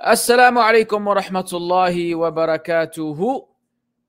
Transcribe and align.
السلام 0.00 0.58
عليكم 0.58 1.08
ورحمة 1.08 1.50
الله 1.52 2.14
وبركاته. 2.14 3.48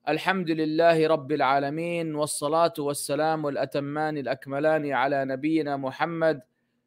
الحمد 0.08 0.50
لله 0.50 1.06
رب 1.06 1.32
العالمين 1.32 2.14
والصلاة 2.14 2.74
والسلام 2.78 3.46
الأتمان 3.46 4.18
الأكملان 4.18 4.92
على 4.92 5.24
نبينا 5.24 5.76
محمد 5.76 6.42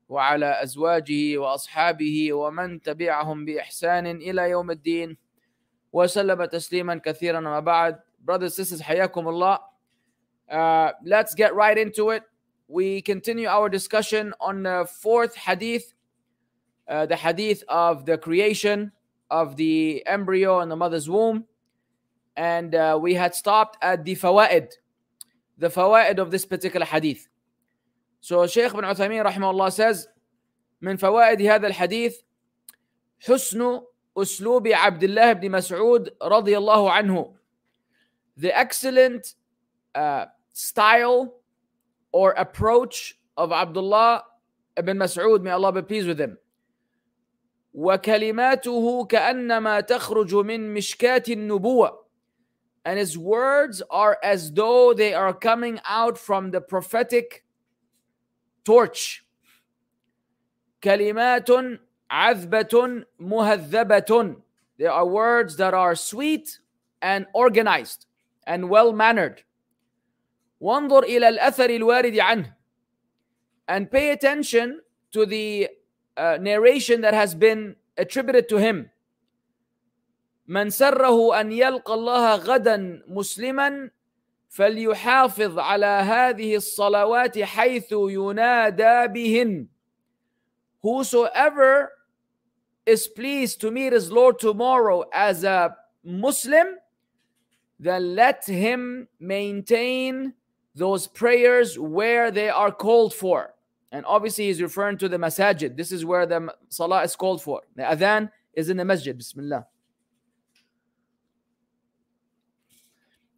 وعلى 0.10 0.64
أزواجه 0.64 1.38
وأصحابه 1.38 2.34
ومن 2.34 2.82
تبعهم 2.82 3.46
بإحسان 3.46 4.08
إلى 4.08 4.50
يوم 4.50 4.72
الدين. 4.72 5.18
وسلم 5.94 6.46
تسليما 6.46 6.96
كثيرا 7.00 7.40
وما 7.40 7.60
بعد. 7.60 8.00
Brothers 8.20 8.54
sisters 8.54 8.82
حياكم 8.82 9.28
الله. 9.28 9.60
Uh, 10.52 10.92
let's 11.06 11.34
get 11.34 11.56
right 11.56 11.78
into 11.78 12.10
it. 12.10 12.24
We 12.68 13.02
continue 13.02 13.48
our 13.48 13.70
discussion 13.70 14.34
on 14.42 14.64
the 14.64 14.86
fourth 14.86 15.36
hadith 15.36 15.94
uh, 16.89 17.07
the 17.07 17.17
hadith 17.17 17.63
of 17.69 18.05
the 18.05 18.19
creation 18.19 18.93
of 19.31 19.57
the 19.57 20.03
embryo 20.07 20.61
in 20.61 20.69
the 20.69 20.77
mother's 20.77 21.09
womb. 21.09 21.45
And 22.37 22.75
uh, 22.75 22.99
we 23.01 23.15
had 23.15 23.35
stopped 23.35 23.79
at 23.83 24.05
the 24.05 24.17
fawaid, 24.17 24.73
the 25.59 25.69
fawaid 25.69 26.19
of 26.19 26.31
this 26.31 26.45
particular 26.45 26.87
hadith. 26.87 27.29
So 28.21 28.47
Shaykh 28.47 28.73
bin 28.73 28.83
Uthaymeen 28.83 29.25
rahimahullah 29.25 29.73
says, 29.73 30.09
من 30.83 30.99
فوائد 30.99 31.41
هذا 31.41 31.67
الحديث 31.67 32.17
حسن 33.27 33.81
أسلوب 34.17 34.69
عبد 34.69 35.05
الله 35.05 35.33
بن 35.33 35.51
مسعود 35.51 36.11
رضي 36.23 36.59
الله 36.59 36.91
عنه. 36.91 37.35
The 38.37 38.57
excellent 38.57 39.35
uh, 39.95 40.27
style 40.53 41.35
or 42.13 42.33
approach 42.33 43.19
of 43.37 43.53
Abdullah 43.53 44.25
ibn 44.77 44.99
Mas'ud, 44.99 45.43
may 45.43 45.51
Allah 45.51 45.73
be 45.73 45.83
pleased 45.83 46.07
with 46.09 46.21
him. 46.21 46.37
وكلماته 47.75 49.05
كأنما 49.05 49.81
تخرج 49.81 50.35
من 50.35 50.75
مشكاة 50.75 51.23
النبوة 51.29 52.05
and 52.87 52.99
his 52.99 53.17
words 53.17 53.83
are 53.91 54.19
as 54.23 54.53
though 54.53 54.93
they 54.93 55.15
are 55.15 55.33
coming 55.33 55.81
out 55.87 56.19
from 56.19 56.51
the 56.51 56.61
prophetic 56.61 57.45
torch 58.65 59.25
كلمات 60.83 61.51
عذبة 62.11 63.05
مهذبة 63.19 64.37
there 64.79 64.91
are 64.91 65.07
words 65.07 65.57
that 65.57 65.75
are 65.75 65.95
sweet 65.95 66.59
and 67.03 67.27
organized 67.35 68.07
and 68.47 68.69
well 68.69 68.93
mannered 68.93 69.43
وانظر 70.61 71.03
إلى 71.03 71.29
الأثر 71.29 71.71
الوارد 71.71 72.19
عنه 72.19 72.55
and 73.69 73.91
pay 73.91 74.11
attention 74.11 74.81
to 75.11 75.25
the 75.27 75.69
uh, 76.19 76.39
narration 76.41 77.01
that 77.01 77.15
has 77.15 77.35
been 77.35 77.77
attributed 77.97 78.49
to 78.49 78.57
him 78.59 78.91
من 80.47 80.71
سره 80.71 81.41
أن 81.41 81.53
يلقى 81.53 81.95
الله 81.95 82.37
غدا 82.37 83.03
مسلما 83.09 83.91
فليحافظ 84.49 85.59
على 85.59 85.87
هذه 85.87 86.57
الصلوات 86.57 87.39
حيث 87.39 87.93
ينادى 87.93 89.09
بهن 89.09 89.69
Whosoever 90.83 91.93
is 92.85 93.09
pleased 93.09 93.61
to 93.63 93.71
meet 93.71 93.95
his 93.95 94.13
Lord 94.13 94.39
tomorrow 94.39 95.05
as 95.15 95.43
a 95.43 95.75
Muslim, 96.05 96.77
then 97.81 98.15
let 98.15 98.45
him 98.45 99.09
maintain 99.19 100.35
those 100.75 101.07
prayers 101.07 101.79
where 101.79 102.31
they 102.31 102.51
are 102.51 102.71
called 102.71 103.15
for. 103.15 103.55
And 103.93 104.05
obviously, 104.07 104.47
he's 104.47 104.61
referring 104.61 104.99
to 104.99 105.09
the 105.09 105.19
masajid. 105.19 105.77
This 105.77 105.93
is 105.93 106.05
where 106.05 106.27
the 106.27 106.53
salah 106.69 107.03
is 107.05 107.15
called 107.15 107.43
for. 107.43 107.63
The 107.77 107.83
adhan 107.83 108.31
is 108.53 108.69
in 108.69 108.77
the 108.77 108.85
masjid. 108.85 109.17
Bismillah. 109.17 109.67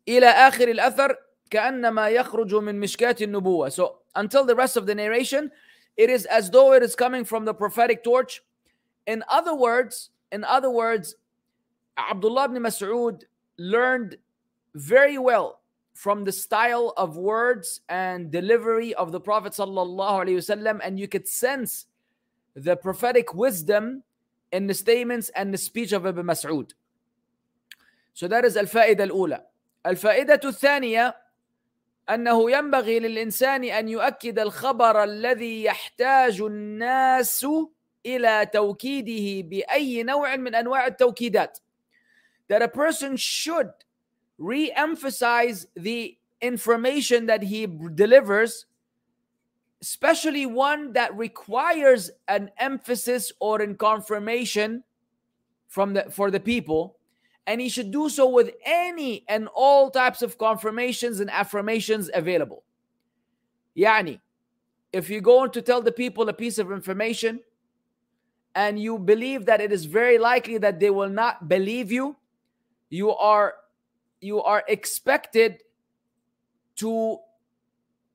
إلى 0.08 0.32
آخر 0.32 0.68
الأثر 0.68 1.16
كأنما 1.50 2.10
يخرج 2.10 2.54
من 2.54 2.80
مشكاة 2.80 3.16
النبوة. 3.20 3.72
So 3.72 3.98
until 4.14 4.44
the 4.44 4.54
rest 4.54 4.76
of 4.76 4.86
the 4.86 4.94
narration, 4.94 5.50
it 5.96 6.10
is 6.10 6.26
as 6.26 6.50
though 6.50 6.72
it 6.72 6.82
is 6.82 6.94
coming 6.94 7.24
from 7.24 7.44
the 7.44 7.54
prophetic 7.54 8.04
torch. 8.04 8.42
In 9.06 9.24
other 9.28 9.54
words, 9.54 10.10
in 10.32 10.44
other 10.44 10.70
words, 10.70 11.16
Abdullah 11.98 12.46
ibn 12.46 12.62
Mas'ud 12.62 13.22
learned 13.58 14.16
very 14.74 15.18
well 15.18 15.59
from 16.00 16.24
the 16.24 16.32
style 16.32 16.92
of 16.96 17.16
words 17.16 17.80
and 17.88 18.30
delivery 18.30 18.94
of 18.94 19.12
the 19.12 19.20
Prophet 19.20 19.52
sallallahu 19.52 20.26
alaihi 20.26 20.36
wasallam, 20.36 20.80
and 20.82 21.00
you 21.00 21.08
could 21.08 21.26
sense 21.26 21.86
the 22.54 22.76
prophetic 22.76 23.34
wisdom 23.34 24.02
in 24.52 24.66
the 24.66 24.74
statements 24.74 25.30
and 25.30 25.52
the 25.52 25.58
speech 25.58 25.92
of 25.92 26.06
Ibn 26.06 26.24
Mas'ud. 26.24 26.72
So 28.14 28.28
that 28.28 28.44
is 28.44 28.56
الفائدة 28.56 29.04
الأولى. 29.10 29.42
الفائدة 29.86 30.40
الثانية 30.44 31.14
أنه 32.08 32.50
ينبغي 32.50 32.98
للإنسان 32.98 33.64
أن 33.64 33.88
يؤكد 33.88 34.38
الخبر 34.38 35.04
الذي 35.04 35.64
يحتاج 35.64 36.40
الناس 36.40 37.46
إلى 38.06 38.46
توكيده 38.52 39.48
بأي 39.48 40.02
نوع 40.02 40.36
من 40.36 40.54
أنواع 40.54 40.86
التوكيدات. 40.86 41.58
That 42.48 42.62
a 42.62 42.68
person 42.68 43.16
should 43.16 43.70
re-emphasize 44.41 45.67
the 45.75 46.17
information 46.41 47.27
that 47.27 47.43
he 47.43 47.67
delivers 47.93 48.65
especially 49.81 50.45
one 50.45 50.93
that 50.93 51.15
requires 51.17 52.11
an 52.27 52.51
emphasis 52.57 53.31
or 53.39 53.61
in 53.61 53.75
confirmation 53.75 54.83
from 55.67 55.93
the 55.93 56.03
for 56.11 56.29
the 56.29 56.39
people. 56.39 56.97
And 57.47 57.59
he 57.59 57.69
should 57.69 57.89
do 57.91 58.07
so 58.07 58.29
with 58.29 58.51
any 58.63 59.25
and 59.27 59.47
all 59.55 59.89
types 59.89 60.21
of 60.21 60.37
confirmations 60.37 61.19
and 61.19 61.31
affirmations 61.31 62.11
available. 62.13 62.63
Yani 63.75 64.19
if 64.93 65.09
you're 65.09 65.21
going 65.21 65.49
to 65.51 65.61
tell 65.61 65.81
the 65.81 65.91
people 65.91 66.27
a 66.27 66.33
piece 66.33 66.57
of 66.57 66.71
information 66.71 67.39
and 68.55 68.77
you 68.77 68.99
believe 68.99 69.45
that 69.45 69.61
it 69.61 69.71
is 69.71 69.85
very 69.85 70.17
likely 70.17 70.57
that 70.57 70.79
they 70.79 70.89
will 70.89 71.09
not 71.09 71.47
believe 71.47 71.91
you 71.91 72.15
you 72.89 73.11
are 73.11 73.55
you 74.20 74.42
are 74.42 74.64
expected 74.68 75.62
to 76.76 77.18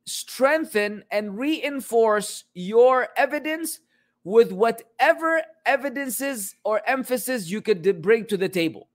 strengthen 0.06 1.04
and 1.12 1.38
reinforce 1.38 2.44
your 2.54 3.10
evidence 3.16 3.80
with 4.24 4.52
whatever 4.52 5.42
evidences 5.66 6.56
or 6.64 6.82
emphasis 6.88 7.50
you 7.50 7.62
could 7.62 8.02
bring 8.02 8.26
to 8.26 8.38
the 8.38 8.50
table. 8.50 8.88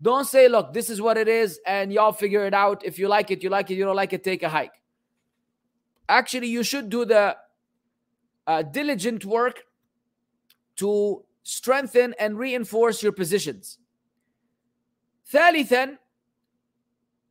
Don't 0.00 0.26
say, 0.26 0.46
look, 0.48 0.72
this 0.72 0.90
is 0.90 1.00
what 1.00 1.16
it 1.16 1.26
is, 1.26 1.58
and 1.66 1.92
y'all 1.92 2.12
figure 2.12 2.46
it 2.46 2.54
out. 2.54 2.84
If 2.84 2.98
you 2.98 3.08
like 3.08 3.32
it, 3.32 3.42
you 3.42 3.50
like 3.50 3.70
it. 3.70 3.74
You 3.74 3.84
don't 3.84 3.96
like 3.96 4.12
it, 4.12 4.22
take 4.22 4.44
a 4.44 4.48
hike. 4.48 4.80
Actually, 6.08 6.48
you 6.48 6.62
should 6.62 6.88
do 6.88 7.04
the 7.04 7.36
uh, 8.46 8.62
diligent 8.62 9.24
work 9.24 9.64
to 10.76 11.24
strengthen 11.42 12.14
and 12.20 12.38
reinforce 12.38 13.02
your 13.02 13.12
positions. 13.12 13.78
ثالثا 15.32 15.98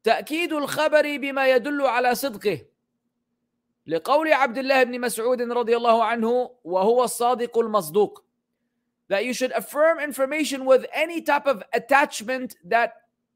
تأكيد 0.05 0.53
الخبر 0.53 1.17
بما 1.17 1.51
يدل 1.51 1.83
على 1.83 2.15
صدقه 2.15 2.59
لقول 3.87 4.33
عبد 4.33 4.59
الله 4.59 4.83
بن 4.83 5.01
مسعود 5.01 5.43
رضي 5.43 5.77
الله 5.77 6.05
عنه 6.05 6.51
وهو 6.65 7.05
الصادق 7.05 7.59
المصدوق 7.59 8.25
that 9.09 9.25
you 9.27 9.35
should 9.35 9.53
affirm 9.53 9.99
information 9.99 10.65
with 10.65 10.87
any 10.95 11.21
type 11.21 11.47
of 11.47 11.63
attachment 11.75 12.57
that 12.65 12.93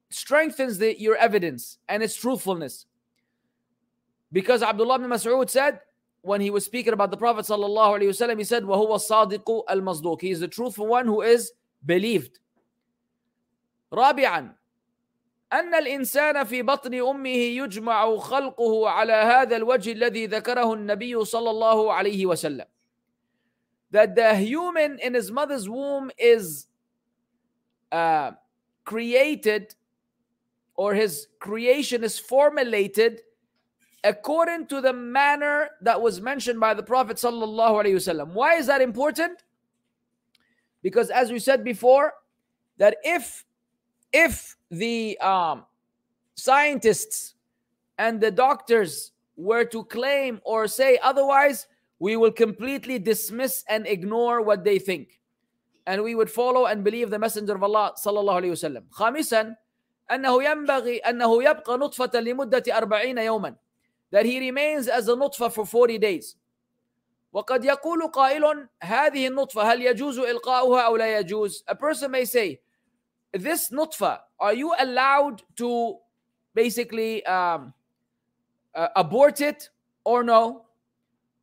strengthens 0.09 0.79
the, 0.79 0.99
your 0.99 1.17
evidence 1.17 1.79
and 1.89 2.03
its 2.03 2.15
truthfulness 2.15 2.87
because 4.33 4.63
Abdullah 4.63 4.97
ibn 4.97 5.11
Mas'ud 5.11 5.51
said 5.51 5.81
when 6.23 6.41
he 6.41 6.51
was 6.51 6.65
speaking 6.65 6.93
about 6.93 7.11
the 7.11 7.17
Prophet 7.17 7.45
sallallahu 7.45 7.99
alaihi 7.99 8.09
wasallam 8.09 8.39
he 8.39 8.45
said 8.45 8.63
وهو 8.63 8.95
الصادق 8.95 9.65
المصدوق 9.71 10.21
he 10.21 10.31
is 10.31 10.41
the 10.41 10.49
truthful 10.49 10.87
one 10.87 11.07
who 11.07 11.23
is 11.23 11.53
believed 11.85 12.39
رابعا 13.93 14.55
أن 15.54 15.74
الإنسان 15.76 16.44
في 16.44 16.62
بطن 16.62 16.94
أمه 16.94 17.30
يجمع 17.30 18.18
خلقه 18.18 18.90
على 18.90 19.14
هذا 19.14 19.56
الوجه 19.56 19.92
الذي 19.92 20.26
ذكره 20.28 20.74
النبي 20.74 21.26
صلى 21.26 21.50
الله 21.50 21.94
عليه 21.94 22.26
وسلم. 22.26 22.66
That 23.92 24.16
the 24.16 24.36
human 24.36 25.00
in 25.00 25.14
his 25.14 25.32
mother's 25.32 25.68
womb 25.68 26.12
is 26.18 26.68
uh, 27.92 28.32
created 28.86 29.76
or 30.76 30.94
his 30.94 31.28
creation 31.40 32.04
is 32.04 32.18
formulated 32.18 33.22
according 34.04 34.68
to 34.68 34.82
the 34.82 34.94
manner 34.94 35.70
that 35.82 36.02
was 36.02 36.22
mentioned 36.22 36.60
by 36.60 36.74
the 36.74 36.84
Prophet 36.84 37.18
sallallahu 37.18 37.84
alaihi 37.84 37.96
wasallam. 37.96 38.34
Why 38.34 38.56
is 38.56 38.68
that 38.68 38.82
important? 38.82 39.44
Because 40.82 41.10
as 41.10 41.32
we 41.32 41.40
said 41.40 41.64
before, 41.64 42.14
that 42.78 42.98
if 43.04 43.45
if 44.14 44.58
the 44.70 45.18
um, 45.20 45.66
scientists 46.36 47.36
and 47.98 48.20
the 48.20 48.32
doctors 48.32 49.12
were 49.36 49.66
to 49.66 49.84
claim 49.86 50.42
or 50.44 50.68
say 50.68 51.00
otherwise, 51.02 51.68
we 52.00 52.16
will 52.16 52.32
completely 52.32 53.00
dismiss 53.00 53.64
and 53.68 53.88
ignore 53.88 54.42
what 54.42 54.64
they 54.64 54.80
think. 54.80 55.22
and 55.88 56.04
we 56.04 56.16
would 56.16 56.30
follow 56.30 56.66
and 56.68 56.84
believe 56.84 57.10
the 57.10 57.20
messenger 57.20 57.56
of 57.56 57.64
Allah 57.64 57.94
صلى 57.98 58.20
الله 58.20 58.34
عليه 58.34 58.52
وسلم 58.52 58.84
خامسا 58.92 59.56
أنه 60.12 60.44
ينبغي 60.44 60.98
أنه 60.98 61.44
يبقى 61.44 61.78
نطفة 61.78 62.20
لمدة 62.20 62.64
أربعين 62.78 63.18
يوما 63.18 63.56
that 64.12 64.26
he 64.26 64.40
remains 64.40 64.88
as 64.88 65.08
a 65.08 65.16
نطفة 65.16 65.50
for 65.50 65.66
40 65.66 65.98
days 65.98 66.38
وقد 67.34 67.66
يقول 67.66 68.08
قائل 68.08 68.68
هذه 68.84 69.28
النطفة 69.28 69.62
هل 69.62 69.82
يجوز 69.82 70.20
إلقاؤها 70.20 70.82
أو 70.82 70.98
لا 70.98 71.20
يجوز 71.20 71.64
a 71.68 71.76
person 71.76 72.12
may 72.12 72.26
say 72.26 72.60
this 73.36 73.72
نطفة 73.72 74.20
are 74.40 74.54
you 74.54 74.74
allowed 74.80 75.42
to 75.56 75.98
basically 76.54 77.26
um, 77.26 77.74
uh, 78.76 78.88
abort 78.96 79.42
it 79.42 79.70
or 80.04 80.24
no 80.24 80.66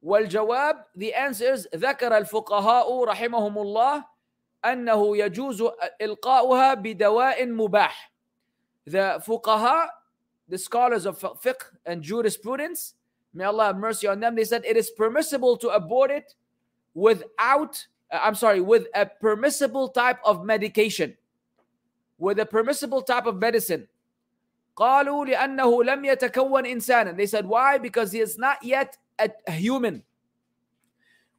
والجواب 0.03 0.85
the 0.97 1.15
answers 1.15 1.67
ذكر 1.75 2.17
الفقهاء 2.17 3.05
رحمهم 3.05 3.59
الله 3.59 4.05
أنه 4.65 5.17
يجوز 5.17 5.63
إلقاؤها 6.01 6.75
بدواء 6.75 7.47
مباح 7.47 8.13
the 8.87 9.23
fuqaha 9.27 9.89
the 10.49 10.59
scholars 10.59 11.07
of 11.07 11.19
fiqh 11.19 11.63
and 11.87 12.03
jurisprudence 12.03 12.95
may 13.35 13.45
Allah 13.45 13.67
have 13.67 13.77
mercy 13.77 14.07
on 14.07 14.21
them 14.21 14.35
they 14.35 14.45
said 14.45 14.65
it 14.65 14.77
is 14.77 14.91
permissible 14.91 15.57
to 15.57 15.69
abort 15.69 16.11
it 16.11 16.35
without 16.95 17.87
uh, 18.11 18.21
I'm 18.23 18.35
sorry 18.35 18.61
with 18.61 18.87
a 18.95 19.07
permissible 19.07 19.89
type 19.89 20.19
of 20.25 20.45
medication 20.45 21.17
with 22.23 22.39
a 22.39 22.47
permissible 22.47 23.03
type 23.03 23.27
of 23.27 23.37
medicine 23.37 23.89
قالوا 24.77 25.25
لأنه 25.25 25.85
لم 25.85 26.05
يتكون 26.05 26.67
إنسانا 26.67 27.17
they 27.17 27.27
said 27.27 27.47
why 27.47 27.79
because 27.79 28.13
he 28.13 28.21
is 28.21 28.39
not 28.39 28.63
yet 28.63 28.97
a, 29.19 29.31
a 29.47 29.53
human 29.53 30.03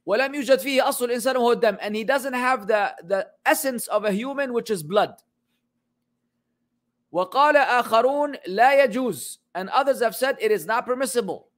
ولم 0.06 0.34
يوجد 0.34 0.58
فيه 0.58 0.88
أصل 0.88 1.04
الإنسان 1.04 1.36
وهو 1.36 1.52
الدم 1.52 1.76
and 1.80 1.94
he 1.96 2.04
doesn't 2.04 2.34
have 2.34 2.66
the, 2.66 2.94
the 3.04 3.26
essence 3.46 3.86
of 3.88 4.04
a 4.04 4.10
human 4.12 4.52
which 4.52 4.70
is 4.70 4.82
blood 4.82 5.14
وقال 7.12 7.56
آخرون 7.56 8.36
لا 8.46 8.84
يجوز 8.84 9.38
and 9.54 9.68
others 9.70 10.00
have 10.00 10.14
said 10.14 10.36
it 10.40 10.50
is 10.50 10.66
not 10.66 10.86
permissible 10.86 11.50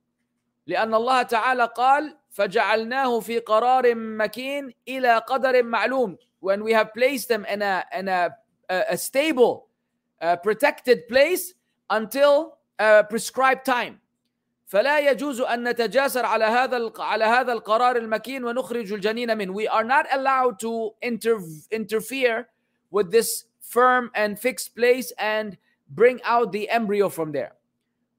لأن 0.66 0.94
الله 0.94 1.22
تعالى 1.22 1.64
قال 1.76 2.16
فجعلناه 2.30 3.20
في 3.20 3.38
قرار 3.38 3.94
مكين 3.94 4.74
إلى 4.88 5.18
قدر 5.18 5.62
معلوم 5.62 6.16
when 6.40 6.62
we 6.64 6.72
have 6.72 6.92
placed 6.94 7.28
them 7.28 7.44
in 7.44 7.62
a, 7.62 7.84
in 7.96 8.08
a, 8.08 8.30
a 8.68 8.96
stable 8.96 9.68
uh, 10.20 10.36
protected 10.36 11.08
place 11.08 11.54
until 11.90 12.58
a 12.78 13.04
prescribed 13.04 13.64
time 13.66 14.00
فلا 14.72 14.98
يجوز 14.98 15.40
أن 15.40 15.68
نتجاسر 15.68 16.26
على 16.26 16.44
هذا 16.44 16.92
على 16.98 17.24
هذا 17.24 17.52
القرار 17.52 17.96
المكين 17.96 18.44
ونخرج 18.44 18.92
الجنين 18.92 19.36
منه. 19.36 19.52
We 19.52 19.68
are 19.68 19.84
not 19.84 20.06
allowed 20.10 20.58
to 20.60 20.90
inter 21.02 21.38
interfere 21.70 22.48
with 22.90 23.10
this 23.10 23.44
firm 23.60 24.10
and 24.14 24.38
fixed 24.38 24.74
place 24.74 25.12
and 25.18 25.58
bring 25.90 26.20
out 26.24 26.52
the 26.52 26.70
embryo 26.70 27.10
from 27.10 27.32
there. 27.32 27.52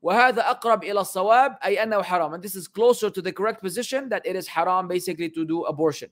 وهذا 0.03 0.41
أقرب 0.41 0.83
إلى 0.83 0.99
الصواب 0.99 1.57
أي 1.63 1.83
أنه 1.83 2.03
حرام. 2.03 2.35
And 2.35 2.43
this 2.43 2.55
is 2.55 2.67
closer 2.67 3.09
to 3.09 3.21
the 3.21 3.31
correct 3.31 3.61
position 3.61 4.09
that 4.09 4.23
it 4.23 4.35
is 4.35 4.47
haram 4.47 4.87
basically 4.87 5.29
to 5.29 5.45
do 5.45 5.63
abortion. 5.63 6.09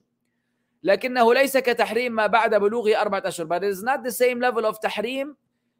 لكنه 0.82 1.34
ليس 1.34 1.56
كتحريم 1.56 2.12
ما 2.12 2.26
بعد 2.26 2.54
بلوغ 2.54 3.00
أربعة 3.00 3.22
أشهر. 3.26 3.46
But 3.46 3.62
it 3.64 3.70
is 3.70 3.82
not 3.82 4.02
the 4.02 4.12
same 4.12 4.40
level 4.40 4.66
of 4.66 4.80
tahrim, 4.80 5.34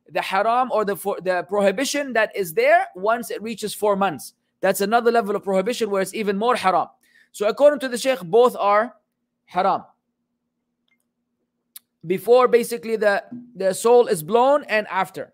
the 0.09 0.23
haram 0.23 0.71
or 0.71 0.85
the, 0.85 0.95
the 1.23 1.45
prohibition 1.49 2.13
that 2.13 2.35
is 2.37 2.55
there 2.55 2.87
once 2.95 3.31
it 3.31 3.43
reaches 3.43 3.75
four 3.75 3.97
months. 3.97 4.35
That's 4.61 4.81
another 4.81 5.11
level 5.11 5.35
of 5.35 5.43
prohibition 5.43 5.91
where 5.91 6.03
it's 6.03 6.15
even 6.15 6.37
more 6.39 6.55
haram. 6.57 6.89
So 7.33 7.49
according 7.49 7.81
to 7.81 7.89
the 7.89 7.99
Sheikh, 7.99 8.21
both 8.21 8.55
are 8.57 8.95
haram. 9.47 9.85
Before 12.07 12.49
basically 12.49 12.97
the, 12.97 13.25
the 13.57 13.75
soul 13.75 14.07
is 14.07 14.23
blown 14.23 14.65
and 14.65 14.87
after. 14.89 15.33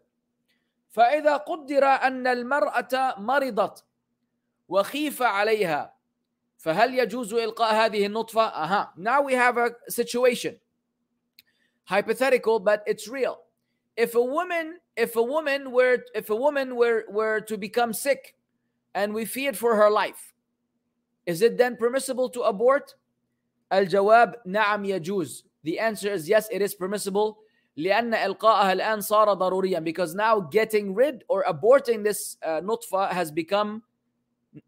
فإذا 0.96 1.37
قدر 1.37 1.84
أن 1.84 2.26
المرأة 2.26 3.20
مرضت 3.20 3.84
وخيف 4.69 5.22
عليها 5.22 5.91
فهل 6.62 6.99
يجوز 6.99 7.34
إلقاء 7.34 7.75
هذه 7.75 8.06
النطفة؟ 8.06 8.52
uh-huh. 8.52 8.87
Now 8.96 9.22
we 9.22 9.34
have 9.34 9.58
a 9.58 9.70
situation. 9.88 10.56
Hypothetical, 11.84 12.58
but 12.58 12.82
it's 12.87 13.08
real. 13.08 13.38
If 13.96 14.14
a 14.14 14.22
woman, 14.22 14.78
if 14.96 15.16
a 15.16 15.22
woman 15.22 15.72
were, 15.72 16.05
if 16.14 16.31
a 16.31 16.37
woman 16.37 16.76
were, 16.76 17.05
were 17.08 17.40
to 17.43 17.56
become 17.56 17.93
sick 17.93 18.34
and 18.94 19.14
we 19.14 19.25
feared 19.25 19.56
for 19.56 19.76
her 19.76 19.90
life. 19.90 20.34
Is 21.26 21.43
it 21.43 21.58
then 21.58 21.76
permissible 21.76 22.28
to 22.31 22.43
abort? 22.43 22.94
الجواب 23.72 24.34
نعم 24.46 24.84
يجوز. 24.84 25.44
The 25.64 25.78
answer 25.78 26.12
is 26.12 26.28
yes, 26.28 26.49
it 26.50 26.62
is 26.62 26.75
permissible. 26.75 27.38
لأن 27.76 28.14
إلقاءها 28.14 28.72
الآن 28.72 29.00
صار 29.00 29.34
ضروريا 29.34 29.84
because 29.84 30.14
now 30.14 30.40
getting 30.40 30.94
rid 30.94 31.25
or 31.28 31.44
aborting 31.44 32.02
this 32.02 32.37
uh, 32.43 32.60
nutfa 32.60 33.10
has 33.10 33.31
become 33.31 33.82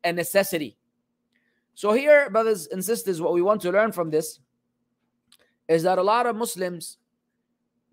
a 0.05 0.13
necessity. 0.13 0.77
So 1.75 1.93
here, 1.93 2.29
brothers 2.31 2.67
and 2.67 2.85
sisters, 2.85 3.21
what 3.21 3.33
we 3.33 3.43
want 3.43 3.63
to 3.63 3.71
learn 3.71 3.93
from 3.93 4.11
this 4.11 4.41
is 5.69 5.83
that 5.85 5.99
a 5.99 6.03
lot 6.03 6.27
of 6.27 6.37
Muslims 6.37 6.99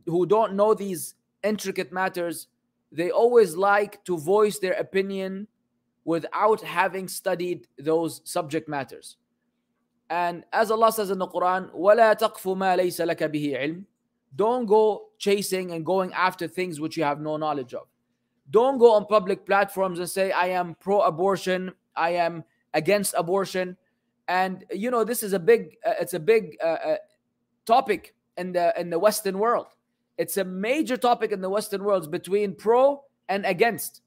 who 0.06 0.26
don't 0.26 0.54
know 0.54 0.74
these 0.74 1.16
intricate 1.44 1.92
matters, 1.92 2.48
they 2.92 3.12
always 3.12 3.56
like 3.56 4.04
to 4.06 4.18
voice 4.18 4.60
their 4.60 4.74
opinion 4.74 5.48
without 6.06 6.62
having 6.62 7.08
studied 7.08 7.68
those 7.78 8.22
subject 8.24 8.68
matters. 8.68 9.18
And 10.10 10.46
as 10.54 10.72
Allah 10.72 10.92
says 10.92 11.10
in 11.10 11.18
the 11.18 11.28
Quran, 11.28 11.74
وَلَا 11.76 12.18
تَقْفُ 12.18 12.42
مَا 12.58 12.78
لَيْسَ 12.80 13.06
لَكَ 13.06 13.20
بِهِ 13.30 13.60
عِلْمٍ 13.60 13.84
Don't 14.36 14.66
go 14.66 15.10
chasing 15.18 15.72
and 15.72 15.86
going 15.86 16.14
after 16.14 16.48
things 16.48 16.80
which 16.80 16.96
you 16.96 17.04
have 17.04 17.20
no 17.20 17.36
knowledge 17.38 17.74
of. 17.74 17.88
Don't 18.50 18.78
go 18.78 18.94
on 18.94 19.06
public 19.06 19.46
platforms 19.46 20.00
and 20.00 20.10
say, 20.10 20.32
I 20.32 20.48
am 20.48 20.76
pro-abortion, 20.80 21.74
I 21.96 22.12
am 22.12 22.46
against 22.75 23.15
abortion. 23.17 23.77
And 24.29 24.65
you 24.73 24.91
know, 24.91 25.05
this 25.05 25.23
is 25.23 25.33
a 25.33 25.39
big, 25.39 25.77
uh, 25.87 25.95
it's 26.01 26.15
a 26.15 26.21
big 26.21 26.57
uh, 26.63 26.67
uh, 26.67 26.97
topic 27.67 28.15
in 28.37 28.53
the 28.53 28.73
in 28.79 28.91
the 28.91 28.99
Western 28.99 29.39
world. 29.39 29.69
It's 30.19 30.37
a 30.37 30.45
major 30.45 30.97
topic 30.97 31.33
in 31.33 31.41
the 31.41 31.51
Western 31.51 31.85
world 31.85 32.11
between 32.11 32.55
pro 32.55 33.03
and 33.29 33.45
against. 33.47 34.03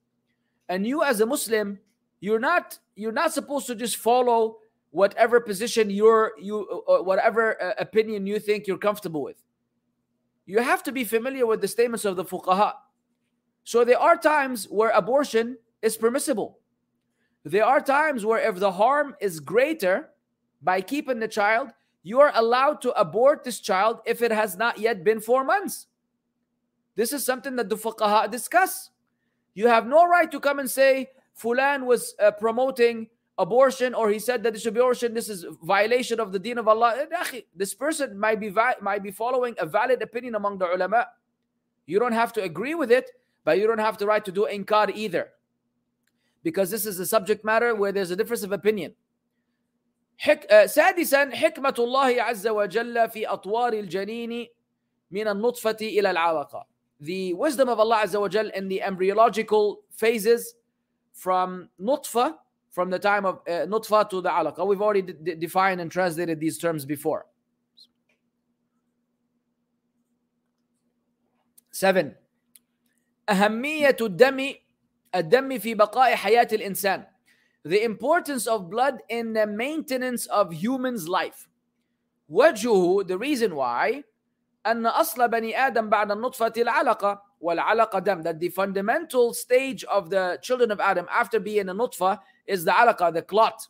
And 0.70 0.86
you 0.86 1.04
as 1.04 1.20
a 1.20 1.26
Muslim, 1.26 1.80
you're 2.20 2.40
not 2.40 2.80
you're 2.96 3.12
not 3.12 3.34
supposed 3.34 3.68
to 3.68 3.76
just 3.76 3.98
follow 3.98 4.58
whatever 4.96 5.40
position 5.42 5.90
you're 5.90 6.32
you 6.40 6.84
uh, 6.88 6.94
uh, 6.94 7.04
whatever 7.04 7.62
uh, 7.62 7.74
opinion 7.78 8.26
you 8.26 8.40
think 8.40 8.66
you're 8.66 8.78
comfortable 8.78 9.22
with 9.22 9.44
you 10.46 10.60
have 10.60 10.82
to 10.82 10.92
be 10.92 11.04
familiar 11.04 11.46
with 11.46 11.60
the 11.60 11.68
statements 11.68 12.06
of 12.06 12.16
the 12.16 12.24
fuqaha 12.24 12.74
so 13.66 13.84
there 13.84 14.00
are 14.00 14.16
times 14.16 14.66
where 14.70 14.92
abortion 14.92 15.58
is 15.82 15.98
permissible 15.98 16.60
there 17.46 17.66
are 17.66 17.80
times 17.80 18.26
where 18.26 18.40
if 18.40 18.60
the 18.60 18.72
harm 18.74 19.16
is 19.22 19.40
greater 19.40 20.10
by 20.62 20.82
keeping 20.82 21.20
the 21.20 21.28
child 21.28 21.70
you 22.04 22.20
are 22.20 22.32
allowed 22.36 22.82
to 22.82 22.92
abort 23.00 23.44
this 23.44 23.60
child 23.60 24.00
if 24.06 24.22
it 24.22 24.32
has 24.32 24.58
not 24.58 24.78
yet 24.78 25.04
been 25.04 25.22
4 25.22 25.44
months 25.44 25.88
this 26.96 27.14
is 27.14 27.26
something 27.26 27.56
that 27.56 27.70
the 27.70 27.78
fuqaha 27.78 28.30
discuss 28.30 28.90
you 29.54 29.68
have 29.68 29.88
no 29.88 30.06
right 30.06 30.32
to 30.32 30.40
come 30.40 30.60
and 30.60 30.70
say 30.70 31.10
Fulan 31.42 31.86
was 31.86 32.16
uh, 32.20 32.32
promoting 32.32 33.08
abortion 33.38 33.94
or 33.94 34.10
he 34.10 34.20
said 34.20 34.44
that 34.44 34.56
it 34.56 34.62
should 34.62 34.74
be 34.74 34.80
abortion, 34.80 35.14
this 35.14 35.30
is 35.30 35.46
violation 35.64 36.20
of 36.20 36.32
the 36.32 36.40
deen 36.40 36.58
of 36.58 36.68
Allah. 36.68 37.08
Eh, 37.12 37.42
this 37.56 37.74
person 37.74 38.18
might 38.18 38.40
be 38.40 38.54
might 38.82 39.04
be 39.04 39.12
following 39.12 39.56
a 39.60 39.66
valid 39.66 40.02
opinion 40.02 40.36
among 40.36 40.58
the 40.58 40.74
ulama. 40.74 41.08
You 41.86 42.00
don't 42.00 42.14
have 42.14 42.34
to 42.34 42.44
agree 42.44 42.76
with 42.76 42.92
it, 42.92 43.12
but 43.44 43.60
you 43.60 43.68
don't 43.68 43.80
have 43.80 43.98
the 43.98 44.06
right 44.06 44.24
to 44.24 44.32
do 44.32 44.48
inkar 44.52 44.92
either 44.96 45.32
Because 46.45 46.71
this 46.71 46.87
is 46.87 46.99
a 46.99 47.07
subject 47.07 47.45
matter 47.45 47.75
where 47.75 47.93
there's 47.93 48.11
a 48.11 48.17
difference 48.17 48.43
of 48.43 48.53
opinion. 48.53 48.95
حك... 50.19 50.47
سادسا 50.67 51.35
حكمة 51.35 51.75
الله 51.79 52.23
عز 52.23 52.47
وجل 52.47 53.11
في 53.11 53.27
أطوار 53.27 53.73
الجنين 53.73 54.49
من 55.11 55.29
النطفة 55.29 55.77
إلى 55.81 56.11
العلقة. 56.11 56.65
The 57.01 57.35
wisdom 57.35 57.69
of 57.69 57.81
Allah 57.81 58.03
Azza 58.05 58.21
wa 58.21 58.29
Jal 58.29 58.51
in 58.55 58.69
the 58.69 58.83
embryological 58.83 59.83
phases 59.91 60.55
from 61.15 61.69
nutfa, 61.81 62.35
from 62.71 62.91
the 62.91 62.99
time 62.99 63.25
of 63.25 63.41
uh, 63.49 63.67
nutfa 63.67 64.09
to 64.11 64.21
the 64.21 64.29
alaqa. 64.29 64.67
We've 64.67 64.83
already 64.83 65.03
d- 65.03 65.35
defined 65.35 65.81
and 65.81 65.91
translated 65.91 66.41
these 66.41 66.59
terms 66.59 66.85
before. 66.85 67.27
Seven. 71.71 72.15
أهمية 73.29 73.97
الدم 74.01 74.55
الدم 75.15 75.59
في 75.59 75.75
بقاء 75.75 76.15
حياة 76.15 76.49
الإنسان. 76.53 77.07
The 77.65 77.83
importance 77.85 78.47
of 78.47 78.71
blood 78.71 79.03
in 79.09 79.33
the 79.33 79.47
maintenance 79.47 80.27
of 80.27 80.53
human's 80.53 81.09
life. 81.09 81.49
وجهه, 82.31 83.07
the 83.07 83.19
reason 83.19 83.55
why, 83.55 84.05
أن 84.67 84.87
أصل 84.87 85.29
بني 85.29 85.57
آدم 85.57 85.91
بعد 85.91 86.11
النطفة 86.11 86.53
العلقة 86.57 87.23
والعلقة 87.41 87.99
دم 87.99 88.23
that 88.23 88.39
the 88.39 88.49
fundamental 88.49 89.33
stage 89.33 89.85
of 89.85 90.11
the 90.11 90.39
children 90.43 90.71
of 90.71 90.81
Adam 90.81 91.07
after 91.11 91.41
being 91.41 91.69
a 91.69 91.75
nutfa 91.75 92.19
is 92.47 92.65
the 92.65 92.71
alaqa, 92.71 93.13
the 93.13 93.23
clot. 93.23 93.69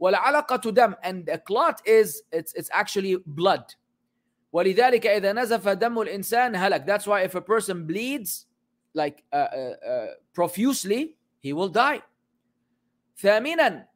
والعلقة 0.00 0.72
دم 0.72 0.94
and 1.02 1.26
the 1.26 1.38
clot 1.38 1.80
is 1.84 2.22
it's 2.32 2.52
it's 2.54 2.70
actually 2.72 3.16
blood. 3.26 3.74
ولذلك 4.52 5.06
إذا 5.06 5.32
نزف 5.32 5.68
دم 5.68 5.98
الإنسان 5.98 6.56
هلك 6.56 6.86
that's 6.86 7.06
why 7.06 7.22
if 7.22 7.34
a 7.34 7.40
person 7.40 7.84
bleeds 7.86 8.46
like 8.94 9.24
uh, 9.32 9.36
uh, 9.36 9.74
uh, 9.86 10.06
profusely 10.34 11.16
he 11.40 11.52
will 11.52 11.68
die 11.68 12.02
ثامنا 13.16 13.88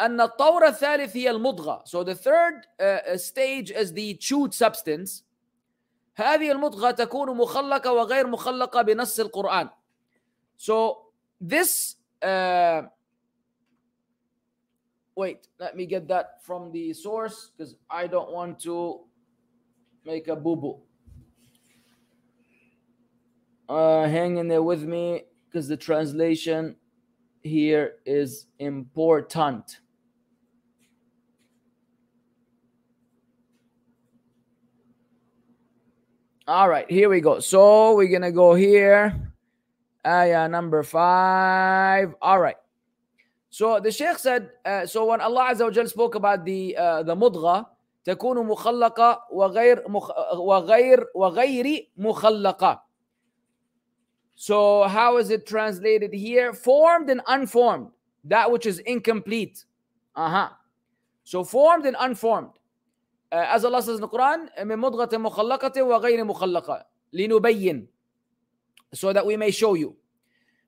أن 0.00 0.20
الطور 0.20 0.66
الثالث 0.66 1.16
هي 1.16 1.30
المضغة 1.30 1.84
so 1.86 2.04
the 2.04 2.14
third 2.14 2.66
uh, 2.80 3.16
stage 3.16 3.70
is 3.70 3.92
the 3.92 4.14
chewed 4.14 4.54
substance 4.54 5.24
هذه 6.14 6.52
المضغة 6.52 6.90
تكون 6.90 7.36
مخلقة 7.36 7.92
وغير 7.92 8.26
مخلقة 8.26 8.82
بنص 8.82 9.20
القرآن 9.20 9.68
so 10.56 10.96
this 11.40 11.96
uh, 12.22 12.82
wait 15.16 15.48
let 15.58 15.76
me 15.76 15.86
get 15.86 16.08
that 16.08 16.42
from 16.42 16.72
the 16.72 16.92
source 16.92 17.50
because 17.56 17.76
I 17.90 18.06
don't 18.06 18.30
want 18.32 18.60
to 18.60 19.00
make 20.04 20.28
a 20.28 20.36
boo-boo 20.36 20.80
uh, 23.70 24.08
hang 24.08 24.36
in 24.36 24.48
there 24.48 24.62
with 24.62 24.84
me 24.84 25.22
because 25.48 25.68
the 25.68 25.76
translation 25.76 26.76
here 27.42 27.94
is 28.04 28.46
important. 28.58 29.80
All 36.48 36.68
right, 36.68 36.88
here 36.88 37.08
we 37.08 37.20
go. 37.20 37.40
So 37.40 37.96
we're 37.96 38.06
gonna 38.06 38.30
go 38.30 38.54
here. 38.54 39.32
Ayah 40.06 40.48
number 40.48 40.84
five. 40.84 42.14
All 42.22 42.38
right. 42.38 42.56
So 43.50 43.80
the 43.80 43.90
Sheikh 43.90 44.18
said, 44.18 44.50
uh, 44.64 44.86
so 44.86 45.06
when 45.06 45.20
Allah 45.20 45.50
Azza 45.50 45.64
wa 45.64 45.70
Jal 45.70 45.88
spoke 45.88 46.14
about 46.14 46.44
the 46.44 46.76
uh, 46.76 47.02
the 47.02 47.16
mudgha, 47.16 47.66
تكون 48.06 48.46
مخلقة 48.46 49.26
وغير 49.32 49.88
مخ... 49.88 50.10
وغير 50.38 51.06
وغير 51.14 51.90
مخلقة. 51.96 52.82
So 54.40 54.84
how 54.84 55.16
is 55.16 55.30
it 55.30 55.46
translated 55.46 56.12
here? 56.12 56.52
Formed 56.52 57.08
and 57.10 57.22
unformed, 57.26 57.88
that 58.24 58.50
which 58.50 58.66
is 58.66 58.80
incomplete. 58.80 59.64
Uh-huh. 60.14 60.50
So 61.24 61.42
formed 61.42 61.86
and 61.86 61.96
unformed. 61.98 62.50
Uh, 63.32 63.44
as 63.48 63.64
Allah 63.64 63.82
says 63.82 63.96
in 63.96 64.02
the 64.02 64.08
Quran, 64.08 64.48
من 64.58 64.78
مضغة 64.78 65.16
مخلقة 65.16 65.82
وغير 65.82 66.24
مخلقة 66.24 66.84
لنبين 67.12 67.88
so 68.92 69.12
that 69.12 69.26
we 69.26 69.36
may 69.36 69.50
show 69.50 69.74
you. 69.74 69.96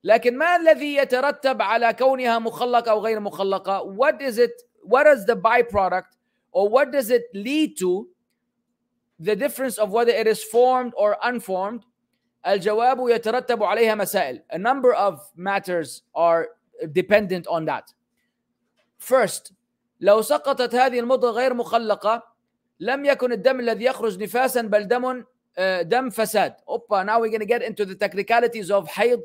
لكن 0.03 0.37
ما 0.37 0.55
الذي 0.55 0.95
يترتب 0.95 1.61
على 1.61 1.93
كونها 1.93 2.39
مخلقة 2.39 2.91
أو 2.91 2.99
غير 2.99 3.19
مخلقة? 3.19 3.95
What 3.95 4.21
is 4.21 4.37
it? 4.37 4.51
What 4.83 5.07
is 5.07 5.25
the 5.25 5.35
byproduct 5.35 6.15
or 6.51 6.69
what 6.69 6.91
does 6.91 7.09
it 7.09 7.23
lead 7.33 7.77
to? 7.79 8.07
The 9.19 9.35
difference 9.35 9.77
of 9.77 9.91
whether 9.91 10.11
it 10.11 10.27
is 10.27 10.43
formed 10.43 10.93
or 10.95 11.17
unformed. 11.23 11.85
الجواب 12.47 13.09
يترتب 13.09 13.63
عليها 13.63 13.95
مسائل. 13.95 14.41
A 14.49 14.57
number 14.57 14.93
of 14.93 15.19
matters 15.35 16.03
are 16.15 16.49
dependent 16.91 17.47
on 17.47 17.65
that. 17.65 17.93
First, 18.97 19.53
لو 20.01 20.21
سقطت 20.21 20.75
هذه 20.75 20.99
المضغة 20.99 21.31
غير 21.31 21.53
مخلقة 21.53 22.23
لم 22.79 23.05
يكن 23.05 23.31
الدم 23.31 23.59
الذي 23.59 23.85
يخرج 23.85 24.23
نفاسا 24.23 24.61
بل 24.61 24.87
دم 24.87 25.23
دم 25.81 26.09
فساد. 26.09 26.55
Opa, 26.67 27.05
now 27.05 27.19
we're 27.19 27.27
going 27.27 27.39
to 27.39 27.45
get 27.45 27.61
into 27.61 27.85
the 27.85 27.95
technicalities 27.95 28.71
of 28.71 28.87
hayd 28.87 29.19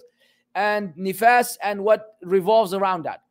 and 0.54 0.94
nifas 0.96 1.56
and 1.62 1.84
what 1.84 2.16
revolves 2.22 2.74
around 2.74 3.04
that. 3.04 3.22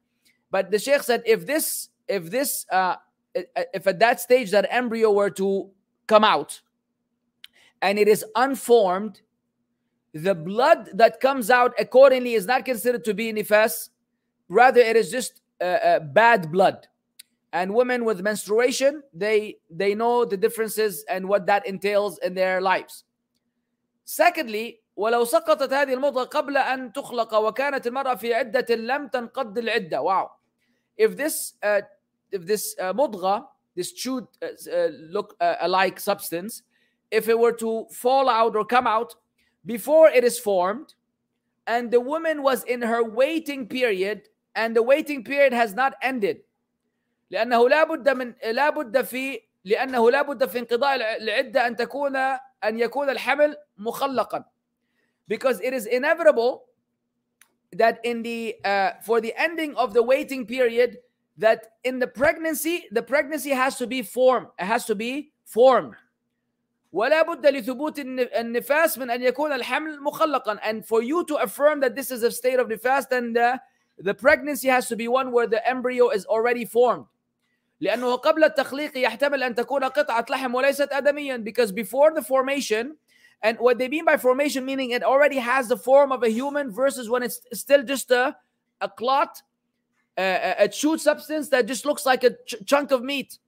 But 0.51 0.71
the 0.71 0.79
Sheikh 0.79 1.03
said 1.03 1.23
if 1.25 1.45
this 1.45 1.89
if 2.07 2.29
this 2.29 2.65
uh, 2.71 2.95
if 3.33 3.87
at 3.87 3.99
that 3.99 4.21
stage 4.21 4.51
that 4.51 4.65
embryo 4.69 5.11
were 5.11 5.29
to 5.31 5.69
come 6.07 6.23
out 6.23 6.61
and 7.81 7.97
it 7.99 8.07
is 8.07 8.23
unformed 8.35 9.21
the 10.13 10.35
blood 10.35 10.89
that 10.93 11.19
comes 11.19 11.49
out 11.49 11.73
accordingly 11.79 12.33
is 12.33 12.45
not 12.45 12.65
considered 12.65 13.03
to 13.03 13.13
be 13.13 13.33
nifas 13.33 13.89
rather 14.47 14.79
it 14.79 14.95
is 14.95 15.09
just 15.09 15.41
uh, 15.61 15.63
uh, 15.63 15.99
bad 15.99 16.51
blood 16.51 16.87
and 17.51 17.73
women 17.73 18.05
with 18.05 18.21
menstruation 18.21 19.01
they 19.13 19.57
they 19.69 19.95
know 19.95 20.25
the 20.25 20.37
differences 20.37 21.03
and 21.09 21.27
what 21.27 21.45
that 21.45 21.65
entails 21.65 22.19
in 22.19 22.33
their 22.33 22.61
lives 22.61 23.05
secondly 24.05 24.79
ولو 24.95 25.25
سقطت 25.25 25.73
هذه 25.73 25.93
المضغة 25.93 26.23
قبل 26.23 26.57
أن 26.57 26.93
تخلق 26.93 27.33
وكانت 27.35 27.87
المرأة 27.87 28.15
في 28.15 28.33
عدة 28.33 28.75
لم 28.75 29.07
تنقض 29.07 29.57
العدة 29.57 30.01
wow 30.01 30.29
if 30.97 31.17
this 31.17 31.53
uh, 31.63 31.81
if 32.31 32.45
this 32.45 32.75
uh, 32.79 32.93
مضغة 32.93 33.47
this 33.75 33.91
chewed 33.91 34.27
uh, 34.43 34.87
look 35.09 35.35
alike 35.61 35.99
substance 35.99 36.61
if 37.09 37.27
it 37.27 37.37
were 37.37 37.51
to 37.51 37.87
fall 37.91 38.29
out 38.29 38.55
or 38.55 38.65
come 38.65 38.85
out 38.85 39.15
before 39.65 40.09
it 40.09 40.23
is 40.23 40.39
formed 40.39 40.93
and 41.67 41.91
the 41.91 41.99
woman 41.99 42.43
was 42.43 42.63
in 42.63 42.81
her 42.81 43.03
waiting 43.03 43.67
period 43.67 44.29
and 44.55 44.75
the 44.75 44.83
waiting 44.83 45.23
period 45.23 45.53
has 45.53 45.73
not 45.73 45.93
ended 46.01 46.43
لأنه 47.31 47.69
لا 47.69 47.83
بد 47.83 48.09
من 48.09 48.33
لا 48.51 48.69
بد 48.69 49.01
في 49.01 49.41
لأنه 49.65 50.11
لا 50.11 50.21
بد 50.21 50.45
في 50.45 50.59
انقضاء 50.59 50.95
العدة 51.21 51.67
أن 51.67 51.75
تكون 51.75 52.15
أن 52.63 52.79
يكون 52.79 53.09
الحمل 53.09 53.57
مخلقا 53.77 54.45
because 55.27 55.59
it 55.61 55.73
is 55.73 55.85
inevitable 55.85 56.65
that 57.71 57.99
in 58.03 58.21
the 58.21 58.55
uh, 58.65 58.91
for 59.01 59.21
the 59.21 59.33
ending 59.37 59.75
of 59.75 59.93
the 59.93 60.03
waiting 60.03 60.45
period 60.45 60.97
that 61.37 61.73
in 61.83 61.97
the 61.99 62.07
pregnancy 62.07 62.85
the 62.91 63.01
pregnancy 63.01 63.49
has 63.49 63.77
to 63.77 63.87
be 63.87 64.01
formed 64.01 64.47
it 64.59 64.65
has 64.65 64.85
to 64.85 64.93
be 64.95 65.31
formed 65.45 65.95
ولا 66.93 67.21
بد 67.21 67.45
لثبوت 67.45 67.99
النفاس 67.99 68.97
من 68.97 69.09
أن 69.09 69.23
يكون 69.23 69.53
الحمل 69.53 70.01
مخلقا 70.03 70.59
and 70.63 70.85
for 70.85 71.01
you 71.01 71.25
to 71.25 71.35
affirm 71.35 71.79
that 71.79 71.95
this 71.95 72.11
is 72.11 72.23
a 72.23 72.31
state 72.31 72.59
of 72.59 72.67
nifas 72.67 73.09
then 73.09 73.33
the, 73.33 73.59
the 73.97 74.13
pregnancy 74.13 74.67
has 74.67 74.87
to 74.87 74.95
be 74.95 75.07
one 75.07 75.31
where 75.31 75.47
the 75.47 75.67
embryo 75.67 76.09
is 76.09 76.25
already 76.25 76.65
formed 76.65 77.05
لأنه 77.81 78.15
قبل 78.15 78.43
التخليق 78.43 78.97
يحتمل 78.97 79.43
أن 79.43 79.55
تكون 79.55 79.83
قطعة 79.83 80.25
لحم 80.29 80.55
وليست 80.55 80.89
آدميا 80.91 81.43
because 81.43 81.71
before 81.71 82.11
the 82.13 82.21
formation 82.21 82.95
and 83.41 83.57
what 83.59 83.77
they 83.77 83.89
mean 83.89 84.05
by 84.05 84.15
formation 84.15 84.63
meaning 84.63 84.91
it 84.91 85.03
already 85.03 85.37
has 85.37 85.67
the 85.67 85.77
form 85.77 86.11
of 86.11 86.23
a 86.23 86.29
human 86.29 86.71
versus 86.71 87.09
when 87.09 87.23
it's 87.23 87.41
still 87.53 87.83
just 87.83 88.11
a, 88.11 88.35
a 88.81 88.87
clot 88.87 89.41
a, 90.17 90.55
a 90.59 90.67
chewed 90.67 91.01
substance 91.01 91.49
that 91.49 91.65
just 91.65 91.85
looks 91.85 92.05
like 92.05 92.23
a 92.23 92.31
ch- 92.45 92.55
chunk 92.65 92.91
of 92.91 93.01
meat 93.03 93.39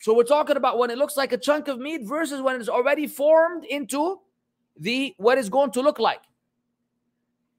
so 0.00 0.14
we're 0.14 0.24
talking 0.24 0.56
about 0.56 0.78
when 0.78 0.90
it 0.90 0.98
looks 0.98 1.16
like 1.16 1.32
a 1.32 1.38
chunk 1.38 1.68
of 1.68 1.78
meat 1.78 2.02
versus 2.04 2.40
when 2.40 2.60
it's 2.60 2.68
already 2.68 3.06
formed 3.06 3.64
into 3.64 4.20
the 4.78 5.14
what 5.16 5.38
is 5.38 5.48
going 5.48 5.70
to 5.72 5.80
look 5.80 5.98
like. 5.98 6.20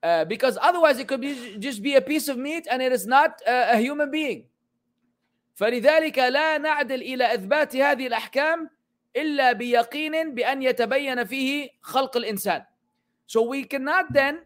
Uh, 0.04 0.26
because 0.26 0.56
otherwise 0.62 1.00
it 1.00 1.08
could 1.08 1.22
be 1.22 1.58
just 1.58 1.82
be 1.82 1.96
a 1.96 2.02
piece 2.02 2.28
of 2.28 2.38
meat 2.38 2.68
and 2.70 2.82
it 2.82 2.92
is 2.92 3.08
not 3.08 3.42
a, 3.48 3.74
a 3.74 3.78
human 3.78 4.12
being. 4.12 4.46
فلذلك 5.56 6.20
لا 6.20 6.58
نعدل 6.58 7.02
الى 7.02 7.34
اثبات 7.34 7.76
هذه 7.76 8.08
الاحكام 8.08 8.70
الا 9.16 9.52
بيقين 9.52 10.36
بان 10.36 10.62
يتبين 10.62 11.24
فيه 11.24 11.70
خلق 11.82 12.18
الانسان. 12.18 12.64
So 13.26 13.42
we 13.42 13.64
cannot 13.64 14.14
then 14.14 14.40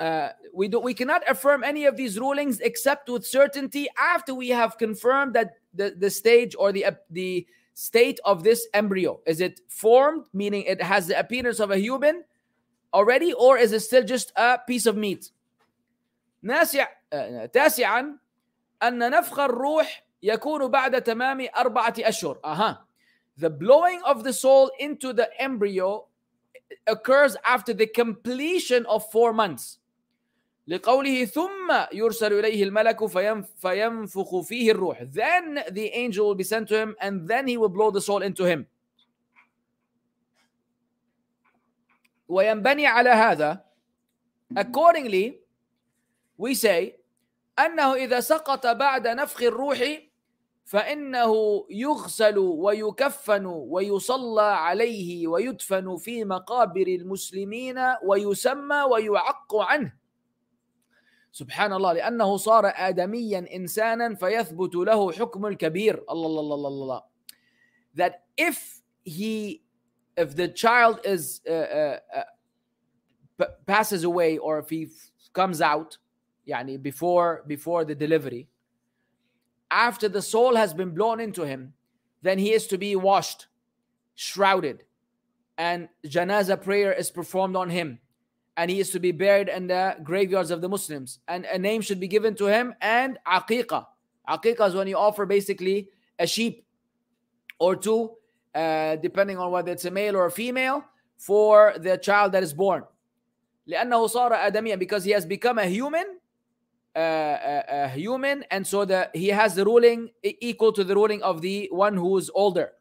uh, 0.00 0.30
we 0.52 0.68
do 0.68 0.80
we 0.80 0.94
cannot 0.94 1.22
affirm 1.28 1.62
any 1.62 1.84
of 1.84 1.96
these 1.96 2.18
rulings 2.18 2.60
except 2.60 3.08
with 3.08 3.24
certainty 3.24 3.88
after 3.98 4.34
we 4.34 4.48
have 4.48 4.76
confirmed 4.78 5.34
that 5.34 5.54
the, 5.74 5.94
the 5.96 6.10
stage 6.10 6.54
or 6.58 6.72
the 6.72 6.86
the 7.10 7.46
state 7.74 8.18
of 8.24 8.42
this 8.42 8.66
embryo 8.74 9.20
is 9.26 9.40
it 9.40 9.60
formed 9.68 10.26
meaning 10.32 10.62
it 10.64 10.82
has 10.82 11.06
the 11.06 11.18
appearance 11.18 11.60
of 11.60 11.70
a 11.70 11.78
human 11.78 12.24
already 12.92 13.32
or 13.32 13.56
is 13.56 13.72
it 13.72 13.80
still 13.80 14.04
just 14.04 14.32
a 14.36 14.58
piece 14.66 14.86
of 14.86 14.96
meat 14.96 15.30
ناسع 16.42 16.88
تاسعا 17.52 18.18
أن 18.82 19.10
نفخ 19.10 19.38
الروح 19.38 20.04
يكون 20.22 20.68
بعد 20.68 21.02
تمام 21.02 21.48
أربعة 21.56 21.94
أشهر 21.98 22.38
أها 22.44 22.84
the 23.36 23.50
blowing 23.50 24.00
of 24.04 24.24
the 24.24 24.32
soul 24.32 24.70
into 24.78 25.12
the 25.12 25.28
embryo 25.40 26.06
occurs 26.86 27.36
after 27.46 27.72
the 27.72 27.86
completion 27.86 28.84
of 28.86 29.10
four 29.10 29.32
months 29.32 29.78
لقوله 30.67 31.25
ثم 31.25 31.71
يرسل 31.93 32.33
إليه 32.33 32.63
الملك 32.63 33.05
فينفخ 33.57 34.39
فيه 34.39 34.71
الروح. 34.71 35.03
Then 35.03 35.63
the 35.71 35.87
angel 35.93 36.27
will 36.27 36.35
be 36.35 36.43
sent 36.43 36.67
to 36.67 36.75
him 36.75 36.95
and 36.99 37.27
then 37.27 37.47
he 37.47 37.57
will 37.57 37.69
blow 37.69 37.91
the 37.91 38.01
soul 38.01 38.21
into 38.21 38.43
him. 38.43 38.67
وينبني 42.27 42.87
على 42.87 43.09
هذا. 43.09 43.63
Accordingly 44.55 45.39
we 46.37 46.53
say 46.53 46.93
أنه 47.59 47.93
إذا 47.93 48.19
سقط 48.19 48.67
بعد 48.67 49.07
نفخ 49.07 49.41
الروح 49.41 49.79
فإنه 50.65 51.65
يغسل 51.69 52.37
ويكفن 52.37 53.45
ويصلى 53.45 54.41
عليه 54.41 55.27
ويدفن 55.27 55.97
في 55.97 56.25
مقابر 56.25 56.87
المسلمين 56.87 57.79
ويسمى 58.03 58.81
ويعق 58.81 59.55
عنه. 59.55 59.96
سبحان 61.36 61.72
الله 61.72 61.92
لأنه 61.92 62.36
صار 62.36 62.72
آدميا 62.76 63.46
إنسانا 63.54 64.14
فيثبت 64.14 64.74
له 64.74 65.12
حكم 65.12 65.46
الكبير 65.46 66.04
الله 66.10 66.26
الله 66.40 66.54
الله 66.54 66.68
الله 66.68 67.02
that 67.94 68.22
if 68.36 68.80
he 69.04 69.62
if 70.16 70.36
the 70.36 70.48
child 70.48 71.00
is 71.04 71.40
uh, 71.48 71.52
uh, 71.52 71.98
uh, 72.14 72.22
p- 73.38 73.52
passes 73.66 74.04
away 74.04 74.36
or 74.38 74.58
if 74.58 74.68
he 74.68 74.82
f- 74.84 75.10
comes 75.32 75.60
out 75.60 75.98
يعني 76.46 76.82
before 76.82 77.44
before 77.46 77.84
the 77.84 77.94
delivery 77.94 78.48
after 79.70 80.08
the 80.08 80.20
soul 80.22 80.56
has 80.56 80.74
been 80.74 80.90
blown 80.90 81.18
into 81.18 81.44
him 81.46 81.72
then 82.20 82.38
he 82.38 82.52
is 82.52 82.66
to 82.66 82.76
be 82.76 82.94
washed 82.94 83.46
shrouded 84.14 84.84
and 85.56 85.88
janaza 86.06 86.60
prayer 86.60 86.92
is 86.92 87.10
performed 87.10 87.56
on 87.56 87.70
him 87.70 87.98
and 88.56 88.70
he 88.70 88.80
is 88.80 88.90
to 88.90 89.00
be 89.00 89.12
buried 89.12 89.48
in 89.48 89.66
the 89.66 89.96
graveyards 90.02 90.50
of 90.50 90.60
the 90.60 90.68
muslims 90.68 91.20
and 91.28 91.44
a 91.46 91.58
name 91.58 91.80
should 91.80 92.00
be 92.00 92.08
given 92.08 92.34
to 92.34 92.46
him 92.46 92.74
and 92.80 93.18
aqiqah 93.26 93.86
aqiqah 94.28 94.68
is 94.68 94.74
when 94.74 94.86
you 94.86 94.96
offer 94.96 95.26
basically 95.26 95.88
a 96.18 96.26
sheep 96.26 96.64
or 97.58 97.76
two 97.76 98.12
uh, 98.54 98.96
depending 98.96 99.38
on 99.38 99.50
whether 99.50 99.72
it's 99.72 99.84
a 99.86 99.90
male 99.90 100.16
or 100.16 100.26
a 100.26 100.30
female 100.30 100.84
for 101.16 101.74
the 101.78 101.96
child 101.96 102.32
that 102.32 102.42
is 102.42 102.52
born 102.52 102.84
لأنه 103.66 104.06
صار 104.06 104.32
آدميا 104.32 104.78
because 104.78 105.04
he 105.04 105.12
has 105.12 105.24
become 105.24 105.58
a 105.58 105.66
human 105.66 106.04
uh, 106.96 106.98
a, 106.98 107.64
a 107.68 107.88
human 107.88 108.44
and 108.50 108.66
so 108.66 108.84
the 108.84 109.08
he 109.14 109.28
has 109.28 109.54
the 109.54 109.64
ruling 109.64 110.10
e- 110.22 110.36
equal 110.40 110.72
to 110.72 110.84
the 110.84 110.94
ruling 110.94 111.22
of 111.22 111.40
the 111.40 111.68
one 111.72 111.96
who's 111.96 112.28
older 112.34 112.72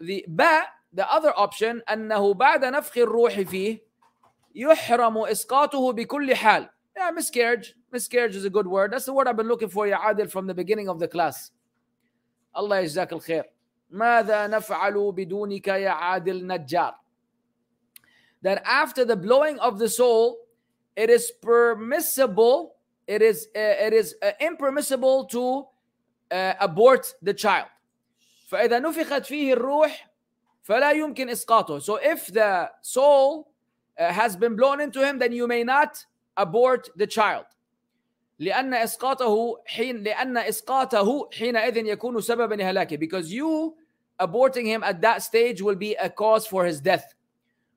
the 0.00 0.24
ba 0.28 0.62
the 0.92 1.10
other 1.12 1.32
option 1.36 1.82
أنه 1.90 2.34
بعد 2.34 2.64
نفخ 2.64 2.98
الروح 2.98 3.40
فيه 3.40 3.86
يحرم 4.54 5.18
إسقاطه 5.18 5.92
بكل 5.92 6.34
حال 6.34 6.68
yeah 6.98 7.10
miscarriage 7.10 7.74
miscarriage 7.92 8.36
is 8.36 8.44
a 8.44 8.50
good 8.50 8.66
word 8.66 8.92
that's 8.92 9.04
the 9.04 9.12
word 9.12 9.28
I've 9.28 9.36
been 9.36 9.48
looking 9.48 9.68
for 9.68 9.86
يا 9.86 9.96
عادل 9.96 10.30
from 10.30 10.46
the 10.46 10.54
beginning 10.54 10.88
of 10.88 10.98
the 10.98 11.08
class 11.08 11.52
الله 12.56 12.78
يجزاك 12.78 13.12
الخير 13.12 13.44
ماذا 13.90 14.46
نفعل 14.46 15.12
بدونك 15.12 15.68
يا 15.68 15.90
عادل 15.90 16.46
نجار 16.46 16.94
that 18.42 18.62
after 18.64 19.04
the 19.04 19.16
blowing 19.16 19.58
of 19.58 19.78
the 19.78 19.88
soul 19.88 20.38
it 20.96 21.10
is 21.10 21.30
permissible 21.42 22.76
it 23.06 23.22
is 23.22 23.48
uh, 23.56 23.86
it 23.86 23.92
is 23.92 24.14
uh, 24.22 24.30
impermissible 24.40 25.26
to 25.26 25.66
uh, 26.30 26.54
abort 26.60 27.14
the 27.22 27.34
child 27.34 27.68
فإذا 28.50 28.78
نفخت 28.78 29.26
فيه 29.26 29.52
الروح 29.52 30.10
فلا 30.62 30.92
يمكن 30.92 31.28
إسقاطه 31.28 31.78
so 31.80 31.96
if 31.96 32.26
the 32.26 32.70
soul 32.82 33.48
uh, 33.98 34.12
has 34.12 34.36
been 34.36 34.56
blown 34.56 34.80
into 34.80 35.04
him 35.06 35.18
then 35.18 35.32
you 35.32 35.46
may 35.46 35.64
not 35.64 36.04
abort 36.36 36.88
the 36.96 37.06
child 37.06 37.46
لأن 38.38 38.74
إسقاطه 38.74 39.62
حين 39.66 40.02
لأن 40.02 40.36
إسقاطه 40.36 41.30
حينئذ 41.32 41.76
يكون 41.76 42.20
سببا 42.20 42.54
لهلاكه 42.54 42.96
because 42.98 43.32
you 43.32 43.74
aborting 44.20 44.66
him 44.66 44.82
at 44.84 45.00
that 45.00 45.22
stage 45.22 45.62
will 45.62 45.74
be 45.74 45.94
a 45.94 46.10
cause 46.10 46.46
for 46.46 46.64
his 46.64 46.80
death 46.80 47.14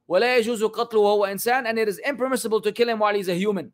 ولا 0.08 0.38
يجوز 0.38 0.64
قتله 0.64 1.00
وهو 1.00 1.26
إنسان 1.26 1.66
and 1.66 1.80
it 1.80 1.88
is 1.88 2.00
impermissible 2.00 2.60
to 2.60 2.72
kill 2.72 2.90
him 2.90 3.00
while 3.00 3.16
he's 3.16 3.30
a 3.30 3.36
human 3.36 3.72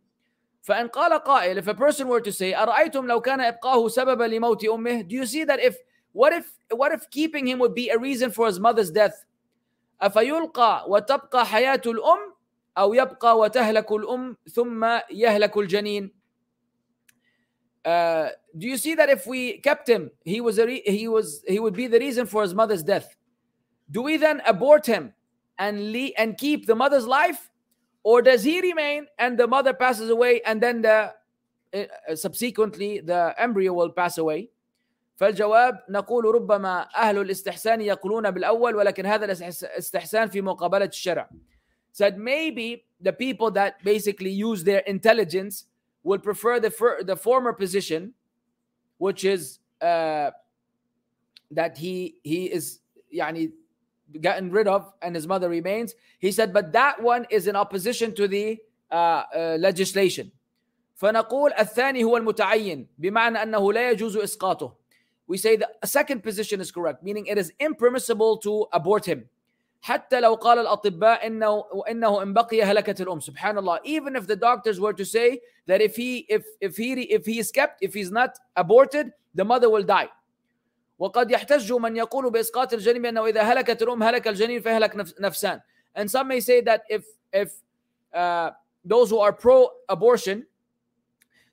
فإن 0.62 0.88
قال 0.90 1.24
قائل 1.24 1.58
if 1.58 1.68
a 1.68 1.74
person 1.74 2.08
were 2.08 2.22
to 2.22 2.32
say 2.32 2.54
أرأيتم 2.54 3.08
لو 3.08 3.22
كان 3.22 3.42
إبقاه 3.42 3.88
سببا 3.88 4.24
لموت 4.24 4.66
أمه 4.66 5.08
do 5.08 5.16
you 5.16 5.26
see 5.26 5.44
that 5.44 5.60
if 5.60 5.76
what 6.12 6.34
if 6.34 6.46
what 6.72 6.92
if 6.92 7.10
keeping 7.10 7.48
him 7.48 7.58
would 7.60 7.74
be 7.74 7.90
a 7.90 7.98
reason 7.98 8.30
for 8.30 8.46
his 8.46 8.60
mother's 8.60 8.92
death 8.92 9.26
أفيلقى 10.02 10.86
وتبقى 10.88 11.46
حياة 11.46 11.82
الأم 11.86 12.29
أو 12.79 12.95
يبقى 12.95 13.39
وتهلك 13.39 13.93
الأم 13.93 14.37
ثم 14.53 14.85
يهلك 15.11 15.57
الجنين 15.57 16.11
uh, 17.85 18.29
do 18.57 18.67
you 18.67 18.77
see 18.77 18.95
that 18.95 19.09
if 19.09 19.27
we 19.27 19.59
kept 19.59 19.89
him 19.89 20.11
he 20.25 20.41
was 20.41 20.59
a 20.59 20.67
re- 20.67 20.83
he 20.87 21.09
was 21.09 21.43
he 21.49 21.59
would 21.59 21.75
be 21.75 21.87
the 21.87 21.99
reason 21.99 22.27
for 22.27 22.43
his 22.43 22.55
mother's 22.55 22.83
death 22.83 23.17
do 23.91 24.03
we 24.03 24.17
then 24.17 24.43
abort 24.47 24.87
him 24.87 25.13
and 25.59 25.93
le- 25.93 26.13
and 26.19 26.37
keep 26.37 26.67
the 26.67 26.75
mother's 26.75 27.07
life 27.07 27.51
or 28.03 28.23
does 28.23 28.43
he 28.43 28.61
remain 28.61 29.07
and 29.19 29.39
the 29.39 29.47
mother 29.47 29.73
passes 29.73 30.11
away 30.11 30.41
and 30.43 30.61
then 30.61 30.83
the 30.83 31.13
uh, 31.75 32.15
subsequently 32.15 33.01
the 33.01 33.35
embryo 33.39 33.73
will 33.73 33.91
pass 33.91 34.19
away 34.19 34.51
فالجواب 35.21 35.85
نقول 35.89 36.25
ربما 36.25 36.89
أهل 36.97 37.19
الاستحسان 37.19 37.81
يقولون 37.81 38.31
بالأول 38.31 38.77
ولكن 38.77 39.07
هذا 39.07 39.25
الاستحسان 39.25 40.29
في 40.29 40.41
مقابلة 40.41 40.85
الشرع 40.85 41.31
said 41.92 42.18
maybe 42.18 42.86
the 43.02 43.14
people 43.14 43.52
that 43.52 43.84
basically 43.84 44.32
use 44.32 44.64
their 44.64 44.80
intelligence 44.80 45.66
will 46.04 46.20
prefer 46.20 46.60
the 46.60 46.70
fir- 46.70 47.04
the 47.04 47.16
former 47.16 47.54
position 47.54 48.14
which 48.98 49.26
is 49.26 49.60
uh, 49.82 50.32
that 51.52 51.78
he 51.78 52.16
he 52.24 52.46
is 52.46 52.80
يعني 53.14 53.52
gotten 54.22 54.52
rid 54.52 54.68
of 54.68 54.94
and 55.02 55.16
his 55.16 55.28
mother 55.28 55.50
remains 55.50 55.96
he 56.20 56.32
said 56.32 56.54
but 56.54 56.72
that 56.72 57.02
one 57.02 57.26
is 57.30 57.48
in 57.48 57.56
opposition 57.56 58.14
to 58.14 58.28
the 58.28 58.58
uh, 58.92 59.24
uh, 59.36 59.58
legislation 59.60 60.32
فنقول 60.96 61.54
الثاني 61.54 62.04
هو 62.04 62.18
المتعين 62.18 62.88
بمعنى 62.98 63.44
أنه 63.44 63.74
لا 63.74 63.92
يجوز 63.92 64.18
إسقاطه 64.18 64.76
we 65.28 65.38
say 65.38 65.56
the 65.56 65.68
second 65.84 66.22
position 66.22 66.62
is 66.62 66.72
correct 66.72 67.04
meaning 67.04 67.26
it 67.26 67.38
is 67.38 67.52
impermissible 67.60 68.38
to 68.38 68.66
abort 68.72 69.06
him 69.06 69.28
حتى 69.86 70.20
لو 70.20 70.36
قال 70.36 70.60
الأطباء 70.60 71.28
إنه 71.28 71.64
إنه 71.90 72.24
إن 72.24 72.34
بقي 72.34 72.64
هلكت 72.64 73.02
الأم 73.02 73.20
سبحان 73.20 73.58
الله 73.58 73.80
even 73.84 74.16
if 74.16 74.26
the 74.26 74.36
doctors 74.36 74.80
were 74.80 74.94
to 74.94 75.06
say 75.06 75.40
that 75.68 75.80
if 75.80 75.96
he 75.96 76.26
if 76.28 76.44
if 76.60 76.76
he 76.76 76.94
if 77.04 77.26
he 77.26 77.38
is 77.38 77.52
kept 77.52 77.84
if 77.84 77.94
he's 77.94 78.12
not 78.12 78.32
aborted 78.56 79.12
the 79.36 79.46
mother 79.46 79.70
will 79.70 79.84
die 79.84 80.10
وقد 81.00 81.32
يحتج 81.32 81.74
من 81.74 81.96
يقول 81.96 82.32
بإسقاط 82.32 82.74
الجنين 82.74 83.02
بأنه 83.02 83.26
إذا 83.26 83.42
هلكت 83.42 83.82
الأم 83.82 84.04
هلك 84.04 84.28
الجنين 84.28 84.62
فيهلك 84.62 84.96
نفسان 85.20 85.62
and 85.96 86.10
some 86.10 86.28
may 86.28 86.40
say 86.40 86.62
that 86.62 86.82
if 86.90 87.06
if 87.32 87.54
uh, 88.14 88.50
those 88.84 89.10
who 89.12 89.20
are 89.20 89.34
pro 89.34 89.70
abortion 89.90 90.48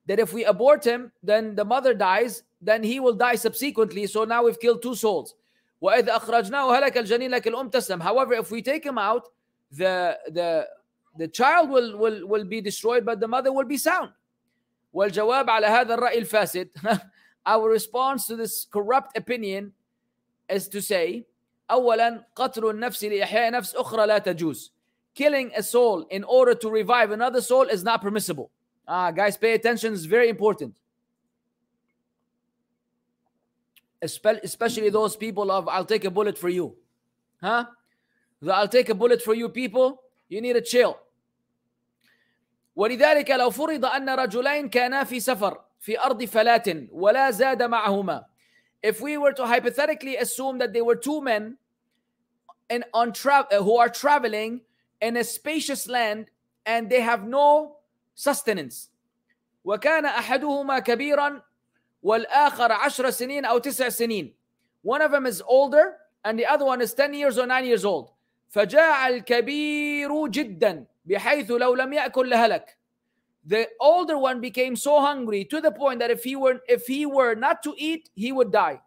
that 0.07 0.19
if 0.19 0.33
we 0.33 0.45
abort 0.45 0.85
him 0.85 1.13
then 1.23 1.55
the 1.55 1.65
mother 1.65 1.93
dies 1.93 2.45
then 2.63 2.83
he 2.83 2.99
will 2.99 3.15
die 3.15 3.35
subsequently 3.35 4.07
so 4.07 4.25
now 4.25 4.43
we've 4.45 4.59
killed 4.59 4.81
two 4.81 4.95
souls 4.95 5.35
وإذا 5.81 6.17
أخرجناه 6.17 6.79
هلك 6.79 6.99
الجنين 6.99 7.31
لكن 7.31 7.51
الأم 7.51 7.69
تسلم 7.69 8.03
however 8.03 8.35
if 8.35 8.51
we 8.51 8.63
take 8.63 8.85
him 8.85 8.99
out 8.99 9.29
the 9.73 10.19
the 10.29 10.67
the 11.19 11.29
child 11.29 11.71
will 11.71 11.97
will 11.99 12.27
will 12.27 12.45
be 12.45 12.61
destroyed 12.61 13.05
but 13.05 13.21
the 13.21 13.29
mother 13.29 13.53
will 13.53 13.67
be 13.67 13.77
sound 13.79 14.11
والجواب 14.93 15.51
على 15.51 15.67
هذا 15.67 15.95
الرأي 15.95 16.19
الفاسد 16.19 16.69
our 17.47 17.69
response 17.69 18.27
to 18.27 18.37
this 18.37 18.67
corrupt 18.71 19.17
opinion 19.17 19.73
is 20.49 20.69
to 20.69 20.81
say 20.81 21.25
أولا 21.71 22.25
قتل 22.37 22.71
النفس 22.71 23.05
لإحياء 23.05 23.51
نفس 23.51 23.75
أخرى 23.75 24.07
لا 24.07 24.19
تجوز 24.19 24.73
killing 25.15 25.51
a 25.57 25.63
soul 25.63 26.07
in 26.11 26.25
order 26.25 26.55
to 26.55 26.71
revive 26.71 27.11
another 27.11 27.41
soul 27.41 27.63
is 27.69 27.83
not 27.83 28.01
permissible 28.03 28.51
ah 28.89 29.11
guys 29.11 29.37
pay 29.37 29.55
attention 29.55 29.93
it's 29.93 30.05
very 30.05 30.29
important 30.29 30.75
especially 34.03 34.91
those 34.91 35.17
people 35.17 35.51
of 35.51 35.69
I'll 35.69 35.85
take 35.85 36.05
a 36.05 36.11
bullet 36.11 36.37
for 36.37 36.49
you. 36.49 36.77
Huh? 37.41 37.67
The 38.41 38.55
I'll 38.55 38.69
take 38.69 38.89
a 38.89 38.95
bullet 38.95 39.23
for 39.23 39.35
you 39.35 39.49
people, 39.49 40.03
you 40.29 40.41
need 40.41 40.55
to 40.55 40.63
chill. 40.63 40.97
ولذلك 42.77 43.31
لو 43.31 43.51
فرض 43.51 43.85
أن 43.85 44.09
رجلين 44.09 44.69
كانا 44.69 45.05
في 45.05 45.21
سفر 45.21 45.65
في 45.81 46.01
أرض 46.01 46.25
فلاة 46.25 46.89
ولا 46.93 47.31
زاد 47.31 47.63
معهما 47.63 48.25
If 48.83 49.01
we 49.01 49.17
were 49.17 49.33
to 49.33 49.47
hypothetically 49.47 50.17
assume 50.17 50.59
that 50.59 50.73
they 50.73 50.83
were 50.83 50.97
two 50.97 51.21
men 51.21 51.57
in, 52.69 52.85
on 52.93 53.13
tra- 53.13 53.47
who 53.51 53.77
are 53.77 53.89
traveling 53.89 54.63
in 55.01 55.17
a 55.17 55.23
spacious 55.25 55.87
land 55.87 56.31
and 56.67 56.91
they 56.91 57.01
have 57.01 57.29
no 57.29 57.77
sustenance 58.15 58.89
وكان 59.65 60.05
أحدهما 60.05 60.79
كبيرا 60.79 61.43
والآخر 62.04 62.72
عشر 62.72 63.10
سنين 63.10 63.46
أو 63.46 63.58
تسع 63.58 63.90
سنين 63.90 64.34
one 64.84 65.02
of 65.02 65.12
them 65.12 65.26
is 65.26 65.42
older 65.42 65.96
and 66.24 66.40
the 66.40 66.46
other 66.46 66.66
one 66.66 66.82
is 66.82 66.94
10 66.94 67.14
years 67.14 67.38
or 67.38 67.46
9 67.46 67.66
years 67.66 67.86
old 67.86 68.12
فجاع 68.50 69.08
الكبير 69.08 70.28
جدا 70.28 70.86
بحيث 71.06 71.52
لو 71.52 71.76
لم 71.76 71.94
يأكل 71.94 72.30
لهلك 72.30 72.78
the 73.48 73.68
older 73.80 74.18
one 74.18 74.42
became 74.42 74.76
so 74.76 75.00
hungry 75.00 75.46
to 75.46 75.62
the 75.62 75.72
point 75.72 76.00
that 76.00 76.12
if 76.12 76.24
he 76.24 76.36
were 76.36 76.60
if 76.68 76.88
he 76.88 77.06
were 77.06 77.36
not 77.36 77.64
to 77.64 77.74
eat 77.78 78.10
he 78.16 78.32
would 78.32 78.52
die 78.52 78.82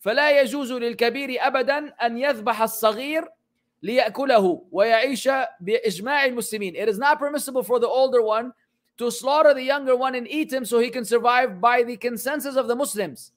فلا 0.00 0.40
يجوز 0.40 0.72
للكبير 0.72 1.46
أبدا 1.46 1.78
أن 2.02 2.18
يذبح 2.18 2.62
الصغير 2.62 3.28
ليأكله 3.82 4.66
ويعيش 4.72 5.28
بإجماع 5.60 6.24
المسلمين 6.24 6.74
it 6.76 6.88
is 6.88 6.98
not 6.98 7.18
permissible 7.18 7.62
for 7.62 7.78
the 7.78 7.88
older 7.88 8.22
one 8.22 8.52
to 8.97 9.11
slaughter 9.11 9.53
the 9.53 9.63
younger 9.63 9.95
one 9.95 10.15
and 10.15 10.27
eat 10.27 10.51
him 10.51 10.65
so 10.65 10.79
he 10.79 10.89
can 10.89 11.05
survive 11.05 11.61
by 11.61 11.83
the 11.83 11.97
consensus 11.97 12.55
of 12.55 12.67
the 12.67 12.75
Muslims. 12.75 13.31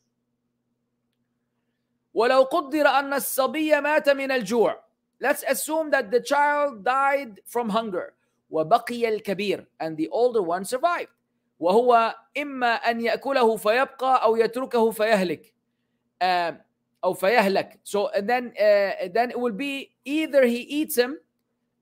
ولو 2.15 2.43
قدر 2.43 2.87
أن 2.87 3.13
الصبي 3.13 3.81
مات 3.81 4.09
من 4.09 4.31
الجوع. 4.31 4.77
Let's 5.21 5.45
assume 5.47 5.91
that 5.91 6.11
the 6.11 6.21
child 6.21 6.85
died 6.85 7.41
from 7.47 7.69
hunger. 7.69 8.15
وبقي 8.51 9.09
الكبير 9.09 9.67
and 9.79 9.97
the 9.97 10.09
older 10.09 10.43
one 10.43 10.65
survived. 10.65 11.13
وهو 11.61 12.15
إما 12.37 12.75
أن 12.75 13.01
يأكله 13.01 13.57
فيبقى 13.57 14.25
أو 14.25 14.37
يتركه 14.37 14.91
فيهلك. 14.91 15.55
Uh, 16.23 16.55
أو 17.05 17.15
فيهلك 17.15 17.81
so 17.85 18.09
and 18.09 18.29
then 18.29 18.53
uh, 18.59 19.09
then 19.13 19.31
it 19.31 19.39
will 19.39 19.53
be 19.53 19.91
either 20.05 20.45
he 20.45 20.61
eats 20.61 20.97
him 20.97 21.19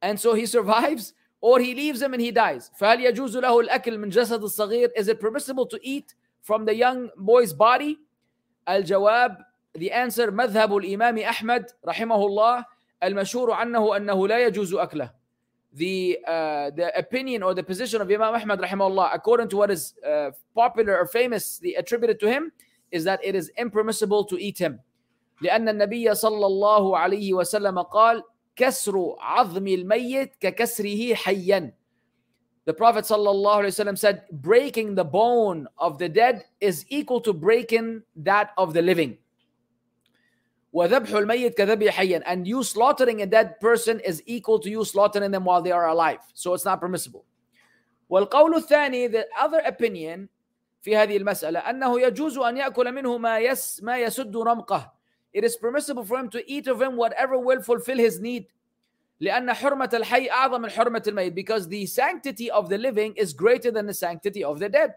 and 0.00 0.18
so 0.18 0.34
he 0.34 0.46
survives 0.46 1.14
or 1.42 1.60
he 1.60 1.74
leaves 1.74 2.02
him 2.02 2.12
and 2.14 2.22
he 2.22 2.30
dies 2.30 2.70
فهل 2.80 3.00
يجوز 3.00 3.36
له 3.36 3.60
الأكل 3.60 3.98
من 3.98 4.08
جسد 4.08 4.42
الصغير 4.42 4.90
is 4.96 5.08
it 5.08 5.20
permissible 5.20 5.66
to 5.66 5.78
eat 5.82 6.14
from 6.42 6.64
the 6.64 6.74
young 6.74 7.10
boy's 7.16 7.52
body 7.52 7.98
الجواب 8.68 9.36
the 9.78 9.90
answer 9.92 10.30
مذهب 10.30 10.76
الإمام 10.76 11.18
أحمد 11.18 11.66
رحمه 11.88 12.26
الله 12.26 12.64
المشهور 13.02 13.52
عنه 13.52 13.96
أنه 13.96 14.28
لا 14.28 14.46
يجوز 14.46 14.74
أكله 14.74 15.10
the 15.74 16.18
uh, 16.26 16.70
the 16.70 16.90
opinion 16.98 17.42
or 17.42 17.54
the 17.54 17.62
position 17.62 18.00
of 18.00 18.10
Imam 18.10 18.34
Ahmad 18.34 18.58
rahimahullah 18.60 19.10
according 19.14 19.48
to 19.48 19.56
what 19.56 19.70
is 19.70 19.94
uh, 20.06 20.30
popular 20.54 20.98
or 20.98 21.06
famously 21.06 21.74
attributed 21.74 22.18
to 22.20 22.26
him 22.26 22.50
is 22.90 23.04
that 23.04 23.20
it 23.22 23.34
is 23.34 23.50
impermissible 23.56 24.24
to 24.24 24.36
eat 24.42 24.58
him 24.58 24.80
لأن 25.42 25.68
النبي 25.68 26.14
صلى 26.14 26.46
الله 26.46 26.98
عليه 26.98 27.34
وسلم 27.34 27.82
قال 27.82 28.22
كسر 28.56 29.16
عظم 29.18 29.66
الميت 29.66 30.36
ككسره 30.40 31.14
حيا 31.14 31.72
The 32.70 32.74
Prophet 32.74 33.04
صلى 33.04 33.30
الله 33.30 33.54
عليه 33.54 33.68
وسلم 33.68 33.96
said 33.96 34.22
breaking 34.30 34.94
the 34.94 35.04
bone 35.04 35.66
of 35.78 35.98
the 35.98 36.08
dead 36.08 36.44
is 36.60 36.84
equal 36.88 37.20
to 37.20 37.32
breaking 37.32 38.02
that 38.16 38.50
of 38.58 38.74
the 38.74 38.82
living 38.82 39.16
وذبح 40.72 41.10
الميت 41.10 41.54
كذبح 41.54 41.88
حيا 41.88 42.22
and 42.26 42.46
you 42.46 42.62
slaughtering 42.62 43.22
a 43.22 43.26
dead 43.26 43.58
person 43.60 44.00
is 44.00 44.22
equal 44.26 44.58
to 44.58 44.68
you 44.68 44.84
slaughtering 44.84 45.30
them 45.30 45.44
while 45.44 45.62
they 45.62 45.72
are 45.72 45.88
alive 45.88 46.20
so 46.34 46.54
it's 46.54 46.64
not 46.64 46.80
permissible 46.80 47.24
والقول 48.10 48.54
الثاني 48.54 49.08
the 49.08 49.24
other 49.40 49.60
opinion 49.64 50.28
في 50.82 50.96
هذه 50.96 51.16
المسألة 51.16 51.58
أنه 51.58 52.00
يجوز 52.00 52.38
أن 52.38 52.56
يأكل 52.56 52.92
منه 52.92 53.18
ما 53.18 53.38
يس 53.38 53.82
ما 53.82 53.98
يسد 53.98 54.36
رمقه 54.36 54.92
it 55.32 55.44
is 55.44 55.56
permissible 55.56 56.04
for 56.04 56.18
him 56.18 56.28
to 56.28 56.50
eat 56.50 56.66
of 56.66 56.80
him 56.80 56.96
whatever 56.96 57.38
will 57.38 57.62
fulfill 57.62 57.98
his 57.98 58.20
need 58.20 58.46
لأن 59.20 59.52
حرمة 59.52 59.90
الحي 59.94 60.30
أعظم 60.30 60.60
من 60.60 60.70
حرمة 60.70 61.02
الميت 61.06 61.34
because 61.34 61.68
the 61.68 61.86
sanctity 61.86 62.50
of 62.50 62.68
the 62.68 62.78
living 62.78 63.14
is 63.16 63.32
greater 63.32 63.70
than 63.70 63.86
the 63.86 63.94
sanctity 63.94 64.44
of 64.44 64.58
the 64.58 64.68
dead 64.68 64.94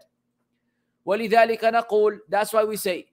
ولذلك 1.06 1.64
نقول 1.64 2.20
that's 2.28 2.52
why 2.52 2.64
we 2.64 2.76
say 2.76 3.08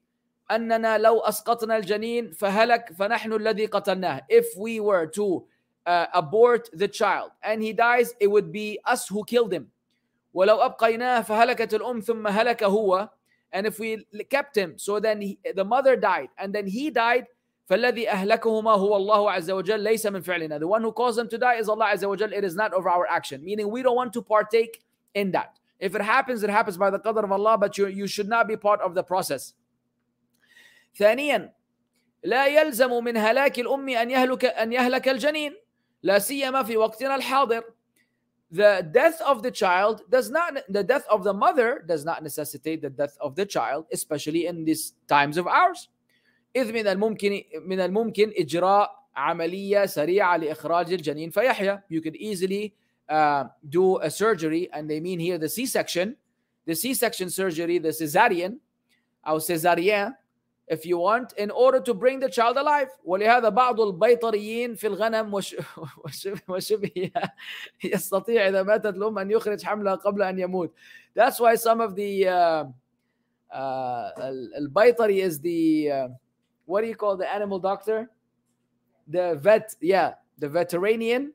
أننا 0.52 0.98
لو 0.98 1.20
أسقطنا 1.20 1.78
الجنين 1.78 2.32
فهلك 2.32 2.94
فنحن 2.94 3.34
الذي 3.34 3.66
قتلناه 3.66 4.22
if 4.30 4.46
we 4.58 4.80
were 4.80 5.06
to 5.08 5.46
uh, 5.86 6.06
abort 6.14 6.70
the 6.74 6.88
child 6.88 7.32
and 7.44 7.62
he 7.62 7.74
dies 7.74 8.14
it 8.20 8.28
would 8.28 8.52
be 8.52 8.80
us 8.86 9.08
who 9.08 9.24
killed 9.24 9.54
him 9.54 9.70
ولو 10.34 10.62
أبقيناه 10.66 11.22
فهلكت 11.22 11.74
الأم 11.74 12.00
ثم 12.00 12.28
هلك 12.28 12.64
هو 12.64 13.10
and 13.54 13.66
if 13.66 13.80
we 13.80 14.06
kept 14.30 14.56
him 14.56 14.78
so 14.78 15.00
then 15.00 15.22
he, 15.22 15.40
the 15.56 15.66
mother 15.66 15.96
died 15.96 16.30
and 16.38 16.54
then 16.54 16.68
he 16.68 16.90
died 16.90 17.26
فالذي 17.70 18.10
أهلكهما 18.10 18.72
هو 18.72 18.96
الله 18.96 19.32
عز 19.32 19.52
وجل 19.52 19.80
ليس 19.80 20.06
من 20.06 20.22
فعلنا 20.22 20.60
the 20.60 20.68
one 20.68 20.82
who 20.82 20.92
caused 20.92 21.18
them 21.18 21.30
to 21.30 21.38
die 21.38 21.56
is 21.56 21.70
Allah 21.70 21.86
عز 21.86 22.06
وجل 22.06 22.34
it 22.34 22.44
is 22.44 22.56
not 22.56 22.74
of 22.74 22.88
our 22.88 23.08
action 23.08 23.44
meaning 23.44 23.70
we 23.70 23.84
don't 23.84 23.96
want 23.96 24.12
to 24.14 24.22
partake 24.22 24.82
in 25.14 25.32
that 25.32 25.60
if 25.80 25.96
it 25.96 26.02
happens 26.02 26.44
it 26.44 26.50
happens 26.50 26.78
by 26.78 26.90
the 26.90 27.00
qadr 27.00 27.24
of 27.24 27.32
Allah 27.32 27.58
but 27.58 27.78
you, 27.78 27.88
you 27.88 28.08
should 28.08 28.28
not 28.28 28.48
be 28.48 28.58
part 28.58 28.82
of 28.82 28.96
the 28.96 29.04
process 29.04 29.54
ثانيا 30.98 31.54
لا 32.24 32.48
يلزم 32.48 33.04
من 33.04 33.18
هلاك 33.18 33.60
الأم 33.60 33.90
أن 33.90 34.12
يهلك 34.12 34.46
أن 34.46 34.74
يهلك 34.74 35.10
الجنين 35.10 35.56
لا 36.04 36.20
سيما 36.20 36.64
في 36.64 36.78
وقتنا 36.78 37.16
الحاضر 37.16 37.64
the 38.54 38.88
death 38.92 39.22
of 39.22 39.44
the 39.44 39.52
child 39.52 40.02
does 40.10 40.30
not 40.30 40.58
the 40.70 40.84
death 40.84 41.06
of 41.10 41.24
the 41.24 41.34
mother 41.34 41.84
does 41.88 42.04
not 42.04 42.24
necessitate 42.24 42.82
the 42.82 42.90
death 42.90 43.16
of 43.22 43.36
the 43.36 43.46
child 43.46 43.86
especially 43.92 44.48
in 44.48 44.66
these 44.66 44.94
times 45.08 45.38
of 45.38 45.48
ours 45.48 45.90
إذ 46.56 46.72
من 46.74 46.88
الممكن 46.88 47.44
من 47.66 47.80
الممكن 47.80 48.34
إجراء 48.38 48.90
عملية 49.16 49.86
سريعة 49.86 50.38
لإخراج 50.38 50.94
الجنين 50.94 51.30
فيحيا 51.30 51.84
you 51.90 52.02
could 52.02 52.16
easily 52.16 52.74
uh, 53.10 53.44
do 53.68 53.98
a 53.98 54.10
surgery 54.10 54.70
and 54.74 54.90
they 54.90 55.00
mean 55.00 55.20
here 55.20 55.38
the 55.38 55.50
C-section 55.50 56.16
the 56.66 56.76
C-section 56.76 57.30
surgery 57.30 57.78
the 57.78 57.90
cesarean 57.90 58.58
أو 59.28 59.40
césarien 59.40 60.16
if 60.70 60.86
you 60.86 61.00
want 61.00 61.34
in 61.34 61.50
order 61.50 61.80
to 61.80 61.94
bring 61.94 62.20
the 62.20 62.30
child 62.30 62.58
alive 62.58 62.90
ولهذا 63.06 63.50
بعض 63.50 63.82
البيطريين 63.82 64.76
في 64.76 64.88
الغنم 64.88 65.34
وش 65.34 65.56
وشبه 66.48 67.12
يستطيع 67.84 68.48
إذا 68.48 68.64
ماتت 68.64 68.86
الأم 68.86 69.20
أن 69.20 69.32
يخرج 69.32 69.64
حملها 69.64 69.96
قبل 69.96 70.22
أن 70.22 70.40
يموت 70.40 70.74
that's 71.16 71.40
why 71.40 71.56
some 71.56 71.82
of 71.82 71.96
the 71.96 72.28
uh, 72.28 72.66
uh, 73.52 74.12
البيطري 74.58 75.24
is 75.24 75.40
the 75.40 75.92
uh, 75.92 76.08
what 76.66 76.82
do 76.82 76.88
you 76.88 76.96
call 76.96 77.18
the 77.18 77.28
animal 77.28 77.60
doctor 77.60 78.10
the 79.08 79.36
vet 79.42 79.76
yeah 79.82 80.14
the 80.38 80.48
veterinarian 80.48 81.34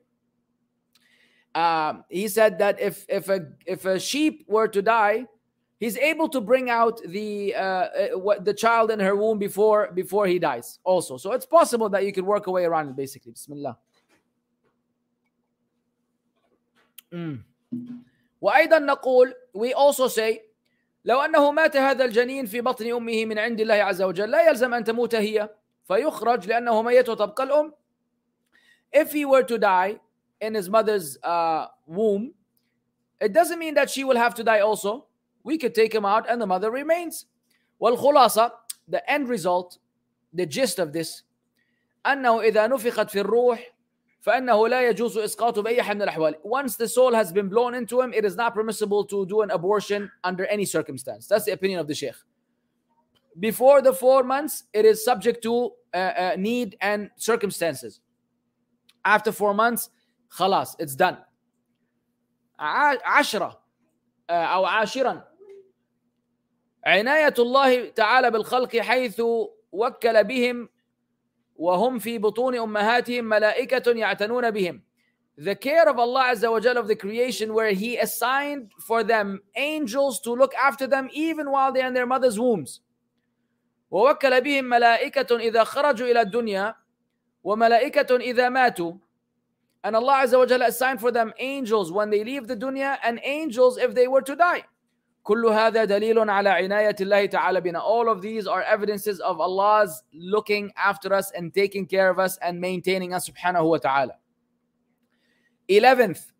um, 1.55 2.03
he 2.09 2.27
said 2.27 2.57
that 2.59 2.79
if 2.79 3.05
if 3.09 3.27
a 3.29 3.47
if 3.65 3.85
a 3.85 3.99
sheep 3.99 4.45
were 4.47 4.67
to 4.67 4.81
die 4.81 5.25
he's 5.79 5.97
able 5.97 6.29
to 6.29 6.41
bring 6.41 6.69
out 6.69 7.01
the 7.05 7.53
uh, 7.55 7.87
what 8.17 8.45
the 8.45 8.53
child 8.53 8.91
in 8.91 8.99
her 8.99 9.15
womb 9.15 9.37
before 9.37 9.91
before 9.93 10.25
he 10.27 10.39
dies 10.39 10.79
also 10.83 11.17
so 11.17 11.31
it's 11.33 11.45
possible 11.45 11.89
that 11.89 12.05
you 12.05 12.11
could 12.11 12.25
work 12.25 12.47
a 12.47 12.51
way 12.51 12.65
around 12.65 12.89
it 12.89 12.95
basically 12.95 13.31
bismillah 13.31 13.77
mm. 17.11 17.39
وايضا 18.41 18.79
نقول 18.79 19.33
we 19.53 19.73
also 19.73 20.07
say 20.07 20.41
لو 21.05 21.21
انه 21.21 21.51
مات 21.51 21.77
هذا 21.77 22.05
الجنين 22.05 22.45
في 22.45 22.61
بطن 22.61 22.91
امه 22.91 23.25
من 23.25 23.39
عند 23.39 23.61
الله 23.61 23.73
عز 23.73 24.01
وجل 24.01 24.31
لا 24.31 24.49
يلزم 24.49 24.73
ان 24.73 24.83
تموت 24.83 25.15
هي 25.15 25.49
فيخرج 25.87 26.47
لانه 26.47 26.81
ميت 26.81 27.09
وتبقى 27.09 27.43
الام 27.43 27.73
if 28.95 29.11
he 29.11 29.25
were 29.25 29.43
to 29.43 29.57
die 29.57 29.99
in 30.41 30.53
his 30.53 30.69
mother's 30.69 31.17
uh, 31.23 31.67
womb 31.87 32.33
it 33.21 33.33
doesn't 33.33 33.59
mean 33.59 33.73
that 33.73 33.89
she 33.89 34.03
will 34.03 34.17
have 34.17 34.33
to 34.35 34.43
die 34.43 34.59
also 34.59 35.05
we 35.43 35.57
could 35.57 35.75
take 35.75 35.93
him 35.93 36.05
out 36.05 36.29
and 36.29 36.41
the 36.41 36.47
mother 36.47 36.71
remains. 36.71 37.25
والخلاصة 37.79 38.51
the 38.87 39.09
end 39.09 39.29
result 39.29 39.77
the 40.33 40.45
gist 40.45 40.79
of 40.79 40.93
this 40.93 41.23
أنه 42.05 42.41
إذا 42.41 42.67
نفخت 42.67 43.09
في 43.09 43.21
الروح 43.21 43.75
فإنه 44.21 44.67
لا 44.67 44.89
يجوز 44.89 45.17
إسقاطه 45.17 45.61
بأي 45.61 45.83
حال 45.83 45.97
من 45.97 46.01
الأحوال 46.01 46.35
once 46.43 46.75
the 46.75 46.87
soul 46.87 47.13
has 47.13 47.31
been 47.31 47.49
blown 47.49 47.73
into 47.75 48.01
him 48.01 48.13
it 48.13 48.25
is 48.25 48.35
not 48.35 48.53
permissible 48.53 49.03
to 49.05 49.25
do 49.25 49.41
an 49.41 49.51
abortion 49.51 50.11
under 50.23 50.45
any 50.45 50.65
circumstance 50.65 51.27
that's 51.27 51.45
the 51.45 51.51
opinion 51.51 51.79
of 51.79 51.87
the 51.87 51.95
sheikh 51.95 52.15
before 53.39 53.81
the 53.81 53.93
four 53.93 54.23
months 54.23 54.63
it 54.73 54.85
is 54.85 55.03
subject 55.03 55.43
to 55.43 55.71
uh, 55.93 55.97
uh, 55.97 56.35
need 56.37 56.77
and 56.81 57.09
circumstances 57.17 58.01
after 59.03 59.31
four 59.31 59.53
months 59.53 59.89
خلاص 60.29 60.75
it's 60.79 60.95
done 60.95 61.17
عشرة 62.59 63.61
أو 64.29 64.65
عاشرا 64.65 65.23
عناية 66.84 67.34
الله 67.38 67.88
تعالى 67.88 68.30
بالخلق 68.30 68.76
حيث 68.76 69.22
وكل 69.72 70.24
بهم 70.24 70.68
وهم 71.56 71.98
في 71.98 72.18
بطون 72.18 72.58
أمهاتهم 72.58 73.24
ملائكة 73.24 73.92
يعتنون 73.92 74.50
بهم 74.50 74.82
the 75.36 75.54
care 75.54 75.88
of 75.88 75.98
Allah 75.98 76.32
Azza 76.32 76.50
wa 76.50 76.60
Jal 76.60 76.76
of 76.76 76.86
the 76.86 76.96
creation 76.96 77.54
where 77.54 77.70
he 77.70 77.96
assigned 77.96 78.70
for 78.86 79.02
them 79.02 79.40
angels 79.56 80.20
to 80.20 80.32
look 80.32 80.54
after 80.54 80.86
them 80.86 81.08
even 81.12 81.50
while 81.50 81.72
they 81.72 81.80
are 81.80 81.88
in 81.88 81.94
their 81.94 82.06
mother's 82.06 82.38
wombs 82.38 82.80
ووكل 83.90 84.40
بهم 84.40 84.64
ملائكة 84.64 85.36
إذا 85.36 85.64
خرجوا 85.64 86.06
إلى 86.06 86.20
الدنيا 86.20 86.74
وملائكة 87.44 88.16
إذا 88.16 88.48
ماتوا 88.48 88.92
and 89.82 89.96
Allah 89.96 90.24
Azza 90.24 90.38
wa 90.38 90.46
Jalla 90.46 90.66
assigned 90.66 91.00
for 91.00 91.10
them 91.10 91.32
angels 91.38 91.90
when 91.90 92.10
they 92.10 92.22
leave 92.22 92.46
the 92.46 92.56
dunya 92.56 92.98
and 93.02 93.18
angels 93.24 93.78
if 93.78 93.94
they 93.94 94.06
were 94.08 94.20
to 94.20 94.36
die. 94.36 94.64
كل 95.29 95.45
هذا 95.45 95.85
دليل 95.85 96.29
على 96.29 96.49
عناية 96.49 96.95
الله 97.01 97.25
تعالى 97.25 97.61
بنا. 97.61 97.79
All 97.79 98.09
of 98.09 98.21
these 98.21 98.47
are 98.47 98.61
evidences 98.61 99.19
of 99.19 99.39
Allah's 99.39 100.03
looking 100.13 100.71
after 100.77 101.13
us 101.13 101.31
and 101.31 101.53
taking 101.53 101.87
care 101.87 102.09
of 102.09 102.19
us 102.19 102.37
and 102.41 102.61
maintaining 102.61 103.13
us 103.13 103.27
subhanahu 103.29 103.69
wa 103.69 103.77
ta'ala. 103.77 104.19
11th 105.69 106.31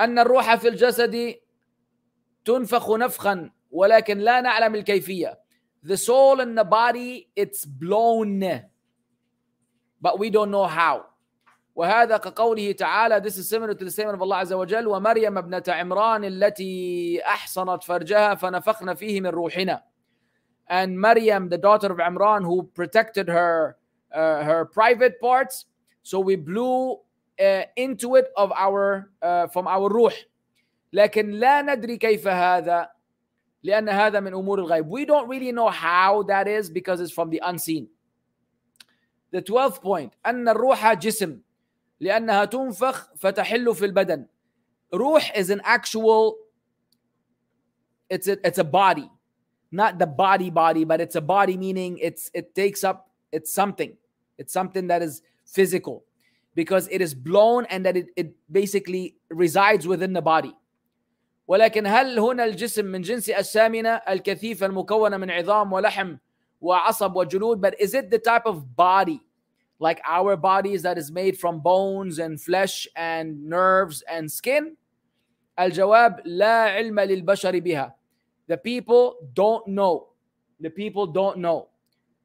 أن 0.00 0.18
الروح 0.18 0.54
في 0.54 0.68
الجسد 0.68 1.34
تنفخ 2.44 2.90
نفخا 2.90 3.50
ولكن 3.70 4.18
لا 4.18 4.40
نعلم 4.40 4.74
الكيفية. 4.74 5.38
The 5.82 5.96
soul 5.96 6.40
in 6.40 6.54
the 6.54 6.64
body 6.64 7.28
it's 7.36 7.64
blown 7.64 8.62
but 10.00 10.18
we 10.18 10.30
don't 10.30 10.50
know 10.50 10.66
how. 10.66 11.06
وهذا 11.75 12.17
كقوله 12.17 12.71
تعالى 12.71 13.21
this 13.21 13.37
is 13.37 13.49
similar 13.49 13.73
to 13.73 13.83
the 13.85 13.91
statement 13.91 14.15
of 14.15 14.21
Allah 14.21 14.37
عز 14.37 14.53
وجل 14.53 14.87
ومريم 14.87 15.37
ابنة 15.37 15.63
عمران 15.67 16.23
التي 16.23 17.21
أحصنت 17.25 17.83
فرجها 17.83 18.35
فنفخنا 18.35 18.93
فيه 18.93 19.21
من 19.21 19.29
روحنا 19.29 19.81
and 20.69 20.97
Maryam 20.99 21.49
the 21.49 21.57
daughter 21.57 21.91
of 21.91 21.97
Imran 21.97 22.43
who 22.43 22.63
protected 22.63 23.27
her 23.27 23.75
uh, 24.13 24.43
her 24.43 24.65
private 24.65 25.19
parts 25.19 25.65
so 26.03 26.19
we 26.19 26.35
blew 26.35 26.97
uh, 27.39 27.63
into 27.75 28.15
it 28.15 28.27
of 28.37 28.51
our 28.53 29.11
uh, 29.21 29.47
from 29.47 29.67
our 29.67 29.89
روح 29.89 30.25
لكن 30.93 31.29
لا 31.31 31.61
ندري 31.61 31.97
كيف 31.97 32.27
هذا 32.27 32.89
لأن 33.63 33.89
هذا 33.89 34.19
من 34.19 34.33
أمور 34.33 34.59
الغيب 34.59 34.89
we 34.89 35.05
don't 35.05 35.27
really 35.27 35.51
know 35.51 35.69
how 35.69 36.23
that 36.23 36.47
is 36.47 36.69
because 36.69 37.01
it's 37.01 37.11
from 37.11 37.29
the 37.29 37.41
unseen 37.43 37.87
The 39.31 39.41
12th 39.41 39.81
point 39.81 40.13
أن 40.25 40.49
الروح 40.49 40.93
جسم 40.93 41.39
لأنها 42.04 42.44
تنفخ 42.44 43.14
فتحل 43.16 43.74
في 43.74 43.84
البدن. 43.84 44.26
روح 44.94 45.36
is 45.36 45.50
an 45.50 45.60
actual 45.64 46.36
it's 48.08 48.28
a, 48.28 48.36
it's 48.46 48.58
a 48.58 48.64
body. 48.64 49.10
Not 49.72 49.98
the 49.98 50.06
body 50.06 50.50
body, 50.50 50.84
but 50.84 51.00
it's 51.00 51.14
a 51.14 51.20
body 51.20 51.56
meaning 51.56 51.98
it's 51.98 52.30
it 52.34 52.54
takes 52.54 52.82
up 52.84 53.10
it's 53.32 53.52
something. 53.52 53.96
It's 54.38 54.52
something 54.52 54.88
that 54.88 55.02
is 55.02 55.22
physical 55.44 56.04
because 56.54 56.88
it 56.90 57.00
is 57.00 57.14
blown 57.14 57.66
and 57.66 57.86
that 57.86 57.96
it, 57.96 58.06
it 58.16 58.34
basically 58.50 59.16
resides 59.28 59.86
within 59.86 60.12
the 60.12 60.22
body. 60.22 60.54
ولكن 61.48 61.86
هل 61.86 62.18
هنا 62.18 62.44
الجسم 62.44 62.84
من 62.84 63.02
جنس 63.02 63.30
السامنة 63.30 63.90
الكثيفة 63.90 64.66
المكونة 64.66 65.16
من 65.16 65.30
عظام 65.30 65.72
ولحم 65.72 66.16
وعصب 66.60 67.16
وجلود 67.16 67.60
but 67.60 67.74
is 67.80 67.94
it 67.94 68.10
the 68.10 68.18
type 68.18 68.46
of 68.46 68.76
body 68.76 69.20
like 69.78 70.00
our 70.06 70.36
bodies 70.36 70.82
that 70.82 70.98
is 70.98 71.10
made 71.10 71.38
from 71.38 71.60
bones 71.60 72.18
and 72.18 72.40
flesh 72.40 72.86
and 72.96 73.44
nerves 73.44 74.02
and 74.02 74.30
skin 74.30 74.76
الجواب 75.58 76.20
لا 76.24 76.64
علم 76.64 77.00
للبشر 77.00 77.58
بها 77.60 77.94
the 78.52 78.56
people 78.56 79.14
don't 79.34 79.66
know 79.66 80.08
the 80.60 80.70
people 80.70 81.06
don't 81.06 81.36
know 81.36 81.66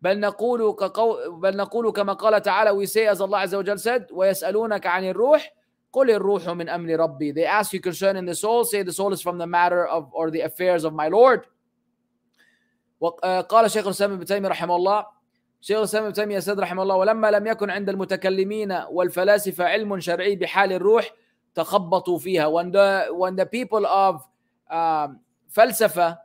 بل 0.01 0.19
نقول 0.19 0.75
كقو... 0.75 1.31
بل 1.39 1.57
نقول 1.57 1.91
كما 1.91 2.13
قال 2.13 2.41
تعالى 2.41 2.71
we 2.71 2.85
say 2.85 3.07
as 3.07 3.21
Allah 3.21 3.37
عز 3.37 3.55
وجل 3.55 3.79
said 3.79 4.11
ويسألونك 4.11 4.87
عن 4.87 5.03
الروح 5.09 5.53
قل 5.93 6.11
الروح 6.11 6.49
من 6.49 6.69
أمر 6.69 6.99
ربي 6.99 7.33
they 7.33 7.45
ask 7.45 7.73
you 7.73 7.79
concerning 7.79 8.25
the 8.25 8.35
soul 8.35 8.63
say 8.63 8.83
the 8.83 8.93
soul 8.93 9.13
is 9.13 9.21
from 9.21 9.37
the 9.37 9.47
matter 9.47 9.87
of 9.87 10.09
or 10.13 10.29
the 10.31 10.41
affairs 10.41 10.83
of 10.83 10.93
my 10.93 11.07
Lord 11.07 11.45
وقال 12.99 13.71
شيخ 13.71 13.85
الإسلام 13.85 14.13
ابن 14.13 14.25
تيمية 14.25 14.49
رحمه 14.49 14.75
الله 14.75 15.05
شيخ 15.61 15.77
الإسلام 15.77 16.03
ابن 16.03 16.13
تيمية 16.13 16.39
سيد 16.39 16.59
رحمه 16.59 16.83
الله 16.83 16.95
ولما 16.95 17.31
لم 17.31 17.47
يكن 17.47 17.69
عند 17.69 17.89
المتكلمين 17.89 18.71
والفلاسفة 18.91 19.63
علم 19.63 19.99
شرعي 19.99 20.35
بحال 20.35 20.73
الروح 20.73 21.11
تخبطوا 21.55 22.17
فيها 22.17 22.49
when 22.49 22.71
the 22.71 23.13
when 23.13 23.35
the 23.35 23.45
people 23.45 23.85
of 23.85 24.21
um, 24.71 25.19
فلسفة 25.49 26.17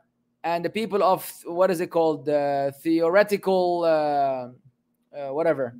and 0.43 0.65
the 0.65 0.69
people 0.69 1.03
of 1.03 1.23
what 1.45 1.71
is 1.71 1.81
it 1.81 1.89
called 1.89 2.29
uh, 2.29 2.71
theoretical 2.83 3.83
uh, 3.83 4.49
uh, 5.17 5.29
whatever 5.33 5.75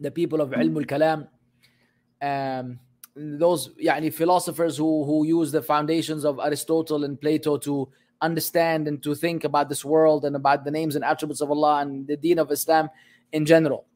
the 0.00 0.10
people 0.10 0.40
of 0.40 0.52
علم 0.54 0.78
الكلام 0.78 1.28
um, 2.22 2.78
those 3.16 3.70
يعني 3.78 4.10
philosophers 4.10 4.76
who 4.76 5.04
who 5.04 5.24
use 5.24 5.52
the 5.52 5.62
foundations 5.62 6.24
of 6.24 6.38
Aristotle 6.38 7.04
and 7.04 7.20
Plato 7.20 7.56
to 7.58 7.88
understand 8.24 8.88
and 8.88 9.02
to 9.02 9.14
think 9.14 9.44
about 9.44 9.68
this 9.68 9.84
world 9.84 10.24
and 10.24 10.36
about 10.36 10.64
the 10.64 10.70
names 10.70 10.96
and 10.96 11.04
attributes 11.04 11.40
of 11.40 11.50
Allah 11.50 11.80
and 11.80 12.06
the 12.06 12.16
deen 12.16 12.38
of 12.38 12.50
Islam 12.50 12.90
in 13.32 13.46
general. 13.46 13.86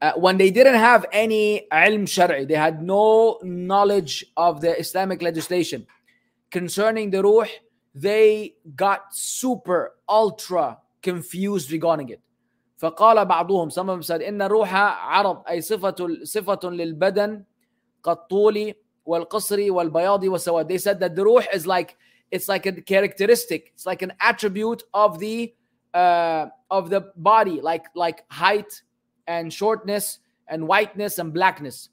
Uh, 0.00 0.12
when 0.16 0.38
they 0.38 0.50
didn't 0.50 0.76
have 0.76 1.04
any 1.12 1.66
ilm 1.72 2.08
shari, 2.08 2.44
they 2.44 2.54
had 2.54 2.82
no 2.82 3.38
knowledge 3.42 4.24
of 4.36 4.60
the 4.60 4.78
Islamic 4.78 5.20
legislation 5.20 5.86
concerning 6.50 7.10
the 7.10 7.22
ruh, 7.22 7.46
they 7.94 8.54
got 8.76 9.14
super 9.14 9.96
ultra 10.08 10.78
confused 11.02 11.72
regarding 11.72 12.10
it. 12.10 12.20
فقال 12.78 13.26
بعضهم 13.26 13.70
some 13.70 13.88
of 13.88 13.98
them 13.98 14.02
said 14.02 14.22
إن 14.22 14.42
الروح 14.42 14.74
عرض 14.74 15.42
أي 15.48 15.60
صفة 15.60 16.24
صفة 16.24 16.70
للبدن 16.70 17.44
كالطول 18.04 18.74
والقصر 19.04 19.72
والبياض 19.72 20.24
والسواد. 20.24 20.68
They 20.68 20.78
said 20.78 21.00
that 21.00 21.14
the 21.14 21.24
ruh 21.24 21.42
is 21.52 21.66
like 21.66 21.96
it's 22.30 22.48
like 22.48 22.66
a 22.66 22.72
characteristic, 22.72 23.72
it's 23.74 23.86
like 23.86 24.02
an 24.02 24.12
attribute 24.20 24.82
of 24.94 25.18
the 25.18 25.54
uh, 25.94 26.46
of 26.70 26.90
the 26.90 27.12
body, 27.16 27.60
like 27.60 27.86
like 27.94 28.24
height 28.30 28.82
and 29.26 29.52
shortness 29.52 30.18
and 30.48 30.66
whiteness 30.66 31.18
and 31.18 31.32
blackness. 31.32 31.90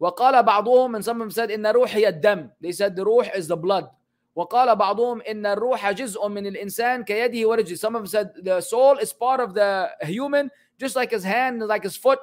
وقال 0.00 0.44
بعضهم 0.44 0.96
and 0.96 1.04
some 1.04 1.20
of 1.20 1.26
them 1.26 1.30
said 1.30 1.50
إن 1.50 1.66
الروح 1.66 1.94
هي 1.94 2.08
الدم. 2.08 2.50
They 2.60 2.72
said 2.72 2.96
the 2.96 3.04
ruh 3.04 3.28
is 3.34 3.48
the 3.48 3.56
blood. 3.56 3.88
وقال 4.36 4.76
بعضهم 4.76 5.22
إن 5.22 5.46
الروح 5.46 5.90
جزء 5.92 6.28
من 6.28 6.46
الإنسان 6.46 7.04
كيده 7.04 7.48
ورجله. 7.48 7.78
Some 7.78 7.96
of 7.96 8.02
them 8.02 8.06
said 8.06 8.44
the 8.44 8.60
soul 8.60 8.98
is 8.98 9.12
part 9.12 9.40
of 9.40 9.54
the 9.54 9.90
human 10.02 10.50
just 10.78 10.94
like 10.96 11.10
his 11.10 11.24
hand, 11.24 11.62
like 11.62 11.82
his 11.82 11.96
foot. 11.96 12.18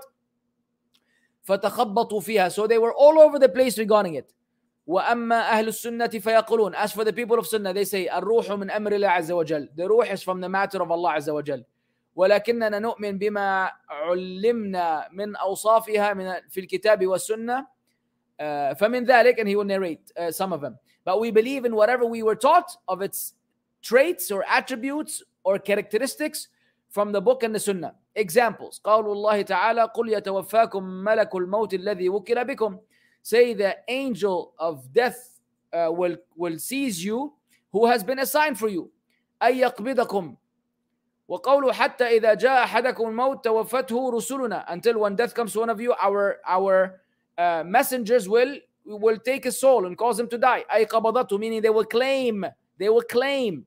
فتخبطوا 1.44 2.20
فيها. 2.22 2.52
So 2.52 2.68
they 2.68 2.78
were 2.78 2.94
all 2.94 3.20
over 3.20 3.40
the 3.40 3.50
place 3.50 3.78
regarding 3.78 4.16
it. 4.16 4.32
وأما 4.89 5.51
أهل 5.51 5.69
السنة 5.69 6.09
فيقولون 6.09 6.75
As 6.75 6.93
for 6.93 7.05
the 7.05 7.13
people 7.13 7.39
of 7.39 7.47
Sunnah, 7.47 7.75
they 7.75 7.85
say 7.85 8.09
الروح 8.09 8.51
من 8.51 8.71
أمر 8.71 8.93
الله 8.93 9.09
عز 9.09 9.33
وجل. 9.33 9.69
The 9.77 9.87
ruh 9.87 10.01
is 10.01 10.23
from 10.23 10.41
the 10.41 10.49
matter 10.49 10.83
of 10.83 10.91
Allah 10.91 11.11
عز 11.11 11.29
وجل. 11.31 11.65
ولكننا 12.19 12.79
نؤمن 12.79 13.19
بما 13.19 13.71
علمنا 13.89 15.09
من 15.13 15.37
أوصافها 15.37 16.15
من 16.15 16.33
في 16.51 16.61
الكتاب 16.61 17.07
والسنة 17.07 17.67
uh, 18.41 18.75
فمن 18.75 19.05
ذلك 19.05 19.39
and 19.39 19.49
he 19.49 19.55
will 19.55 19.65
narrate 19.65 20.11
uh, 20.17 20.31
some 20.31 20.53
of 20.53 20.61
them 20.61 20.77
but 21.05 21.21
we 21.21 21.31
believe 21.31 21.65
in 21.65 21.77
whatever 21.77 22.05
we 22.05 22.25
were 22.25 22.35
taught 22.35 22.77
of 22.89 23.03
its 23.03 23.35
traits 23.83 24.33
or 24.33 24.45
attributes 24.49 25.23
or 25.45 25.61
characteristics 25.61 26.49
from 26.91 27.13
the 27.13 27.21
book 27.21 27.45
and 27.45 27.55
the 27.55 27.61
sunnah 27.61 27.95
examples 28.17 28.81
قول 28.85 29.07
الله 29.07 29.43
تعالى 29.43 29.83
قل 29.95 30.09
يتوفاكم 30.09 30.83
ملك 30.83 31.35
الموت 31.35 31.75
الذي 31.75 32.09
وكل 32.09 32.45
بكم 32.45 32.79
say 33.28 33.54
the 33.54 33.78
angel 33.88 34.54
of 34.60 34.92
death 34.94 35.40
uh, 35.74 35.90
will 35.92 36.18
will 36.36 36.58
seize 36.60 37.04
you 37.04 37.34
who 37.72 37.86
has 37.86 38.04
been 38.04 38.20
assigned 38.20 38.58
for 38.58 38.68
you 38.70 38.92
أي 39.44 39.60
يقبضكم 39.60 40.36
وقوله 41.28 41.72
حتى 41.74 42.04
إذا 42.04 42.34
جاء 42.34 42.64
أحدكم 42.64 43.08
الموت 43.08 43.44
توفته 43.44 44.12
رسلنا 44.12 44.66
until 44.70 45.00
when 45.00 45.16
death 45.16 45.34
comes 45.34 45.54
to 45.54 45.60
one 45.60 45.70
of 45.70 45.82
you 45.82 45.94
our 45.94 46.40
our 46.46 47.02
uh, 47.38 47.64
messengers 47.66 48.30
will 48.30 48.58
will 48.86 49.18
take 49.18 49.44
his 49.44 49.58
soul 49.60 49.86
and 49.86 49.98
cause 49.98 50.20
him 50.20 50.28
to 50.28 50.38
die 50.38 50.64
أي 50.74 50.86
قبضته 50.86 51.38
meaning 51.40 51.62
they 51.62 51.70
will 51.70 51.86
claim 51.86 52.46
they 52.78 52.90
will 52.90 53.02
claim 53.04 53.66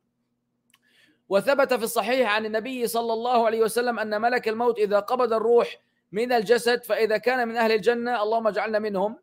وثبت 1.29 1.75
في 1.75 1.85
الصحيح 1.85 2.35
عن 2.35 2.47
النبي 2.47 2.87
صلى 2.87 3.13
الله 3.13 3.47
عليه 3.47 3.61
وسلم 3.61 3.99
أن 3.99 4.21
ملك 4.21 4.49
الموت 4.49 4.79
إذا 4.79 4.99
قبض 4.99 5.33
الروح 5.33 5.77
من 6.13 6.33
الجسد 6.33 6.85
فإذا 6.85 7.17
كان 7.17 7.49
من 7.49 7.57
أهل 7.57 7.73
الجنة 7.73 8.23
اللهم 8.23 8.47
اجعلنا 8.47 8.79
منهم 8.79 9.17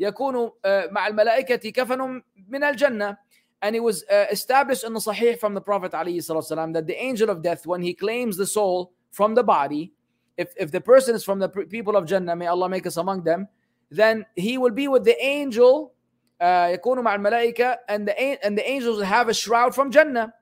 يكون 0.00 0.50
مع 0.66 1.06
الملائكة 1.06 1.70
كفن 1.70 2.22
من 2.48 2.64
الجنة 2.64 3.16
and 3.62 3.74
it 3.74 3.82
was 3.82 4.04
uh, 4.10 4.26
established 4.30 4.84
in 4.84 4.92
the 4.92 5.00
Sahih 5.00 5.38
from 5.38 5.54
the 5.54 5.60
Prophet 5.60 5.92
والسلام, 5.92 6.74
that 6.74 6.86
the 6.86 7.02
angel 7.02 7.30
of 7.30 7.42
death, 7.42 7.66
when 7.66 7.82
he 7.82 7.94
claims 7.94 8.36
the 8.36 8.46
soul 8.46 8.92
from 9.10 9.34
the 9.34 9.42
body, 9.42 9.92
if, 10.36 10.52
if 10.58 10.70
the 10.70 10.80
person 10.80 11.14
is 11.14 11.24
from 11.24 11.38
the 11.38 11.48
people 11.48 11.96
of 11.96 12.06
Jannah, 12.06 12.36
may 12.36 12.46
Allah 12.46 12.68
make 12.68 12.86
us 12.86 12.96
among 12.96 13.22
them, 13.24 13.48
then 13.90 14.26
he 14.34 14.58
will 14.58 14.70
be 14.70 14.88
with 14.88 15.04
the 15.04 15.16
angel, 15.24 15.94
uh, 16.40 16.68
يكون 16.76 17.02
مع 17.02 17.14
الملائكة, 17.14 17.76
and 17.88 18.06
the, 18.06 18.44
and 18.44 18.58
the 18.58 18.70
angels 18.70 18.98
will 18.98 19.04
have 19.04 19.28
a 19.28 19.34
shroud 19.34 19.74
from 19.74 19.90
Jannah, 19.90 20.34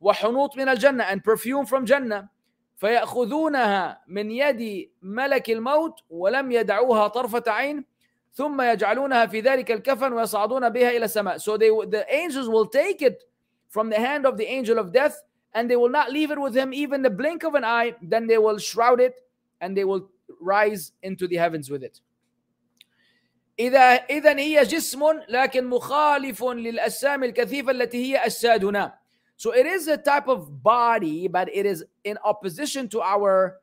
وحنوط 0.00 0.56
من 0.56 0.68
الجنة, 0.68 1.02
and 1.10 1.24
perfume 1.24 1.66
from 1.66 1.84
Jannah. 1.84 2.30
فيأخذونها 2.76 4.00
من 4.08 4.30
يد 4.30 4.90
ملك 5.02 5.50
الموت 5.50 6.00
ولم 6.10 6.52
يدعوها 6.52 7.08
طرفة 7.08 7.44
عين 7.46 7.84
ثم 8.34 8.60
يجعلونها 8.60 9.26
في 9.26 9.40
ذلك 9.40 9.70
الكفن 9.70 10.12
ويصعدون 10.12 10.68
بها 10.68 10.90
إلى 10.90 11.04
السماء. 11.04 11.38
So 11.38 11.56
they, 11.56 11.68
the 11.68 12.04
angels 12.08 12.48
will 12.48 12.66
take 12.66 13.00
it 13.02 13.22
from 13.68 13.90
the 13.90 13.98
hand 13.98 14.26
of 14.26 14.36
the 14.36 14.46
angel 14.46 14.78
of 14.78 14.92
death 14.92 15.22
and 15.54 15.70
they 15.70 15.76
will 15.76 15.88
not 15.88 16.10
leave 16.10 16.30
it 16.32 16.40
with 16.40 16.54
him 16.56 16.74
even 16.74 17.02
the 17.02 17.10
blink 17.10 17.44
of 17.44 17.54
an 17.54 17.64
eye. 17.64 17.94
Then 18.02 18.26
they 18.26 18.38
will 18.38 18.58
shroud 18.58 19.00
it 19.00 19.14
and 19.60 19.76
they 19.76 19.84
will 19.84 20.10
rise 20.40 20.92
into 21.02 21.28
the 21.28 21.36
heavens 21.36 21.70
with 21.70 21.82
it. 21.82 22.00
إذا 23.58 24.06
إذا 24.10 24.38
هي 24.38 24.62
جسم 24.64 25.20
لكن 25.28 25.64
مخالف 25.64 26.44
للأجسام 26.44 27.24
الكثيفة 27.24 27.70
التي 27.70 27.96
هي 27.96 28.16
أجسادنا. 28.16 28.92
So 29.36 29.52
it 29.52 29.66
is 29.66 29.86
a 29.88 29.96
type 29.96 30.28
of 30.28 30.62
body, 30.62 31.28
but 31.28 31.48
it 31.54 31.66
is 31.66 31.84
in 32.02 32.18
opposition 32.24 32.88
to 32.88 33.00
our 33.00 33.60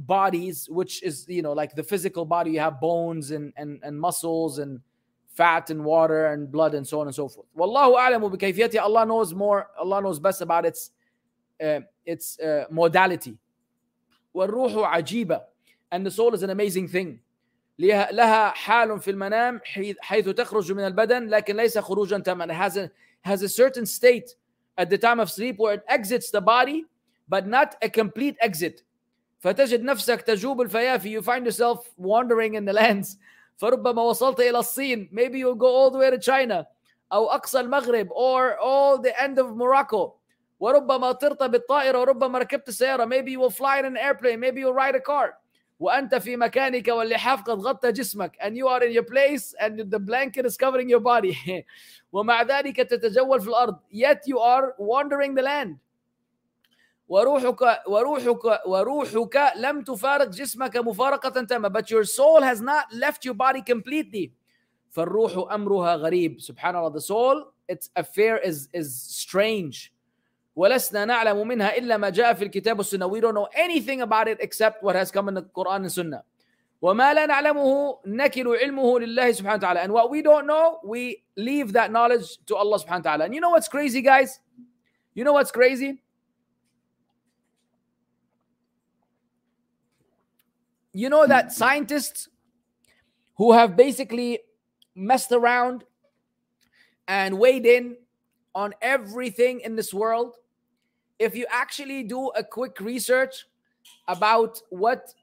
bodies, 0.00 0.68
which 0.68 1.02
is 1.02 1.26
you 1.28 1.42
know 1.42 1.52
like 1.52 1.74
the 1.74 1.82
physical 1.82 2.24
body. 2.24 2.52
You 2.52 2.60
have 2.60 2.80
bones 2.80 3.30
and 3.30 3.52
and, 3.56 3.80
and 3.82 3.98
muscles 3.98 4.58
and 4.58 4.80
fat 5.34 5.70
and 5.70 5.84
water 5.84 6.26
and 6.26 6.50
blood 6.50 6.74
and 6.74 6.86
so 6.86 7.00
on 7.00 7.06
and 7.06 7.14
so 7.14 7.28
forth. 7.28 7.46
Wallahu 7.56 7.96
a'lamu 7.96 8.36
بكيفيته. 8.36 8.80
Allah 8.80 9.06
knows 9.06 9.34
more. 9.34 9.68
Allah 9.78 10.02
knows 10.02 10.18
best 10.18 10.40
about 10.40 10.64
its 10.64 10.90
uh, 11.62 11.80
its 12.04 12.38
uh, 12.40 12.64
modality. 12.70 13.38
والروح 14.34 14.72
عجيبة 14.74 15.40
and 15.92 16.04
the 16.04 16.10
soul 16.10 16.34
is 16.34 16.42
an 16.42 16.50
amazing 16.50 16.88
thing. 16.88 17.20
لها 17.78 18.48
حال 18.50 19.00
في 19.00 19.10
المنام 19.10 19.60
حيث 20.00 20.28
تخرج 20.28 20.72
من 20.72 20.86
البدن 20.86 21.28
لكن 21.28 21.56
ليس 21.56 21.78
خروجا 21.78 22.18
تاما. 22.18 22.46
It 22.46 22.50
has 22.50 22.76
a 22.76 22.90
has 23.22 23.42
a 23.42 23.48
certain 23.48 23.86
state 23.86 24.34
at 24.78 24.90
the 24.90 24.98
time 24.98 25.20
of 25.20 25.30
sleep 25.30 25.58
where 25.58 25.74
it 25.74 25.82
exits 25.88 26.30
the 26.30 26.40
body, 26.40 26.86
but 27.28 27.46
not 27.46 27.76
a 27.82 27.88
complete 27.88 28.36
exit. 28.40 28.82
فتجد 29.40 29.82
نفسك 29.82 30.20
تجوب 30.22 30.60
الفيافي 30.60 31.20
you 31.20 31.22
find 31.22 31.44
yourself 31.46 31.78
wandering 31.98 32.54
in 32.54 32.64
the 32.64 32.72
lands 32.72 33.18
فربما 33.56 34.02
وصلت 34.02 34.40
إلى 34.40 34.58
الصين 34.58 35.10
maybe 35.12 35.38
you'll 35.38 35.54
go 35.54 35.66
all 35.66 35.90
the 35.90 35.98
way 35.98 36.10
to 36.10 36.18
China 36.18 36.66
أو 37.12 37.26
أقصى 37.30 37.60
المغرب 37.60 38.08
or 38.10 38.58
all 38.58 38.98
the 38.98 39.22
end 39.22 39.38
of 39.38 39.56
Morocco 39.56 40.18
وربما 40.60 41.12
طرت 41.12 41.42
بالطائرة 41.42 41.98
وربما 42.00 42.38
ركبت 42.38 42.68
السيارة 42.68 43.04
maybe 43.04 43.30
you 43.30 43.40
will 43.40 43.50
fly 43.50 43.78
in 43.78 43.84
an 43.84 43.96
airplane 43.96 44.40
maybe 44.40 44.60
you'll 44.60 44.72
ride 44.72 44.94
a 44.94 45.00
car 45.00 45.34
وأنت 45.80 46.14
في 46.14 46.36
مكانك 46.36 46.88
واللحاف 46.88 47.42
قد 47.42 47.58
غطى 47.58 47.92
جسمك 47.92 48.32
and 48.40 48.56
you 48.56 48.66
are 48.68 48.82
in 48.82 48.92
your 48.92 49.02
place 49.02 49.54
and 49.60 49.90
the 49.90 49.98
blanket 49.98 50.46
is 50.46 50.56
covering 50.56 50.88
your 50.88 51.00
body 51.00 51.36
ومع 52.12 52.42
ذلك 52.42 52.76
تتجول 52.76 53.40
في 53.40 53.48
الأرض 53.48 53.78
yet 53.92 54.26
you 54.26 54.38
are 54.38 54.74
wandering 54.78 55.34
the 55.34 55.42
land 55.42 55.76
وروحك 57.11 57.61
وروحك 57.87 58.67
وروحك 58.67 59.51
لم 59.55 59.81
تفارق 59.81 60.27
جسمك 60.27 60.77
مفارقة 60.77 61.43
تامة 61.43 61.69
but 61.69 61.89
your 61.91 62.05
soul 62.05 62.41
has 62.41 62.61
not 62.61 62.85
left 62.93 63.25
your 63.25 63.33
body 63.33 63.61
completely 63.61 64.31
فالروح 64.89 65.53
أمرها 65.53 65.95
غريب 65.95 66.39
سبحان 66.39 66.75
الله 66.75 66.89
the 66.93 67.01
soul 67.01 67.51
its 67.67 67.89
affair 67.97 68.37
is 68.37 68.69
is 68.73 68.95
strange 68.95 69.91
ولسنا 70.55 71.05
نعلم 71.05 71.47
منها 71.47 71.77
إلا 71.77 71.97
ما 71.97 72.09
جاء 72.09 72.33
في 72.33 72.43
الكتاب 72.43 72.77
والسنة 72.77 73.07
we 73.09 73.19
don't 73.19 73.35
know 73.35 73.49
anything 73.55 74.01
about 74.01 74.27
it 74.29 74.37
except 74.39 74.81
what 74.81 74.95
has 74.95 75.11
come 75.11 75.27
in 75.27 75.33
the 75.33 75.41
Quran 75.41 75.81
and 75.83 75.91
Sunnah 75.91 76.23
وما 76.81 77.13
لا 77.13 77.25
نعلمه 77.25 77.99
نكل 78.05 78.55
علمه 78.55 78.99
لله 78.99 79.31
سبحانه 79.31 79.55
وتعالى 79.55 79.83
and 79.83 79.91
what 79.91 80.09
we 80.09 80.21
don't 80.21 80.47
know 80.47 80.79
we 80.85 81.23
leave 81.35 81.73
that 81.73 81.91
knowledge 81.91 82.37
to 82.45 82.55
Allah 82.55 82.79
wa 82.89 82.99
ta'ala 82.99 83.25
and 83.25 83.35
you 83.35 83.41
know 83.41 83.49
what's 83.49 83.67
crazy 83.67 84.01
guys 84.01 84.39
you 85.13 85.25
know 85.25 85.33
what's 85.33 85.51
crazy 85.51 86.01
you 90.93 91.09
know 91.09 91.25
that 91.27 91.51
scientists 91.51 92.27
who 93.35 93.53
have 93.53 93.75
basically 93.75 94.39
messed 94.95 95.31
around 95.31 95.83
and 97.07 97.39
weighed 97.39 97.65
in 97.65 97.97
on 98.53 98.73
everything 98.81 99.61
in 99.61 99.75
this 99.75 99.93
world, 99.93 100.35
if 101.17 101.35
you 101.35 101.45
actually 101.49 102.03
do 102.03 102.27
a 102.29 102.43
quick 102.43 102.79
research 102.79 103.45
about 104.07 104.61
what 104.69 105.13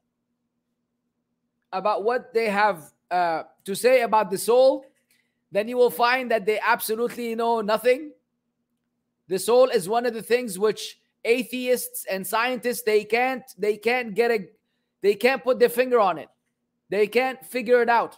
about 1.72 2.02
what 2.02 2.32
they 2.32 2.48
have 2.48 2.90
uh, 3.10 3.42
to 3.64 3.74
say 3.74 4.00
about 4.02 4.30
the 4.30 4.38
soul, 4.38 4.86
then 5.52 5.68
you 5.68 5.76
will 5.76 5.90
find 5.90 6.30
that 6.30 6.46
they 6.46 6.58
absolutely 6.60 7.34
know 7.34 7.60
nothing. 7.60 8.12
The 9.28 9.38
soul 9.38 9.68
is 9.68 9.88
one 9.88 10.06
of 10.06 10.14
the 10.14 10.22
things 10.22 10.58
which 10.58 10.98
atheists 11.24 12.06
and 12.10 12.26
scientists 12.26 12.82
they 12.82 13.04
can't 13.04 13.42
they 13.58 13.76
can't 13.76 14.14
get 14.14 14.30
a 14.30 14.48
they 15.01 15.15
can't 15.15 15.43
put 15.43 15.59
their 15.59 15.69
finger 15.69 15.99
on 15.99 16.17
it. 16.17 16.29
They 16.89 17.07
can't 17.07 17.43
figure 17.45 17.81
it 17.81 17.89
out. 17.89 18.17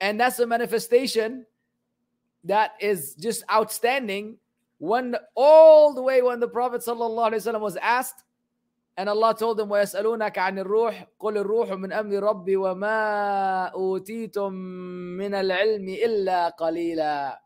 And 0.00 0.20
that's 0.20 0.38
a 0.38 0.46
manifestation 0.46 1.46
that 2.44 2.72
is 2.80 3.14
just 3.14 3.42
outstanding. 3.50 4.38
When 4.78 5.16
all 5.34 5.94
the 5.94 6.02
way 6.02 6.20
when 6.20 6.40
the 6.40 6.48
Prophet 6.48 6.82
ﷺ 6.82 7.60
was 7.60 7.76
asked, 7.76 8.24
and 8.96 9.08
Allah 9.08 9.34
told 9.36 9.58
him, 9.58 9.68
وَيَسْأَلُونَكَ 9.68 10.34
عَنِ 10.34 10.64
الرُّوحِ 10.64 11.06
قُلِ 11.20 11.44
الرُّوحُ 11.44 11.68
مِنْ 11.70 11.92
أَمْرِ 11.92 12.22
رَبِّي 12.22 12.56
وَمَا 12.56 13.72
أُوتِيتُم 13.74 14.52
مِّنَ 15.18 15.34
الْعِلْمِ 15.34 15.98
إِلَّا 16.04 16.56
قَلِيلًا 16.56 17.36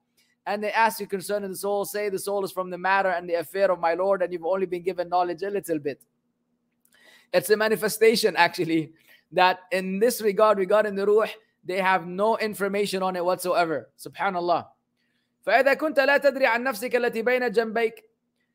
And 0.47 0.63
they 0.63 0.73
ask 0.73 1.01
you 1.01 1.07
concerning 1.07 1.51
the 1.51 1.57
soul, 1.57 1.87
say 1.87 2.11
the 2.11 2.19
soul 2.19 2.45
is 2.45 2.53
from 2.53 2.69
the 2.69 2.77
matter 2.77 3.09
and 3.09 3.29
the 3.29 3.35
affair 3.35 3.71
of 3.71 3.81
my 3.81 3.95
Lord, 3.95 4.21
and 4.23 4.33
you've 4.33 4.45
only 4.45 4.67
been 4.67 4.83
given 4.83 5.09
knowledge 5.09 5.43
a 5.43 5.51
little 5.51 5.79
bit. 5.79 6.03
It's 7.33 7.51
a 7.51 7.57
manifestation, 7.57 8.37
actually, 8.37 8.93
that 9.33 9.61
in 9.73 9.99
this 9.99 10.21
regard, 10.21 10.59
regarding 10.59 10.95
the 10.95 11.07
ruh, 11.07 11.29
they 11.65 11.81
have 11.81 12.07
no 12.07 12.39
information 12.39 13.03
on 13.03 13.17
it 13.17 13.25
whatsoever. 13.25 13.89
Subhanallah. 13.99 14.67
فإذا 15.47 15.75
كنت 15.75 16.01
لا 16.01 16.19
تدري 16.19 16.47
عن 16.47 16.63
نفسك 16.63 16.97
التي 16.97 17.23
بين 17.23 17.53
جنبيك 17.53 18.05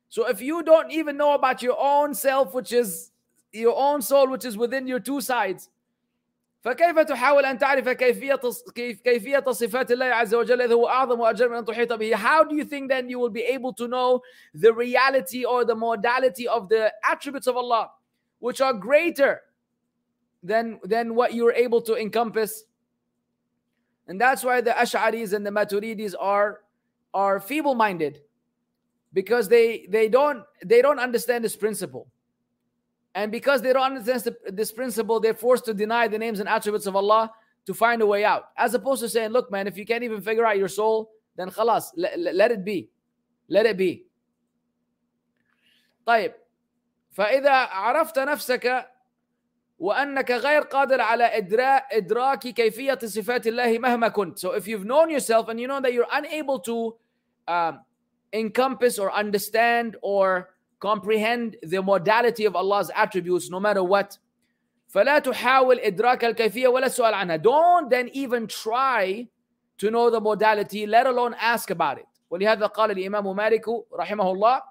So 0.08 0.28
if 0.28 0.40
you 0.40 0.62
don't 0.62 0.92
even 0.92 1.16
know 1.16 1.34
about 1.34 1.62
your 1.62 1.76
own 1.78 2.14
self, 2.14 2.54
which 2.54 2.72
is 2.72 3.10
your 3.52 3.76
own 3.76 4.00
soul, 4.00 4.28
which 4.28 4.44
is 4.44 4.56
within 4.56 4.86
your 4.86 5.00
two 5.00 5.20
sides, 5.20 5.70
فكيف 6.64 6.98
تحاول 6.98 7.44
أن 7.44 7.58
تعرف 7.58 7.88
كيفية 7.88 8.40
كيف 8.74 9.00
كيفية 9.00 9.44
صفات 9.50 9.90
الله 9.92 10.06
عز 10.06 10.34
وجل 10.34 10.62
إذ 10.62 10.72
هو 10.72 10.88
أعظم 10.88 11.20
وأجل 11.20 11.48
من 11.48 11.56
أن 11.56 11.64
تحيط 11.64 11.92
به 11.92 12.16
How 12.16 12.44
do 12.44 12.56
you 12.56 12.64
think 12.64 12.88
then 12.88 13.08
you 13.08 13.18
will 13.18 13.30
be 13.30 13.42
able 13.42 13.72
to 13.74 13.86
know 13.86 14.22
the 14.54 14.72
reality 14.72 15.44
or 15.44 15.64
the 15.64 15.74
modality 15.74 16.48
of 16.48 16.68
the 16.68 16.92
attributes 17.04 17.46
of 17.46 17.56
Allah 17.56 17.90
which 18.38 18.60
are 18.60 18.72
greater 18.72 19.42
than, 20.42 20.78
than 20.84 21.14
what 21.14 21.34
you're 21.34 21.52
able 21.52 21.80
to 21.82 21.96
encompass. 21.96 22.64
And 24.06 24.20
that's 24.20 24.44
why 24.44 24.60
the 24.60 24.72
Ash'aris 24.72 25.32
and 25.32 25.46
the 25.46 25.50
Maturidis 25.50 26.14
are, 26.18 26.60
are 27.14 27.40
feeble-minded 27.40 28.20
because 29.12 29.48
they, 29.48 29.86
they, 29.88 30.08
don't, 30.08 30.44
they 30.64 30.82
don't 30.82 30.98
understand 30.98 31.44
this 31.44 31.56
principle. 31.56 32.08
And 33.14 33.30
because 33.30 33.62
they 33.62 33.72
don't 33.72 33.96
understand 33.96 34.36
this 34.48 34.72
principle, 34.72 35.20
they're 35.20 35.34
forced 35.34 35.64
to 35.66 35.74
deny 35.74 36.08
the 36.08 36.18
names 36.18 36.40
and 36.40 36.48
attributes 36.48 36.86
of 36.86 36.96
Allah 36.96 37.30
to 37.66 37.72
find 37.72 38.02
a 38.02 38.06
way 38.06 38.24
out. 38.24 38.46
As 38.56 38.74
opposed 38.74 39.02
to 39.02 39.08
saying, 39.08 39.30
look, 39.30 39.50
man, 39.50 39.66
if 39.66 39.78
you 39.78 39.86
can't 39.86 40.02
even 40.02 40.20
figure 40.20 40.44
out 40.44 40.58
your 40.58 40.68
soul, 40.68 41.12
then 41.36 41.48
khalas, 41.50 41.84
let, 41.96 42.18
let 42.18 42.50
it 42.50 42.64
be. 42.64 42.90
Let 43.48 43.66
it 43.66 43.76
be. 43.76 44.06
طيب 46.06 46.34
فإذا 47.12 47.52
عرفت 47.52 48.18
نفسك 48.18 48.90
وأنك 49.78 50.30
غير 50.30 50.62
قادر 50.62 51.00
على 51.00 51.24
إدراك 51.92 52.38
كيفية 52.38 52.98
صفات 53.04 53.46
الله 53.46 53.78
مهما 53.78 54.08
كنت. 54.08 54.38
So 54.38 54.52
if 54.52 54.66
you've 54.68 54.84
known 54.84 55.10
yourself 55.10 55.48
and 55.48 55.60
you 55.60 55.68
know 55.68 55.80
that 55.80 55.92
you're 55.92 56.06
unable 56.12 56.58
to 56.60 56.94
um, 57.48 57.80
encompass 58.32 58.98
or 58.98 59.12
understand 59.12 59.96
or 60.02 60.50
comprehend 60.80 61.56
the 61.62 61.82
modality 61.82 62.44
of 62.44 62.56
Allah's 62.56 62.90
attributes 62.94 63.50
no 63.50 63.60
matter 63.60 63.82
what 63.82 64.18
فلا 64.88 65.18
تحاول 65.18 65.80
إدراك 65.80 66.24
الكيفية 66.24 66.68
ولا 66.68 66.86
السؤال 66.86 67.14
عنها. 67.14 67.36
Don't 67.42 67.90
then 67.90 68.08
even 68.12 68.46
try 68.46 69.26
to 69.78 69.90
know 69.90 70.08
the 70.10 70.20
modality 70.20 70.86
let 70.86 71.06
alone 71.06 71.34
ask 71.40 71.70
about 71.70 71.98
it. 71.98 72.06
ولهذا 72.30 72.66
قال 72.66 72.90
الإمام 72.90 73.36
مالك 73.36 73.64
رحمه 73.92 74.30
الله 74.30 74.62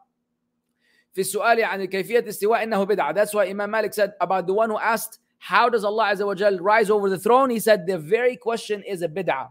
في 1.14 1.21
السؤال 1.21 1.64
عن 1.64 1.85
كيفية 1.85 2.25
استواء 2.29 2.62
إنه 2.62 2.85
بدعة. 2.85 3.12
That's 3.12 3.35
why 3.35 3.47
Imam 3.47 3.71
Malik 3.71 3.94
said 3.94 4.12
about 4.21 4.47
the 4.47 4.55
one 4.55 4.71
who 4.71 4.79
asked 4.79 5.18
how 5.38 5.68
does 5.68 5.85
Allah 5.85 6.14
wa 6.18 6.35
Jal 6.35 6.59
rise 6.59 6.90
over 6.90 7.09
the 7.09 7.18
throne? 7.18 7.51
He 7.51 7.61
said 7.61 7.87
the 7.87 7.99
very 7.99 8.37
question 8.37 8.83
is 8.83 9.03
a 9.03 9.09
bid'ah. 9.09 9.51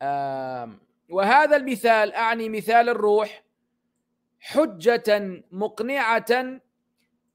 Um, 0.00 0.80
وهذا 1.10 1.56
المثال 1.56 2.12
أعني 2.12 2.48
مثال 2.48 2.88
الروح 2.88 3.44
حجة 4.40 5.42
مقنعة 5.52 6.60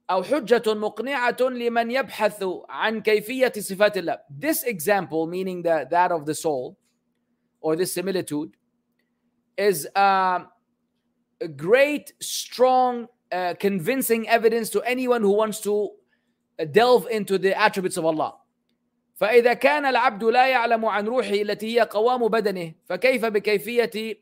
أو 0.10 0.24
حجة 0.24 0.74
مقنعة 0.74 1.38
لمن 1.41 1.91
يبحث 1.91 2.43
عن 2.69 3.02
كيفية 3.02 3.54
صفات 3.58 3.98
الله. 3.98 4.17
This 4.30 4.63
example, 4.63 5.28
meaning 5.28 5.62
the, 5.62 5.88
that 5.91 6.12
of 6.12 6.26
the 6.26 6.34
soul, 6.34 6.78
or 7.62 7.76
this 7.76 7.93
similitude, 7.93 8.56
is 9.57 9.87
uh, 9.94 10.40
a 11.40 11.48
great, 11.48 12.12
strong, 12.20 13.07
uh, 13.33 13.55
convincing 13.59 14.29
evidence 14.29 14.70
to 14.70 14.83
anyone 14.83 15.22
who 15.22 15.33
wants 15.33 15.61
to 15.61 15.90
delve 16.72 17.07
into 17.11 17.38
the 17.38 17.59
attributes 17.59 17.96
of 17.96 18.05
Allah. 18.05 18.37
فإذا 19.20 19.53
كان 19.55 19.87
العبد 19.87 20.24
لا 20.24 20.46
يعلم 20.46 20.85
عن 20.85 21.07
روحه 21.07 21.35
التي 21.35 21.76
هي 21.76 21.81
قوام 21.81 22.29
بدنه 22.29 22.74
فكيف 22.85 23.24
بكيفية 23.24 24.14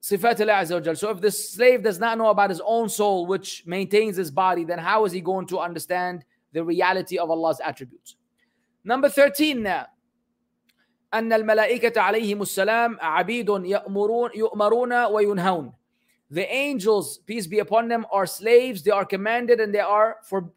صفات 0.00 0.40
الله 0.40 0.52
عز 0.52 0.72
وجل 0.72 0.96
So 0.96 1.10
if 1.10 1.20
the 1.20 1.30
slave 1.32 1.82
does 1.82 1.98
not 1.98 2.16
know 2.16 2.28
about 2.28 2.50
his 2.50 2.60
own 2.64 2.88
soul 2.88 3.26
which 3.26 3.64
maintains 3.66 4.16
his 4.16 4.30
body 4.30 4.64
then 4.64 4.78
how 4.78 5.04
is 5.04 5.10
he 5.10 5.20
going 5.20 5.46
to 5.48 5.58
understand 5.58 6.24
the 6.52 6.62
reality 6.62 7.18
of 7.18 7.28
Allah's 7.28 7.60
attributes 7.60 8.14
Number 8.84 9.08
13 9.08 9.62
now 9.62 9.86
أن 11.14 11.32
الملائكة 11.32 12.00
عليهم 12.00 12.42
السلام 12.42 12.98
عبيد 13.00 13.48
يأمرون 13.48 14.30
يؤمرون 14.34 15.04
وينهون 15.04 15.72
The 16.30 16.46
angels, 16.52 17.18
peace 17.24 17.46
be 17.46 17.58
upon 17.58 17.88
them, 17.88 18.04
are 18.12 18.26
slaves. 18.26 18.82
They 18.82 18.90
are 18.90 19.06
commanded 19.06 19.60
and 19.60 19.74
they 19.74 19.80
are 19.80 20.16
for 20.22 20.50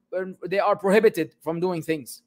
they 0.46 0.60
are 0.60 0.76
prohibited 0.76 1.36
from 1.42 1.62
doing 1.62 1.82
things. 1.82 2.24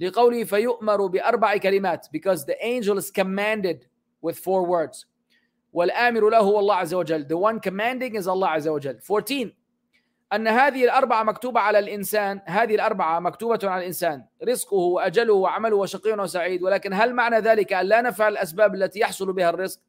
لقوله 0.00 0.44
فيؤمر 0.44 1.06
بأربع 1.06 1.56
كلمات 1.56 2.08
because 2.12 2.44
the 2.44 2.56
angel 2.60 2.98
is 2.98 3.10
commanded 3.10 3.86
with 4.20 4.38
four 4.38 4.66
words. 4.66 5.06
والآمر 5.72 6.30
له 6.30 6.38
هو 6.38 6.58
الله 6.58 6.74
عز 6.74 6.94
وجل. 6.94 7.26
The 7.28 7.36
one 7.36 7.58
commanding 7.58 8.16
is 8.16 8.26
Allah 8.26 8.48
عز 8.48 8.68
وجل. 8.68 9.02
14 9.02 9.52
أن 10.32 10.48
هذه 10.48 10.84
الأربعة 10.84 11.22
مكتوبة 11.22 11.60
على 11.60 11.78
الإنسان 11.78 12.40
هذه 12.44 12.74
الأربعة 12.74 13.20
مكتوبة 13.20 13.58
على 13.62 13.80
الإنسان 13.80 14.24
رزقه 14.44 14.76
وأجله 14.76 15.34
وعمله 15.34 15.76
وشقي 15.76 16.12
وسعيد 16.12 16.62
ولكن 16.62 16.92
هل 16.92 17.14
معنى 17.14 17.38
ذلك 17.38 17.72
أن 17.72 17.86
لا 17.86 18.00
نفعل 18.00 18.32
الأسباب 18.32 18.74
التي 18.74 19.00
يحصل 19.00 19.32
بها 19.32 19.50
الرزق 19.50 19.80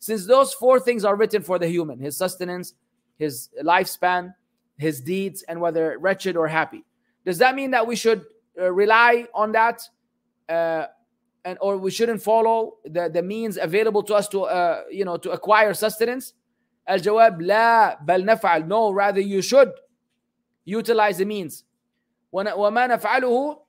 since 0.00 0.26
those 0.26 0.54
four 0.54 0.80
things 0.80 1.04
are 1.04 1.16
written 1.16 1.42
for 1.42 1.58
the 1.58 1.66
human 1.66 1.98
his 1.98 2.16
sustenance 2.16 2.74
his 3.18 3.50
lifespan 3.62 4.34
his 4.78 5.00
deeds 5.00 5.42
and 5.48 5.60
whether 5.60 5.98
wretched 5.98 6.36
or 6.36 6.48
happy 6.48 6.84
does 7.26 7.38
that 7.38 7.54
mean 7.54 7.70
that 7.70 7.86
we 7.86 7.94
should 7.96 8.24
uh, 8.58 8.72
rely 8.72 9.26
on 9.34 9.52
that 9.52 9.82
uh, 10.48 10.86
and 11.44 11.58
or 11.60 11.76
we 11.76 11.90
shouldn't 11.90 12.22
follow 12.22 12.74
the, 12.84 13.10
the 13.12 13.22
means 13.22 13.58
available 13.58 14.02
to 14.02 14.14
us 14.14 14.26
to 14.28 14.44
uh, 14.44 14.82
you 14.90 15.04
know 15.04 15.16
to 15.18 15.30
acquire 15.30 15.74
sustenance 15.74 16.32
الجواب 16.90 17.42
لا 17.42 17.98
بل 18.02 18.24
نفعل 18.24 18.68
no 18.68 18.90
rather 18.92 19.20
you 19.20 19.42
should 19.42 19.72
utilize 20.64 21.18
the 21.18 21.24
means 21.24 21.64
وما 22.32 22.86
نفعله 22.86 23.62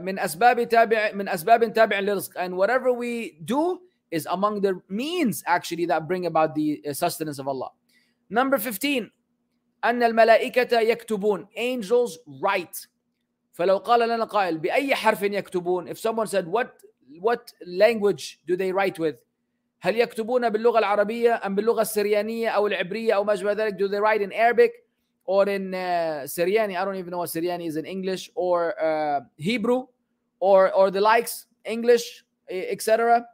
من 0.00 0.18
أسباب 0.18 0.68
تابع 0.68 1.12
من 1.12 1.28
أسباب 1.28 1.72
تابع 1.72 1.98
للرزق 1.98 2.38
and 2.38 2.56
whatever 2.56 2.92
we 2.92 3.38
do 3.44 3.80
is 4.10 4.26
among 4.26 4.60
the 4.60 4.80
means 4.88 5.42
actually 5.46 5.86
that 5.86 6.06
bring 6.06 6.26
about 6.26 6.54
the 6.54 6.82
sustenance 6.92 7.38
of 7.38 7.48
Allah 7.48 7.70
number 8.30 8.58
15 8.58 9.10
أن 9.84 10.02
الملائكة 10.02 10.80
يكتبون 10.80 11.46
angels 11.56 12.18
write 12.40 12.88
فلو 13.52 13.76
قال 13.76 14.08
لنا 14.08 14.24
قائل 14.24 14.58
بأي 14.58 14.94
حرف 14.94 15.22
يكتبون 15.22 15.88
if 15.88 15.98
someone 15.98 16.26
said 16.26 16.46
what 16.46 16.82
what 17.20 17.52
language 17.66 18.40
do 18.46 18.56
they 18.56 18.72
write 18.72 18.98
with 18.98 19.16
هل 19.80 20.00
يكتبون 20.00 20.48
باللغة 20.48 20.78
العربية 20.78 21.40
أم 21.46 21.54
باللغة 21.54 21.82
السريانية 21.82 22.48
أو 22.48 22.66
العبرية 22.66 23.12
أو 23.12 23.24
ما 23.24 23.36
شابه 23.36 23.52
ذلك 23.52 23.74
do 23.74 23.88
they 23.88 24.00
write 24.00 24.22
in 24.22 24.32
Arabic 24.32 24.72
or 25.28 25.48
in 25.48 25.74
uh, 25.74 26.24
Syriani 26.24 26.76
I 26.78 26.84
don't 26.84 26.96
even 26.96 27.10
know 27.10 27.18
what 27.18 27.30
Syriani 27.30 27.66
is 27.66 27.76
in 27.76 27.84
English 27.84 28.30
or 28.34 28.78
uh, 28.80 29.20
Hebrew 29.36 29.86
or 30.40 30.72
or 30.72 30.90
the 30.90 31.00
likes 31.00 31.46
English 31.64 32.24
etc 32.48 33.26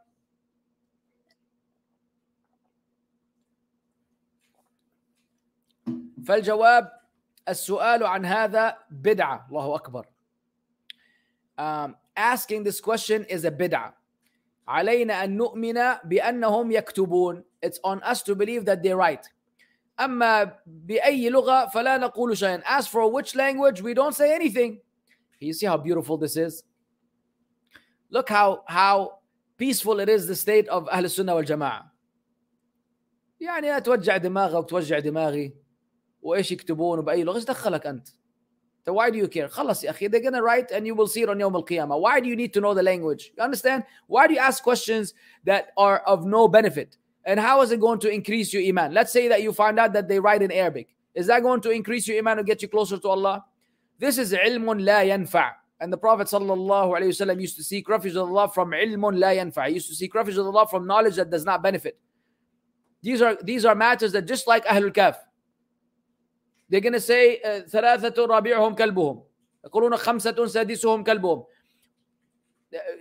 فالجواب 6.25 6.91
السؤال 7.49 8.03
عن 8.03 8.25
هذا 8.25 8.77
بدعة 8.91 9.47
الله 9.49 9.75
أكبر 9.75 10.05
um, 11.57 11.95
asking 12.15 12.63
this 12.63 12.79
question 12.79 13.25
is 13.25 13.45
a 13.45 13.51
bid'ah 13.51 13.93
علينا 14.67 15.23
أن 15.23 15.37
نؤمن 15.37 15.97
بأنهم 16.03 16.71
يكتبون 16.71 17.43
it's 17.61 17.79
on 17.83 18.01
us 18.03 18.21
to 18.23 18.35
believe 18.35 18.65
that 18.65 18.83
they 18.83 18.93
write 18.93 19.27
أما 19.99 20.57
بأي 20.65 21.29
لغة 21.29 21.65
فلا 21.65 21.97
نقول 21.97 22.37
شيئا 22.37 22.61
as 22.79 22.87
for 22.87 23.11
which 23.11 23.35
language 23.35 23.81
we 23.81 23.93
don't 23.93 24.15
say 24.15 24.33
anything 24.35 24.79
you 25.39 25.53
see 25.53 25.65
how 25.65 25.77
beautiful 25.77 26.17
this 26.17 26.37
is 26.37 26.63
look 28.09 28.29
how 28.29 28.63
how 28.67 29.19
peaceful 29.57 29.99
it 29.99 30.09
is 30.09 30.27
the 30.27 30.35
state 30.35 30.67
of 30.69 30.89
أهل 30.89 31.05
السنة 31.05 31.35
والجماعة 31.35 31.91
يعني 33.39 33.67
لا 33.67 33.79
توجع 33.79 34.17
دماغك 34.17 34.55
وتوجع 34.55 34.99
دماغي 34.99 35.53
وايش 36.21 36.51
يكتبون 36.51 36.99
وباي 36.99 37.23
لغه 37.23 37.35
ايش 37.35 37.45
دخلك 37.45 37.87
انت؟ 37.87 38.07
So 38.83 38.93
why 38.93 39.11
do 39.11 39.17
you 39.17 39.27
care? 39.27 39.47
خلص 39.47 39.83
يا 39.83 39.89
اخي 39.89 40.09
they're 40.09 40.23
gonna 40.23 40.41
write 40.41 40.71
and 40.71 40.87
you 40.87 40.95
will 40.95 41.07
see 41.07 41.21
it 41.21 41.29
on 41.29 41.39
يوم 41.39 41.55
القيامة. 41.55 42.01
Why 42.01 42.19
do 42.19 42.27
you 42.27 42.35
need 42.35 42.53
to 42.53 42.61
know 42.61 42.73
the 42.73 42.83
language? 42.83 43.31
You 43.37 43.43
understand? 43.43 43.83
Why 44.07 44.27
do 44.27 44.33
you 44.33 44.39
ask 44.39 44.63
questions 44.63 45.13
that 45.45 45.67
are 45.77 45.99
of 45.99 46.25
no 46.25 46.47
benefit? 46.47 46.97
And 47.26 47.40
how 47.40 47.60
is 47.62 47.72
it 47.72 47.80
going 47.80 47.98
to 48.00 48.08
increase 48.08 48.54
your 48.54 48.62
iman? 48.62 48.94
Let's 48.94 49.12
say 49.12 49.26
that 49.28 49.42
you 49.42 49.52
find 49.52 49.80
out 49.80 49.92
that 49.94 50.06
they 50.06 50.20
write 50.20 50.42
in 50.42 50.52
Arabic. 50.52 50.94
Is 51.12 51.26
that 51.26 51.42
going 51.42 51.60
to 51.62 51.70
increase 51.70 52.06
your 52.06 52.18
iman 52.18 52.38
or 52.38 52.44
get 52.44 52.62
you 52.62 52.68
closer 52.68 52.98
to 52.98 53.08
Allah? 53.08 53.44
This 53.98 54.16
is 54.16 54.32
ilmun 54.32 54.84
la 54.84 55.00
yanfa. 55.00 55.50
And 55.80 55.92
the 55.92 55.98
Prophet 55.98 56.28
ﷺ 56.28 57.40
used 57.40 57.56
to 57.56 57.64
seek 57.64 57.88
refuge 57.88 58.14
with 58.14 58.22
Allah 58.22 58.48
from 58.48 58.70
ilmun 58.70 59.18
la 59.18 59.28
yanfa. 59.28 59.66
He 59.66 59.74
used 59.74 59.88
to 59.88 59.94
seek 59.94 60.14
refuge 60.14 60.36
with 60.36 60.46
Allah 60.46 60.68
from 60.68 60.86
knowledge 60.86 61.16
that 61.16 61.28
does 61.28 61.44
not 61.44 61.62
benefit. 61.62 61.98
These 63.02 63.20
are 63.22 63.36
these 63.42 63.64
are 63.64 63.74
matters 63.74 64.12
that 64.12 64.26
just 64.26 64.46
like 64.46 64.64
Ahlul 64.64 64.92
Kahf. 64.92 65.16
They're 66.68 66.80
going 66.80 66.92
to 66.92 67.00
say 67.00 67.40
ثلاثة 67.68 68.26
ربيعهم 68.26 68.74
كلبهم 68.74 69.22
يقولون 69.64 69.96
خمسة 69.96 70.46
سادسهم 70.46 71.04
كلبهم 71.04 71.44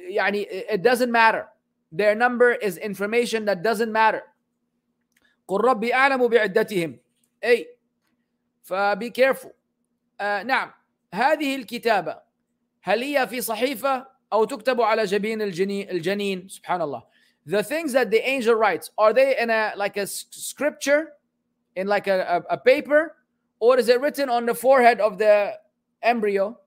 يعني 0.10 0.48
it 0.70 0.82
doesn't 0.82 1.12
matter 1.12 1.48
their 1.93 2.15
number 2.15 2.53
is 2.53 2.77
information 2.79 3.45
that 3.45 3.63
doesn't 3.63 3.93
matter 3.93 4.23
قل 5.49 5.61
ربي 5.61 5.95
أعلم 5.95 6.29
بعدتهم 6.29 6.99
أي 7.45 7.77
فبي 8.63 9.11
careful 9.11 9.53
آه 10.21 10.43
نعم 10.43 10.73
هذه 11.15 11.57
الكتابة 11.57 12.19
هل 12.83 13.03
هي 13.03 13.29
في 13.29 13.41
صحيفة 13.41 14.07
أو 14.33 14.45
تكتب 14.45 14.81
على 14.81 15.05
جبين 15.05 15.43
الجنين, 15.43 15.91
الجنين 15.91 16.49
سبحان 16.49 16.83
الله 16.83 17.03
the 17.47 17.63
things 17.63 17.93
that 17.93 18.11
the 18.11 18.29
angel 18.29 18.55
writes 18.55 18.91
are 18.99 19.13
they 19.13 19.39
in 19.39 19.51
a 19.51 19.73
like 19.77 19.97
a 19.97 20.07
scripture 20.07 21.13
in 21.77 21.87
like 21.87 22.07
a, 22.07 22.45
a, 22.51 22.55
a 22.55 22.59
paper 22.59 23.17
or 23.59 23.79
is 23.79 23.89
it 23.89 24.01
written 24.01 24.29
on 24.29 24.47
the 24.47 24.55
forehead 24.55 25.01
of 25.01 25.19
the 25.19 25.53
embryo 26.03 26.59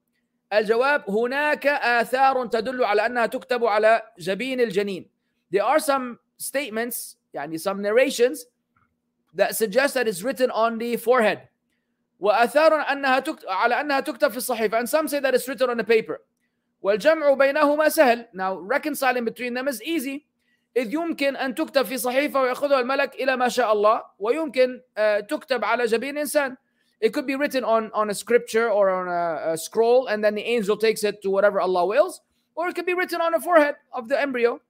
الجواب 0.53 1.11
هناك 1.11 1.67
آثار 1.67 2.47
تدل 2.47 2.85
على 2.85 3.07
أنها 3.07 3.27
تكتب 3.27 3.65
على 3.65 4.03
جبين 4.19 4.61
الجنين. 4.61 5.11
There 5.51 5.65
are 5.65 5.79
some 5.79 6.19
statements 6.39 7.17
يعني 7.35 7.59
some 7.59 7.83
narrations 7.83 8.47
that 9.35 9.55
suggest 9.55 9.95
that 9.95 10.09
it's 10.09 10.23
written 10.23 10.51
on 10.51 10.79
the 10.79 10.97
forehead. 10.97 11.49
وآثار 12.21 12.73
أنها 12.93 13.19
تكتب 13.19 13.49
على 13.49 13.81
أنها 13.81 14.01
تكتب 14.01 14.31
في 14.31 14.37
الصحيفة 14.37 14.81
and 14.81 14.89
some 14.89 15.09
say 15.09 15.21
that 15.21 15.35
it's 15.35 15.49
written 15.49 15.71
on 15.71 15.77
the 15.77 15.85
paper. 15.85 16.19
والجمع 16.83 17.35
بينهما 17.35 17.89
سهل. 17.89 18.27
Now 18.35 18.59
reconciling 18.59 19.25
between 19.25 19.55
them 19.55 19.69
is 19.69 19.83
easy. 19.83 20.27
إذ 20.77 20.95
يمكن 20.95 21.37
أن 21.37 21.55
تكتب 21.55 21.83
في 21.83 21.99
صحيفة 21.99 22.41
ويأخذها 22.41 22.81
الملك 22.81 23.15
إلى 23.15 23.37
ما 23.37 23.49
شاء 23.49 23.73
الله 23.73 24.03
ويمكن 24.19 24.81
تكتب 25.29 25.65
على 25.65 25.85
جبين 25.85 26.19
إنسان. 26.19 26.57
It 27.00 27.14
could 27.14 27.28
be 27.28 27.36
written 27.36 27.66
on, 27.66 27.91
on 27.94 28.10
a 28.10 28.14
scripture 28.14 28.70
or 28.70 28.89
on 28.89 29.08
a, 29.10 29.54
a, 29.54 29.58
scroll, 29.58 30.08
and 30.08 30.24
then 30.24 30.36
the 30.36 30.41
angel 30.41 30.78
takes 30.78 31.04
it 31.04 31.22
to 31.24 31.30
whatever 31.30 31.60
Allah 31.60 31.86
wills, 31.86 32.22
or 32.56 32.70
it 32.70 32.76
could 32.76 32.86
be 32.86 32.94
written 32.94 33.20
on 33.20 33.34
the 33.34 33.41
forehead 33.41 33.76
of 33.91 34.08
the 34.08 34.20
embryo. 34.20 34.62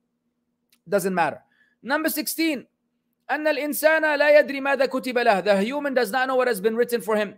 Doesn't 0.90 1.14
matter. 1.14 1.42
Number 1.84 2.10
16. 2.10 2.66
أن 3.30 3.48
الإنسان 3.48 4.20
لا 4.20 4.40
يدري 4.40 4.62
ماذا 4.62 4.86
كتب 4.86 5.18
له. 5.18 5.44
The 5.44 5.62
human 5.62 5.94
does 5.94 6.12
not 6.12 6.28
know 6.28 6.36
what 6.36 6.48
has 6.48 6.60
been 6.60 6.76
written 6.76 7.02
for 7.02 7.16
him. 7.16 7.36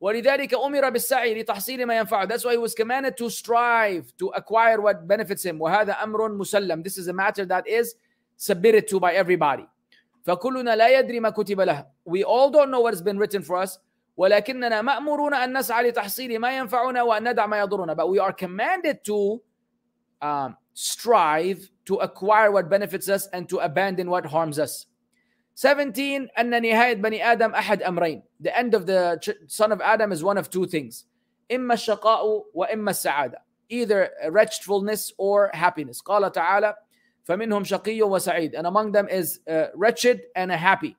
ولذلك 0.00 0.54
أمر 0.54 0.90
بالسعي 0.90 1.42
لتحصيل 1.42 1.86
ما 1.86 1.98
ينفعه. 1.98 2.28
That's 2.28 2.44
why 2.44 2.52
he 2.52 2.58
was 2.58 2.74
commanded 2.74 3.16
to 3.16 3.30
strive 3.30 4.12
to 4.18 4.28
acquire 4.28 4.80
what 4.80 5.08
benefits 5.08 5.42
him. 5.42 5.58
وهذا 5.58 6.02
أمر 6.02 6.36
مسلم. 6.36 6.84
This 6.84 6.98
is 6.98 7.08
a 7.08 7.12
matter 7.12 7.46
that 7.46 7.66
is 7.66 7.94
submitted 8.36 8.86
to 8.88 9.00
by 9.00 9.14
everybody. 9.14 9.66
فكلنا 10.26 10.76
لا 10.76 10.88
يدري 11.00 11.20
ما 11.20 11.30
كتب 11.30 11.60
له. 11.60 11.86
We 12.04 12.22
all 12.22 12.50
don't 12.50 12.70
know 12.70 12.80
what 12.80 12.92
has 12.92 13.02
been 13.02 13.18
written 13.18 13.42
for 13.42 13.56
us. 13.56 13.78
ولكننا 14.18 14.82
مأمورون 14.82 15.34
أن 15.34 15.58
نسعى 15.58 15.88
لتحصيل 15.88 16.38
ما 16.38 16.58
ينفعنا 16.58 17.02
وأن 17.02 17.28
ندع 17.30 17.46
ما 17.46 17.58
يضرنا 17.58 17.94
but 17.94 18.08
we 18.08 18.18
are 18.18 18.32
commanded 18.32 19.04
to 19.04 19.40
um, 20.22 20.56
strive 20.74 21.70
to 21.84 21.96
acquire 21.96 22.50
what 22.50 22.68
benefits 22.68 23.08
us 23.08 23.26
and 23.32 23.48
to 23.48 23.58
abandon 23.58 24.10
what 24.10 24.26
harms 24.26 24.58
us 24.58 24.86
17 25.56 26.28
أن 26.38 26.62
نهاية 26.62 26.94
بني 26.94 27.32
آدم 27.32 27.54
أحد 27.54 27.82
أمرين 27.82 28.22
the 28.40 28.56
end 28.58 28.74
of 28.74 28.86
the 28.86 29.36
son 29.46 29.72
of 29.72 29.80
Adam 29.80 30.12
is 30.12 30.22
one 30.22 30.38
of 30.38 30.50
two 30.50 30.66
things 30.66 31.06
إما 31.50 31.74
الشقاء 31.74 32.44
وإما 32.54 32.90
السعادة 32.90 33.38
either 33.68 34.10
wretchedness 34.28 35.12
or 35.18 35.50
happiness 35.54 36.00
قال 36.00 36.32
تعالى 36.32 36.74
فمنهم 37.24 37.64
شقي 37.64 38.02
وسعيد 38.02 38.54
and 38.54 38.66
among 38.66 38.92
them 38.92 39.08
is 39.08 39.40
uh, 39.48 39.66
wretched 39.74 40.22
and 40.36 40.50
happy 40.52 40.96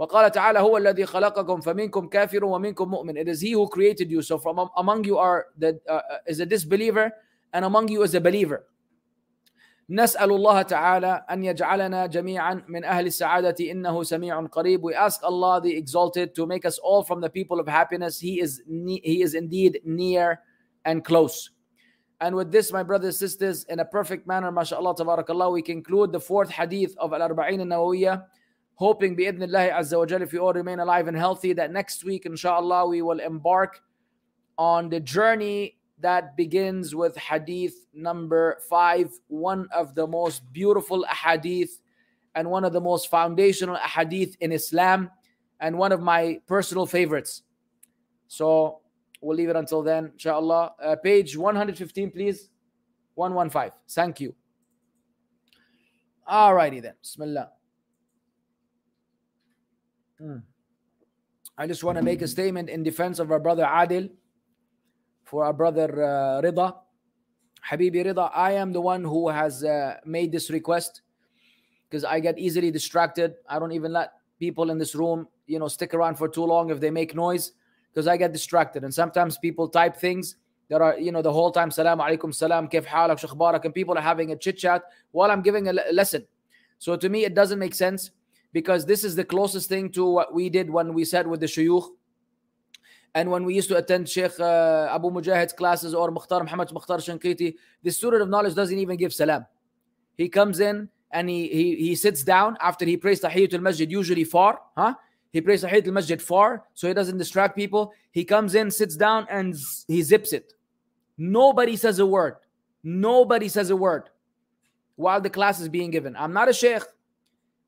وقال 0.00 0.32
تعالى 0.32 0.58
هو 0.58 0.76
الذي 0.76 1.06
خلقكم 1.06 1.60
فمنكم 1.60 2.08
كافر 2.08 2.44
ومنكم 2.44 2.90
مؤمن 2.90 3.16
it 3.18 3.28
is 3.28 3.40
he 3.40 3.52
who 3.52 3.68
created 3.68 4.10
you 4.10 4.22
so 4.22 4.38
from 4.38 4.70
among 4.76 5.04
you 5.04 5.18
are 5.18 5.46
the 5.58 5.78
uh, 5.88 6.00
is 6.26 6.40
a 6.40 6.46
disbeliever 6.46 7.10
and 7.52 7.64
among 7.64 7.88
you 7.88 8.02
is 8.02 8.14
a 8.14 8.20
believer 8.20 8.66
نسأل 9.90 10.32
الله 10.32 10.62
تعالى 10.62 11.24
أن 11.30 11.44
يجعلنا 11.44 12.06
جميعا 12.06 12.62
من 12.68 12.84
أهل 12.84 13.06
السعادة 13.06 13.70
إنه 13.70 14.02
سميع 14.02 14.40
قريب 14.46 14.82
we 14.82 14.94
ask 14.94 15.20
Allah 15.24 15.60
the 15.60 15.76
exalted 15.76 16.34
to 16.34 16.46
make 16.46 16.64
us 16.64 16.78
all 16.78 17.02
from 17.02 17.20
the 17.20 17.28
people 17.28 17.58
of 17.58 17.66
happiness 17.66 18.20
he 18.20 18.40
is 18.40 18.62
he 18.66 19.22
is 19.22 19.34
indeed 19.34 19.80
near 19.84 20.40
and 20.84 21.04
close 21.04 21.50
and 22.20 22.36
with 22.36 22.52
this 22.52 22.72
my 22.72 22.82
brothers 22.82 23.20
and 23.20 23.30
sisters 23.30 23.64
in 23.64 23.80
a 23.80 23.84
perfect 23.84 24.26
manner 24.26 24.52
mashallah 24.52 24.94
tabarakallah 24.94 25.52
we 25.52 25.60
conclude 25.60 26.12
the 26.12 26.20
fourth 26.20 26.50
hadith 26.50 26.94
of 26.98 27.12
al-arba'in 27.12 27.60
al-nawawiyah 27.60 28.22
hoping 28.75 29.15
bi'idhnillah 29.15 29.71
azza 29.73 29.97
wa 29.97 30.05
jal 30.05 30.21
if 30.21 30.31
we 30.31 30.39
all 30.39 30.53
remain 30.53 30.79
alive 30.79 31.07
and 31.07 31.17
healthy 31.17 31.53
that 31.53 31.71
next 31.71 32.03
week 32.03 32.25
inshallah 32.25 32.85
we 32.87 33.01
will 33.01 33.19
embark 33.19 33.81
on 34.57 34.89
the 34.89 34.99
journey 34.99 35.77
that 35.99 36.35
begins 36.35 36.93
with 36.93 37.15
hadith 37.17 37.87
number 37.93 38.57
five 38.69 39.09
one 39.27 39.67
of 39.73 39.95
the 39.95 40.05
most 40.05 40.41
beautiful 40.51 41.05
hadith 41.05 41.81
and 42.35 42.49
one 42.49 42.65
of 42.65 42.73
the 42.73 42.81
most 42.81 43.09
foundational 43.09 43.75
hadith 43.77 44.35
in 44.41 44.51
islam 44.51 45.09
and 45.59 45.77
one 45.77 45.91
of 45.91 46.01
my 46.01 46.39
personal 46.47 46.85
favorites. 46.85 47.43
So 48.27 48.81
we'll 49.21 49.37
leave 49.37 49.49
it 49.49 49.55
until 49.55 49.81
then 49.81 50.11
inshallah. 50.13 50.73
Uh, 50.83 50.95
page 51.01 51.37
115 51.37 52.11
please. 52.11 52.49
115 53.13 53.71
thank 53.89 54.19
you. 54.19 54.35
All 56.27 56.53
righty 56.53 56.81
then. 56.81 56.95
Bismillah 57.01 57.54
Hmm. 60.19 60.37
I 61.57 61.67
just 61.67 61.83
want 61.83 61.97
to 61.97 62.03
make 62.03 62.21
a 62.21 62.27
statement 62.27 62.69
in 62.69 62.83
defense 62.83 63.19
of 63.19 63.31
our 63.31 63.39
brother 63.39 63.63
Adil, 63.63 64.09
for 65.23 65.45
our 65.45 65.53
brother 65.53 66.03
uh, 66.03 66.41
Rida. 66.41 66.75
Habibi 67.69 68.05
Rida, 68.05 68.29
I 68.33 68.53
am 68.53 68.73
the 68.73 68.81
one 68.81 69.03
who 69.03 69.29
has 69.29 69.63
uh, 69.63 69.97
made 70.05 70.31
this 70.31 70.49
request 70.49 71.01
because 71.89 72.03
I 72.03 72.19
get 72.19 72.37
easily 72.37 72.71
distracted. 72.71 73.35
I 73.49 73.57
don't 73.57 73.71
even 73.71 73.91
let 73.91 74.13
people 74.39 74.69
in 74.69 74.77
this 74.77 74.95
room, 74.95 75.27
you 75.47 75.59
know, 75.59 75.67
stick 75.67 75.93
around 75.93 76.15
for 76.15 76.27
too 76.27 76.43
long 76.43 76.69
if 76.69 76.79
they 76.79 76.91
make 76.91 77.15
noise 77.15 77.53
because 77.91 78.07
I 78.07 78.17
get 78.17 78.33
distracted. 78.33 78.83
And 78.83 78.93
sometimes 78.93 79.37
people 79.37 79.67
type 79.67 79.95
things 79.95 80.35
that 80.69 80.81
are, 80.81 80.97
you 80.99 81.11
know, 81.11 81.21
the 81.21 81.31
whole 81.31 81.51
time, 81.51 81.71
salam 81.71 81.99
alaikum 81.99 82.33
salam, 82.33 82.67
kif 82.67 82.85
halak, 82.85 83.19
shakhbarak, 83.19 83.65
and 83.65 83.73
people 83.73 83.97
are 83.97 84.01
having 84.01 84.31
a 84.31 84.35
chit 84.35 84.57
chat 84.57 84.83
while 85.11 85.31
I'm 85.31 85.41
giving 85.41 85.67
a 85.67 85.73
lesson. 85.73 86.25
So 86.79 86.95
to 86.97 87.09
me, 87.09 87.23
it 87.23 87.33
doesn't 87.33 87.59
make 87.59 87.73
sense 87.73 88.11
because 88.55 88.85
this 88.85 89.03
is 89.03 89.17
the 89.17 89.25
closest 89.25 89.67
thing 89.67 89.89
to 89.89 90.05
what 90.05 90.33
we 90.33 90.49
did 90.49 90.69
when 90.69 90.93
we 90.93 91.03
said 91.03 91.27
with 91.27 91.41
the 91.41 91.45
shuyukh. 91.45 91.89
And 93.13 93.29
when 93.29 93.43
we 93.43 93.53
used 93.53 93.67
to 93.67 93.75
attend 93.75 94.07
Sheikh 94.07 94.39
uh, 94.39 94.87
Abu 94.97 95.11
Mujahid's 95.11 95.51
classes 95.51 95.93
or 95.93 96.09
Mukhtar 96.09 96.41
Muhammad 96.41 96.71
Mukhtar 96.71 96.99
Shankiti, 96.99 97.55
the 97.83 97.91
student 97.91 98.21
of 98.21 98.29
knowledge 98.29 98.55
doesn't 98.55 98.79
even 98.79 98.95
give 98.95 99.13
salam. 99.13 99.45
He 100.15 100.29
comes 100.29 100.61
in 100.61 100.87
and 101.11 101.29
he, 101.29 101.49
he, 101.49 101.75
he 101.87 101.95
sits 101.95 102.23
down 102.23 102.55
after 102.61 102.85
he 102.85 102.95
prays 102.95 103.19
Tahiyatul 103.19 103.59
Masjid, 103.59 103.91
usually 103.91 104.23
far, 104.23 104.61
huh? 104.77 104.93
He 105.33 105.41
prays 105.41 105.61
Tahiyatul 105.61 105.91
Masjid 105.91 106.21
far 106.21 106.63
so 106.73 106.87
he 106.87 106.93
doesn't 106.93 107.17
distract 107.17 107.57
people. 107.57 107.91
He 108.11 108.23
comes 108.23 108.55
in, 108.55 108.71
sits 108.71 108.95
down, 108.95 109.27
and 109.29 109.53
he 109.89 110.01
zips 110.01 110.31
it. 110.31 110.53
Nobody 111.17 111.75
says 111.75 111.99
a 111.99 112.05
word. 112.05 112.35
Nobody 112.85 113.49
says 113.49 113.69
a 113.69 113.75
word 113.75 114.03
while 114.95 115.19
the 115.19 115.29
class 115.29 115.59
is 115.59 115.67
being 115.67 115.91
given. 115.91 116.15
I'm 116.15 116.31
not 116.31 116.47
a 116.47 116.53
sheikh, 116.53 116.83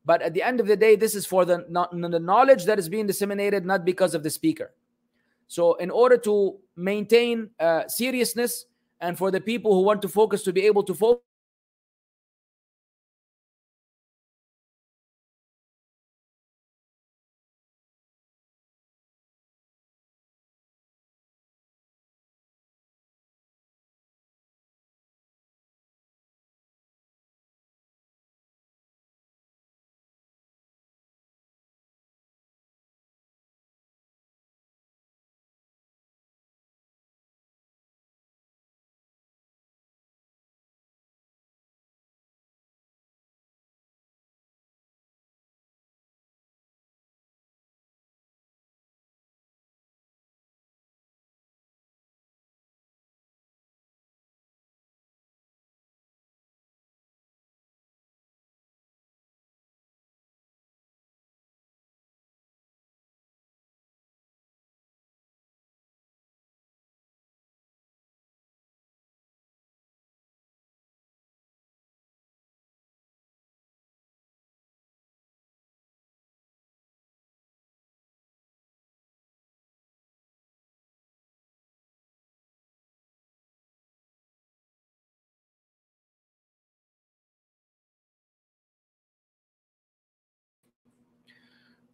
but 0.07 0.21
at 0.21 0.33
the 0.33 0.41
end 0.41 0.61
of 0.61 0.67
the 0.67 0.77
day, 0.77 0.95
this 0.95 1.15
is 1.15 1.25
for 1.25 1.43
the, 1.43 1.65
the 1.67 2.19
knowledge 2.19 2.63
that 2.63 2.79
is 2.79 2.87
being 2.87 3.07
disseminated, 3.07 3.65
not 3.65 3.83
because 3.83 4.15
of 4.15 4.23
the 4.23 4.29
speaker. 4.29 4.71
So, 5.49 5.75
in 5.75 5.91
order 5.91 6.17
to 6.19 6.55
maintain 6.77 7.49
uh, 7.59 7.89
seriousness 7.89 8.67
and 9.01 9.17
for 9.17 9.31
the 9.31 9.41
people 9.41 9.73
who 9.73 9.81
want 9.81 10.01
to 10.03 10.07
focus 10.07 10.43
to 10.43 10.53
be 10.53 10.61
able 10.65 10.83
to 10.83 10.93
focus, 10.93 11.26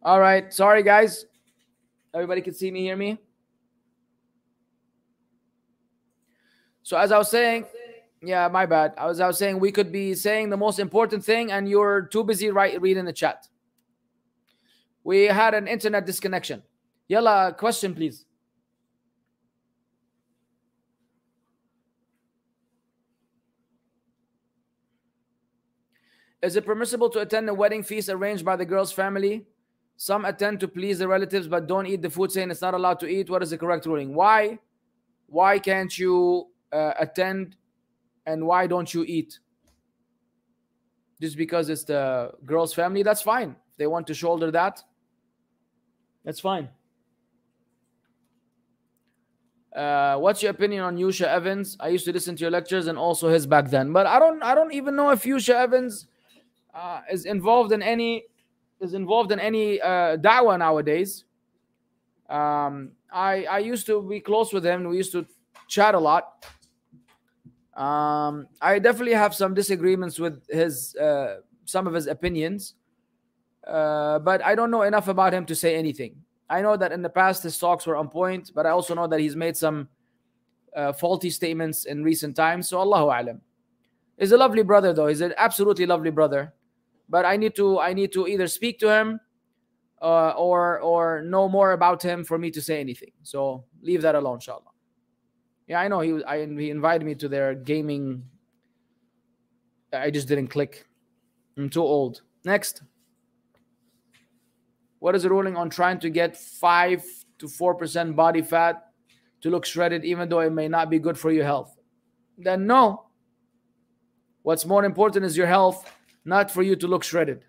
All 0.04 0.20
right. 0.20 0.52
Sorry, 0.52 0.82
guys. 0.82 1.24
Everybody 2.12 2.42
can 2.42 2.52
see 2.52 2.70
me, 2.70 2.82
hear 2.82 2.96
me? 2.96 3.18
So 6.82 6.98
as 6.98 7.10
I 7.10 7.16
was 7.16 7.30
saying, 7.30 7.64
yeah, 8.22 8.48
my 8.48 8.66
bad. 8.66 8.92
I 8.98 9.06
was 9.06 9.18
I 9.20 9.26
was 9.26 9.38
saying 9.38 9.58
we 9.58 9.72
could 9.72 9.90
be 9.90 10.14
saying 10.14 10.50
the 10.50 10.56
most 10.56 10.78
important 10.78 11.24
thing, 11.24 11.50
and 11.50 11.66
you're 11.68 12.02
too 12.02 12.22
busy 12.22 12.50
right 12.50 12.78
reading 12.80 13.06
the 13.06 13.12
chat. 13.12 13.48
We 15.02 15.24
had 15.24 15.54
an 15.54 15.66
internet 15.66 16.04
disconnection. 16.04 16.62
Yalla, 17.08 17.54
question, 17.58 17.94
please. 17.94 18.26
Is 26.42 26.56
it 26.56 26.66
permissible 26.66 27.08
to 27.10 27.20
attend 27.20 27.48
a 27.48 27.54
wedding 27.54 27.82
feast 27.82 28.10
arranged 28.10 28.44
by 28.44 28.56
the 28.56 28.66
girl's 28.66 28.92
family? 28.92 29.46
Some 29.96 30.24
attend 30.24 30.60
to 30.60 30.68
please 30.68 30.98
the 30.98 31.08
relatives 31.08 31.46
but 31.48 31.66
don't 31.66 31.86
eat 31.86 32.02
the 32.02 32.10
food, 32.10 32.32
saying 32.32 32.50
it's 32.50 32.60
not 32.60 32.74
allowed 32.74 33.00
to 33.00 33.06
eat. 33.06 33.30
What 33.30 33.42
is 33.42 33.50
the 33.50 33.58
correct 33.58 33.86
ruling? 33.86 34.14
Why? 34.14 34.58
Why 35.26 35.58
can't 35.58 35.96
you 35.98 36.48
uh, 36.72 36.92
attend 36.98 37.56
and 38.26 38.46
why 38.46 38.66
don't 38.66 38.92
you 38.92 39.04
eat? 39.04 39.38
Just 41.20 41.36
because 41.36 41.68
it's 41.68 41.84
the 41.84 42.32
girl's 42.44 42.74
family, 42.74 43.02
that's 43.02 43.22
fine. 43.22 43.56
They 43.76 43.86
want 43.86 44.06
to 44.08 44.14
shoulder 44.14 44.50
that, 44.50 44.82
that's 46.24 46.40
fine. 46.40 46.68
Uh, 49.74 50.16
what's 50.18 50.42
your 50.42 50.50
opinion 50.50 50.82
on 50.82 50.96
Yusha 50.96 51.26
Evans? 51.26 51.76
I 51.80 51.88
used 51.88 52.04
to 52.04 52.12
listen 52.12 52.36
to 52.36 52.42
your 52.42 52.50
lectures 52.50 52.86
and 52.86 52.96
also 52.96 53.28
his 53.28 53.44
back 53.44 53.70
then, 53.70 53.92
but 53.92 54.06
I 54.06 54.20
don't. 54.20 54.40
I 54.42 54.54
don't 54.54 54.72
even 54.72 54.94
know 54.94 55.10
if 55.10 55.24
Yusha 55.24 55.54
Evans 55.54 56.06
uh, 56.72 57.00
is 57.10 57.24
involved 57.26 57.72
in 57.72 57.82
any 57.82 58.24
is 58.84 58.94
involved 58.94 59.32
in 59.32 59.40
any 59.40 59.80
uh, 59.80 60.16
da'wah 60.16 60.58
nowadays. 60.58 61.24
Um, 62.28 62.92
I 63.12 63.44
I 63.44 63.58
used 63.58 63.86
to 63.86 64.02
be 64.02 64.20
close 64.20 64.52
with 64.52 64.64
him. 64.64 64.84
We 64.84 64.96
used 64.96 65.12
to 65.12 65.26
chat 65.68 65.94
a 65.94 65.98
lot. 65.98 66.46
Um, 67.76 68.46
I 68.60 68.78
definitely 68.78 69.14
have 69.14 69.34
some 69.34 69.54
disagreements 69.54 70.18
with 70.18 70.46
his 70.48 70.94
uh, 70.96 71.40
some 71.64 71.86
of 71.86 71.94
his 71.94 72.06
opinions, 72.06 72.74
uh, 73.66 74.20
but 74.20 74.44
I 74.44 74.54
don't 74.54 74.70
know 74.70 74.82
enough 74.82 75.08
about 75.08 75.34
him 75.34 75.44
to 75.46 75.54
say 75.54 75.74
anything. 75.76 76.14
I 76.48 76.62
know 76.62 76.76
that 76.76 76.92
in 76.92 77.02
the 77.02 77.10
past 77.10 77.42
his 77.42 77.58
talks 77.58 77.86
were 77.86 77.96
on 77.96 78.08
point, 78.08 78.52
but 78.54 78.66
I 78.66 78.70
also 78.70 78.94
know 78.94 79.08
that 79.08 79.18
he's 79.18 79.34
made 79.34 79.56
some 79.56 79.88
uh, 80.76 80.92
faulty 80.92 81.30
statements 81.30 81.86
in 81.86 82.04
recent 82.04 82.36
times. 82.36 82.68
So 82.68 82.78
Allahu 82.78 83.06
alam. 83.06 83.40
He's 84.18 84.32
a 84.32 84.36
lovely 84.36 84.62
brother, 84.62 84.92
though. 84.92 85.08
He's 85.08 85.22
an 85.22 85.34
absolutely 85.36 85.86
lovely 85.86 86.10
brother 86.10 86.52
but 87.08 87.24
I 87.24 87.36
need 87.36 87.54
to 87.56 87.78
I 87.78 87.92
need 87.92 88.12
to 88.12 88.26
either 88.26 88.46
speak 88.46 88.78
to 88.80 88.88
him 88.88 89.20
uh, 90.02 90.30
or 90.30 90.80
or 90.80 91.22
know 91.22 91.48
more 91.48 91.72
about 91.72 92.02
him 92.02 92.24
for 92.24 92.38
me 92.38 92.50
to 92.50 92.60
say 92.60 92.80
anything. 92.80 93.12
So 93.22 93.64
leave 93.82 94.02
that 94.02 94.14
alone, 94.14 94.36
inshallah. 94.36 94.72
Yeah, 95.66 95.80
I 95.80 95.88
know 95.88 96.00
he 96.00 96.12
was, 96.12 96.22
I 96.24 96.44
he 96.44 96.70
invited 96.70 97.04
me 97.04 97.14
to 97.16 97.28
their 97.28 97.54
gaming. 97.54 98.24
I 99.92 100.10
just 100.10 100.28
didn't 100.28 100.48
click. 100.48 100.86
I'm 101.56 101.70
too 101.70 101.82
old. 101.82 102.22
Next. 102.44 102.82
What 104.98 105.14
is 105.14 105.22
the 105.22 105.30
ruling 105.30 105.56
on 105.56 105.68
trying 105.70 106.00
to 106.00 106.10
get 106.10 106.36
five 106.36 107.04
to 107.38 107.48
four 107.48 107.74
percent 107.74 108.16
body 108.16 108.42
fat 108.42 108.86
to 109.42 109.50
look 109.50 109.66
shredded, 109.66 110.04
even 110.04 110.28
though 110.28 110.40
it 110.40 110.52
may 110.52 110.68
not 110.68 110.90
be 110.90 110.98
good 110.98 111.18
for 111.18 111.30
your 111.30 111.44
health? 111.44 111.76
Then 112.38 112.66
no. 112.66 113.06
What's 114.42 114.66
more 114.66 114.84
important 114.84 115.24
is 115.24 115.36
your 115.36 115.46
health 115.46 115.90
not 116.25 116.51
for 116.51 116.63
you 116.63 116.75
to 116.75 116.87
look 116.87 117.03
shredded. 117.03 117.45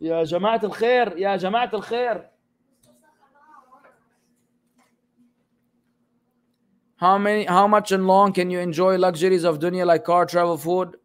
يا 0.00 0.24
جماعة 0.24 0.60
الخير 0.64 1.18
يا 1.18 1.36
جماعة 1.36 1.70
الخير 1.74 2.24
How 6.96 7.18
many 7.18 7.44
how 7.44 7.66
much 7.66 7.92
and 7.92 8.06
long 8.06 8.32
can 8.32 8.50
you 8.50 8.60
enjoy 8.60 8.96
luxuries 8.96 9.44
of 9.44 9.58
dunya 9.58 9.84
like 9.84 10.04
car, 10.04 10.26
travel, 10.26 10.56
food? 10.56 10.96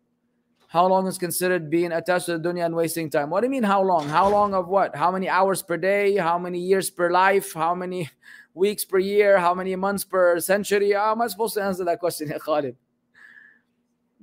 How 0.68 0.86
long 0.88 1.08
is 1.08 1.18
considered 1.18 1.70
being 1.70 1.92
attached 1.92 2.28
to 2.28 2.38
the 2.38 2.50
dunya 2.50 2.66
and 2.66 2.76
wasting 2.76 3.10
time? 3.10 3.32
What 3.32 3.42
do 3.42 3.48
you 3.48 3.52
mean 3.52 3.64
how 3.64 3.82
long? 3.82 4.08
How 4.08 4.30
long 4.30 4.54
of 4.54 4.68
what? 4.68 4.96
How 4.96 5.12
many 5.12 5.28
hours 5.28 5.64
per 5.64 5.78
day? 5.78 6.16
How 6.16 6.38
many 6.38 6.60
years 6.60 6.92
per 6.92 7.10
life? 7.10 7.54
How 7.54 7.74
many 7.74 8.10
weeks 8.54 8.86
per 8.86 9.00
year? 9.00 9.40
How 9.40 9.56
many 9.56 9.76
months 9.76 10.04
per 10.04 10.40
century? 10.40 10.92
How 10.92 11.12
am 11.14 11.22
I 11.22 11.28
supposed 11.28 11.56
to 11.56 11.64
answer 11.64 11.84
that 11.86 12.00
question, 12.00 12.32
Khalid? 12.40 12.76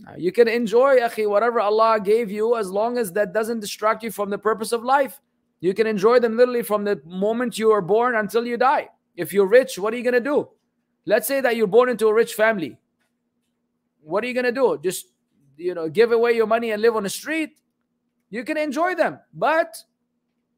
Uh, 0.08 0.16
you 0.18 0.32
can 0.32 0.48
enjoy, 0.48 1.00
akhi, 1.00 1.30
whatever 1.30 1.60
Allah 1.60 2.00
gave 2.00 2.32
you 2.32 2.58
as 2.58 2.72
long 2.72 2.98
as 2.98 3.12
that 3.14 3.34
doesn't 3.34 3.60
distract 3.60 4.04
you 4.04 4.12
from 4.12 4.30
the 4.30 4.38
purpose 4.38 4.72
of 4.72 4.84
life. 4.84 5.20
You 5.60 5.74
can 5.74 5.86
enjoy 5.86 6.20
them 6.20 6.38
literally 6.38 6.64
from 6.64 6.84
the 6.84 7.00
moment 7.06 7.60
you 7.60 7.72
are 7.72 7.82
born 7.82 8.16
until 8.16 8.46
you 8.48 8.58
die. 8.58 8.90
If 9.16 9.32
you're 9.32 9.46
rich, 9.48 9.78
what 9.78 9.94
are 9.94 9.98
you 9.98 10.04
going 10.04 10.16
to 10.16 10.20
do? 10.20 10.50
Let's 11.06 11.28
say 11.28 11.42
that 11.42 11.56
you're 11.56 11.68
born 11.68 11.90
into 11.90 12.08
a 12.08 12.14
rich 12.14 12.34
family. 12.34 12.78
what 14.02 14.24
are 14.24 14.28
you 14.28 14.34
gonna 14.34 14.52
do? 14.52 14.80
Just 14.84 15.08
you 15.58 15.74
know, 15.74 15.90
give 15.90 16.12
away 16.12 16.34
your 16.34 16.48
money 16.48 16.72
and 16.72 16.82
live 16.82 16.96
on 16.96 17.04
the 17.04 17.10
street? 17.10 17.58
You 18.30 18.44
can 18.44 18.58
enjoy 18.58 18.96
them, 18.96 19.20
but 19.34 19.78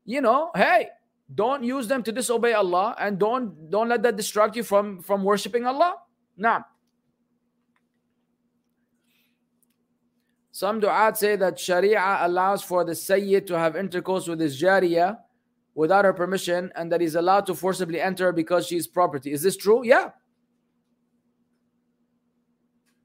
you 0.06 0.22
know, 0.22 0.52
hey, 0.56 0.90
don't 1.34 1.64
use 1.64 1.88
them 1.88 2.04
to 2.04 2.12
disobey 2.12 2.54
Allah 2.54 2.96
and 3.00 3.20
don't 3.20 3.70
don't 3.70 3.90
let 3.90 4.04
that 4.04 4.16
distract 4.16 4.56
you 4.56 4.64
from 4.64 5.02
from 5.02 5.24
worshiping 5.24 5.66
Allah. 5.66 5.96
Now, 6.38 6.66
some 10.54 10.80
du'at 10.80 11.18
say 11.18 11.36
that 11.36 11.60
Sharia 11.60 12.20
allows 12.22 12.62
for 12.62 12.86
the 12.86 12.94
Sayyid 12.94 13.48
to 13.48 13.58
have 13.58 13.76
intercourse 13.76 14.28
with 14.28 14.40
his 14.40 14.62
Jariya 14.62 15.18
without 15.74 16.06
her 16.06 16.14
permission 16.14 16.72
and 16.76 16.92
that 16.92 17.02
he's 17.02 17.16
allowed 17.16 17.48
to 17.48 17.56
forcibly 17.56 18.00
enter 18.00 18.32
because 18.32 18.68
she's 18.68 18.86
property. 18.86 19.32
Is 19.32 19.42
this 19.42 19.58
true? 19.58 19.84
Yeah. 19.84 20.12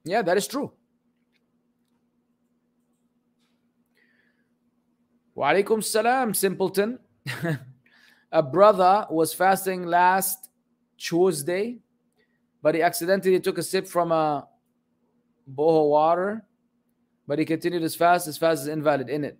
Yeah, 0.04 0.20
that 0.20 0.36
is 0.36 0.46
true. 0.46 0.72
Wa 5.34 5.54
alaikum 5.54 5.82
salam, 5.82 6.34
simpleton. 6.34 6.98
a 8.32 8.42
brother 8.42 9.06
was 9.08 9.32
fasting 9.32 9.86
last 9.86 10.50
Tuesday, 10.98 11.78
but 12.60 12.74
he 12.74 12.82
accidentally 12.82 13.40
took 13.40 13.56
a 13.56 13.62
sip 13.62 13.86
from 13.86 14.12
a 14.12 14.46
boho 15.50 15.88
water, 15.88 16.44
but 17.28 17.38
he 17.38 17.44
continued 17.44 17.82
his 17.82 17.94
fast. 17.94 18.26
His 18.26 18.38
fast 18.38 18.62
is 18.62 18.68
invalid 18.68 19.10
in 19.10 19.22
it. 19.22 19.38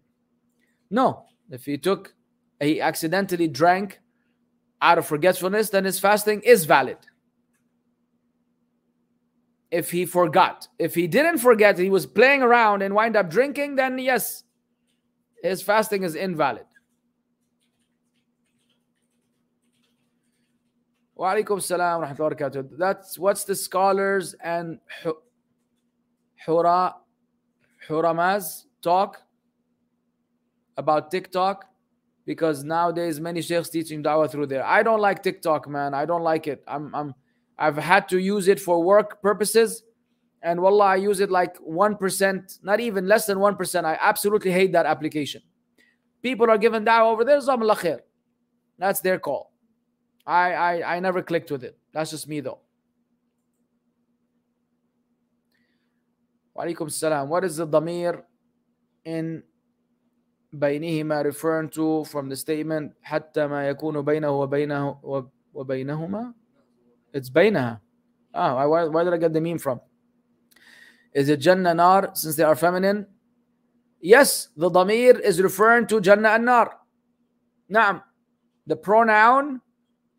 No, 0.91 1.25
if 1.51 1.65
he 1.65 1.79
took, 1.79 2.15
he 2.61 2.81
accidentally 2.81 3.49
drank 3.49 4.01
out 4.81 4.99
of 4.99 5.07
forgetfulness, 5.07 5.71
then 5.71 5.85
his 5.87 5.99
fasting 5.99 6.43
is 6.43 6.67
valid. 6.67 6.99
If 9.71 9.91
he 9.91 10.07
forgot, 10.07 10.69
if 10.79 10.95
he 10.95 11.07
didn't 11.07 11.39
forget, 11.39 11.79
he 11.79 11.91
was 11.91 12.07
playing 12.07 12.43
around 12.43 12.83
and 12.83 12.95
wind 12.95 13.17
up 13.17 13.29
drinking, 13.29 13.77
then 13.77 13.99
yes, 13.99 14.45
his 15.43 15.63
fasting 15.63 16.05
is 16.05 16.15
invalid. 16.15 16.65
Wa 21.15 21.35
alaikum 21.35 21.61
salam 21.61 22.03
wa 22.03 22.15
barakatuh. 22.15 22.69
That's 22.79 23.19
what's 23.19 23.45
the 23.45 23.55
scholars 23.55 24.35
and 24.43 24.79
Hura 26.47 26.95
Huramaz 27.89 28.65
talk 28.83 29.23
about 30.77 31.11
TikTok 31.11 31.65
because 32.27 32.63
nowadays 32.63 33.21
many 33.21 33.41
sheikhs 33.41 33.71
teaching 33.71 34.03
dawah 34.03 34.31
through 34.31 34.47
there. 34.47 34.65
I 34.65 34.83
don't 34.83 35.01
like 35.01 35.23
TikTok, 35.23 35.69
man. 35.69 35.95
I 35.95 36.05
don't 36.05 36.23
like 36.23 36.47
it. 36.47 36.63
I'm 36.69 36.95
I'm 36.95 37.15
I've 37.59 37.77
had 37.77 38.09
to 38.11 38.19
use 38.19 38.49
it 38.49 38.61
for 38.61 38.83
work 38.83 39.21
purposes. 39.23 39.83
And 40.43 40.61
wallah, 40.61 40.85
I 40.85 40.97
use 40.97 41.19
it 41.19 41.33
like 41.33 41.59
1%, 41.59 42.59
not 42.63 42.79
even 42.79 43.09
less 43.09 43.27
than 43.27 43.39
1%. 43.39 43.85
I 43.85 43.99
absolutely 44.01 44.53
hate 44.53 44.71
that 44.71 44.87
application. 44.87 45.43
People 46.23 46.49
are 46.49 46.59
giving 46.59 46.85
da'wah 46.85 47.11
over 47.11 47.25
there, 47.25 47.41
khair. 47.41 48.01
That's 48.79 49.01
their 49.01 49.19
call. 49.19 49.53
I, 50.25 50.53
I 50.53 50.97
I 50.97 51.01
never 51.01 51.23
clicked 51.23 51.51
with 51.51 51.65
it. 51.65 51.77
That's 51.93 52.11
just 52.11 52.29
me 52.29 52.41
though. 52.41 52.61
Walaikum 56.58 56.92
salam. 56.92 57.30
What 57.30 57.44
is 57.44 57.58
the 57.58 57.68
damir 57.68 58.24
in 59.06 59.44
بينهما 60.54 61.24
referring 61.26 61.70
to 61.70 62.06
from 62.06 62.30
the 62.30 62.36
statement 62.36 62.94
حتى 63.02 63.48
ما 63.48 63.70
يكون 63.70 64.02
بينه 64.02 64.30
وبينه 64.30 65.00
وبينهما 65.54 66.34
it's 67.14 67.30
بينها 67.30 67.82
ah 68.36 68.68
why, 68.68 68.86
why 68.86 69.04
did 69.04 69.14
I 69.14 69.18
get 69.18 69.34
the 69.34 69.42
meme 69.42 69.58
from 69.58 69.82
is 71.14 71.30
it 71.30 71.38
Jannah 71.38 71.74
Nar 71.74 72.12
since 72.14 72.36
they 72.36 72.44
are 72.44 72.56
feminine 72.56 73.08
yes 74.00 74.50
the 74.56 74.70
damir 74.70 75.20
is 75.20 75.42
referring 75.42 75.88
to 75.88 76.00
Jannah 76.00 76.30
and 76.30 76.46
Nar 76.46 76.80
نعم 77.70 78.02
the 78.68 78.76
pronoun 78.76 79.60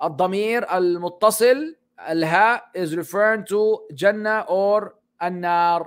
الضمير 0.02 0.64
المتصل 0.64 1.76
الهاء 2.00 2.62
is 2.74 2.96
referring 2.96 3.44
to 3.44 3.86
Jannah 3.94 4.44
or 4.48 4.96
النار 5.22 5.86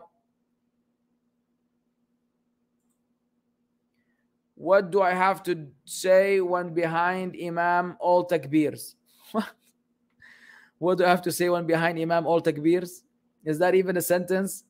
What 4.63 4.93
do 4.93 5.03
I 5.03 5.13
have 5.13 5.43
to 5.51 5.67
say 5.85 6.41
when 6.41 6.73
behind 6.73 7.35
Imam 7.35 7.97
all 7.99 8.23
takbirs? 8.23 8.95
what 10.79 10.99
do 10.99 11.05
I 11.05 11.09
have 11.09 11.23
to 11.23 11.33
say 11.33 11.49
when 11.49 11.67
behind 11.67 11.99
Imam 11.99 12.29
all 12.29 12.41
takbirs? 12.41 13.03
Is 13.45 13.59
that 13.59 13.75
even 13.75 13.97
a 13.97 14.01
sentence? 14.01 14.63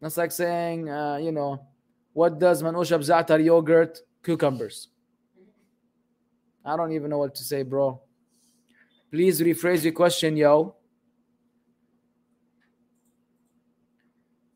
That's 0.00 0.16
like 0.16 0.30
saying, 0.30 0.88
uh, 0.88 1.16
you 1.16 1.32
know, 1.32 1.66
what 2.12 2.38
does 2.38 2.62
manushab 2.62 3.00
za'atar 3.00 3.44
yogurt? 3.44 3.98
Cucumbers. 4.22 4.86
I 6.64 6.76
don't 6.76 6.92
even 6.92 7.10
know 7.10 7.18
what 7.18 7.34
to 7.34 7.42
say, 7.42 7.64
bro. 7.64 8.00
Please 9.10 9.40
rephrase 9.40 9.82
your 9.82 9.92
question, 9.92 10.36
yo. 10.36 10.75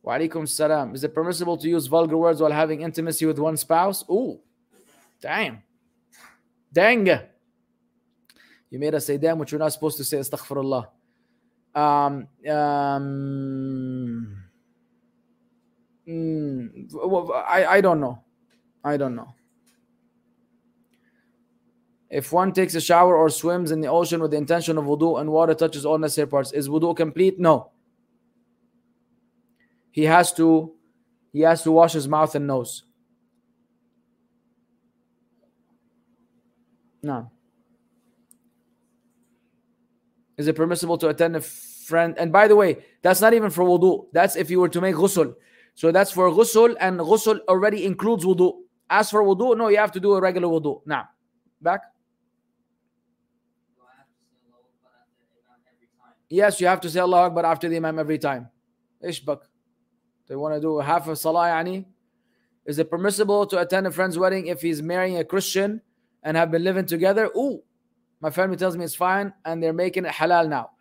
Wa 0.03 0.19
alaikum 0.19 0.49
salam. 0.49 0.95
Is 0.95 1.05
it 1.05 1.15
permissible 1.15 1.57
to 1.59 1.69
use 1.69 1.87
vulgar 1.87 2.17
words 2.17 2.41
while 2.41 2.53
having 2.53 2.83
intimacy 2.83 3.27
with 3.27 3.39
one 3.39 3.57
spouse? 3.57 4.05
Ooh, 4.11 4.41
damn. 5.21 5.63
Dang. 6.73 7.07
You 8.71 8.79
made 8.79 8.95
us 8.95 9.07
say 9.07 9.19
damn, 9.19 9.39
which 9.39 9.53
we're 9.53 9.59
not 9.59 9.73
supposed 9.73 9.97
to 9.99 10.05
say. 10.05 10.19
Astaghfirullah. 10.19 10.87
Um, 11.75 12.29
um, 12.49 14.37
mm, 16.09 17.35
I, 17.49 17.67
I 17.67 17.81
don't 17.81 18.01
know. 18.01 18.23
I 18.83 18.97
don't 18.97 19.15
know. 19.15 19.35
If 22.09 22.33
one 22.33 22.53
takes 22.53 22.75
a 22.75 22.81
shower 22.81 23.17
or 23.17 23.31
swims 23.31 23.71
in 23.71 23.81
the 23.81 23.89
ocean 23.89 24.21
with 24.21 24.33
the 24.33 24.37
intention 24.37 24.79
of 24.79 24.85
wudu 24.85 25.21
and 25.21 25.31
water 25.31 25.55
touches 25.55 25.87
all 25.87 25.99
necessary 25.99 26.27
parts, 26.27 26.51
is 26.53 26.69
wudu 26.69 26.97
complete? 26.97 27.39
No. 27.39 27.71
He 29.91 30.05
has 30.05 30.33
to 30.35 30.75
he 31.33 31.41
has 31.41 31.63
to 31.63 31.73
wash 31.73 31.93
his 31.93 32.09
mouth 32.09 32.35
and 32.35 32.47
nose. 32.47 32.85
No. 37.03 37.31
Is 40.37 40.49
it 40.49 40.57
permissible 40.57 40.99
to 40.99 41.09
attend 41.09 41.37
a 41.37 41.41
friend? 41.41 42.15
And 42.19 42.33
by 42.33 42.49
the 42.49 42.57
way, 42.57 42.85
that's 43.03 43.21
not 43.21 43.35
even 43.35 43.51
for 43.51 43.65
wudu. 43.65 44.07
That's 44.13 44.37
if 44.37 44.51
you 44.51 44.61
were 44.61 44.69
to 44.71 44.81
make 44.81 44.97
ghusl. 44.97 45.35
So 45.75 45.93
that's 45.93 46.11
for 46.11 46.31
ghusl, 46.31 46.75
and 46.81 46.99
ghusl 46.99 47.41
already 47.49 47.85
includes 47.85 48.25
wudu. 48.25 48.53
As 48.89 49.11
for 49.11 49.23
wudu, 49.23 49.57
no, 49.57 49.69
you 49.69 49.77
have 49.77 49.93
to 49.93 50.01
do 50.01 50.15
a 50.15 50.21
regular 50.21 50.49
wudu. 50.49 50.81
Now, 50.87 51.09
back. 51.61 51.83
Yes, 56.29 56.61
you 56.61 56.69
have 56.69 56.81
to 56.83 56.91
say 56.91 57.01
Allah 57.01 57.27
Akbar 57.27 57.45
after 57.45 57.69
the 57.69 57.77
Imam 57.77 57.99
every 57.99 58.19
time. 58.19 58.49
Ishbak 59.05 59.41
They 60.30 60.36
want 60.36 60.56
to 60.56 60.62
do 60.62 60.80
half 60.80 61.08
of 61.08 61.18
Salah 61.18 61.48
yani. 61.50 61.86
Is 62.66 62.80
it 62.80 62.90
permissible 62.90 63.46
to 63.48 63.60
attend 63.60 63.86
a 63.86 63.92
friend's 63.92 64.18
wedding 64.18 64.48
if 64.48 64.62
he's 64.62 64.82
marrying 64.82 65.18
a 65.18 65.24
Christian 65.24 65.82
and 66.24 66.36
have 66.36 66.50
been 66.50 66.64
living 66.64 66.86
together? 66.86 67.30
Ooh, 67.38 67.62
my 68.22 68.32
family 68.32 68.58
tells 68.58 68.76
me 68.76 68.84
it's 68.84 68.96
fine 68.96 69.34
and 69.46 69.62
they're 69.62 69.74
making 69.74 70.06
it 70.06 70.12
halal 70.12 70.50
now. 70.50 70.72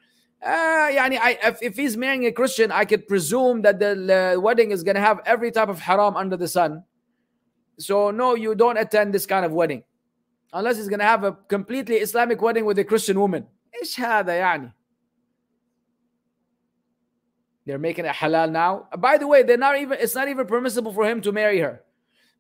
Uh, 0.43 0.89
yani 0.93 1.19
I, 1.21 1.39
if, 1.43 1.63
if 1.63 1.77
he's 1.77 1.97
marrying 1.97 2.27
a 2.27 2.33
Christian, 2.33 2.73
I 2.73 2.85
could 2.85 3.07
presume 3.07 3.63
that 3.63 3.79
the, 3.79 3.95
the 3.95 4.41
wedding 4.41 4.71
is 4.71 4.83
going 4.83 4.95
to 4.95 5.01
have 5.01 5.21
every 5.25 5.51
type 5.51 5.69
of 5.69 5.79
haram 5.79 6.17
under 6.17 6.37
the 6.37 6.49
sun. 6.49 6.85
So, 7.79 8.11
no, 8.11 8.35
you 8.35 8.55
don't 8.55 8.77
attend 8.77 9.13
this 9.13 9.27
kind 9.27 9.45
of 9.45 9.53
wedding 9.53 9.85
unless 10.53 10.77
he's 10.77 10.89
going 10.89 11.01
to 11.01 11.05
have 11.05 11.25
a 11.25 11.33
completely 11.33 11.97
Islamic 11.97 12.41
wedding 12.41 12.65
with 12.65 12.79
a 12.79 12.85
Christian 12.85 13.19
woman. 13.21 13.47
إيش 13.83 14.01
هذا 14.01 14.33
يعني؟ 14.33 14.73
They're 17.70 17.78
making 17.78 18.06
it 18.06 18.16
halal 18.16 18.52
now. 18.52 18.88
By 18.98 19.20
the 19.20 19.28
way, 19.28 19.44
they're 19.44 19.56
not 19.56 19.78
even 19.78 20.00
it's 20.02 20.16
not 20.16 20.28
even 20.28 20.48
permissible 20.48 20.92
for 20.92 21.06
him 21.06 21.22
to 21.22 21.32
marry 21.32 21.60
her. 21.60 21.84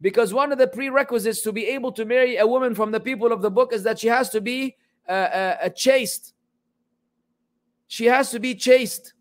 Because 0.02 0.34
one 0.34 0.52
of 0.52 0.58
the 0.58 0.66
prerequisites 0.66 1.42
to 1.42 1.52
be 1.52 1.68
able 1.68 1.92
to 1.92 2.04
marry 2.04 2.38
a 2.38 2.48
woman 2.48 2.74
from 2.74 2.90
the 2.90 3.00
people 3.00 3.32
of 3.32 3.44
the 3.44 3.52
book 3.52 3.72
is 3.72 3.84
that 3.84 4.00
she 4.00 4.08
has 4.08 4.30
to 4.32 4.42
be 4.42 4.76
uh, 5.08 5.12
uh, 5.12 5.58
a 5.62 5.70
chaste. 5.70 6.34
She 7.86 8.06
has 8.06 8.32
to 8.32 8.40
be 8.40 8.56
chaste. 8.56 9.14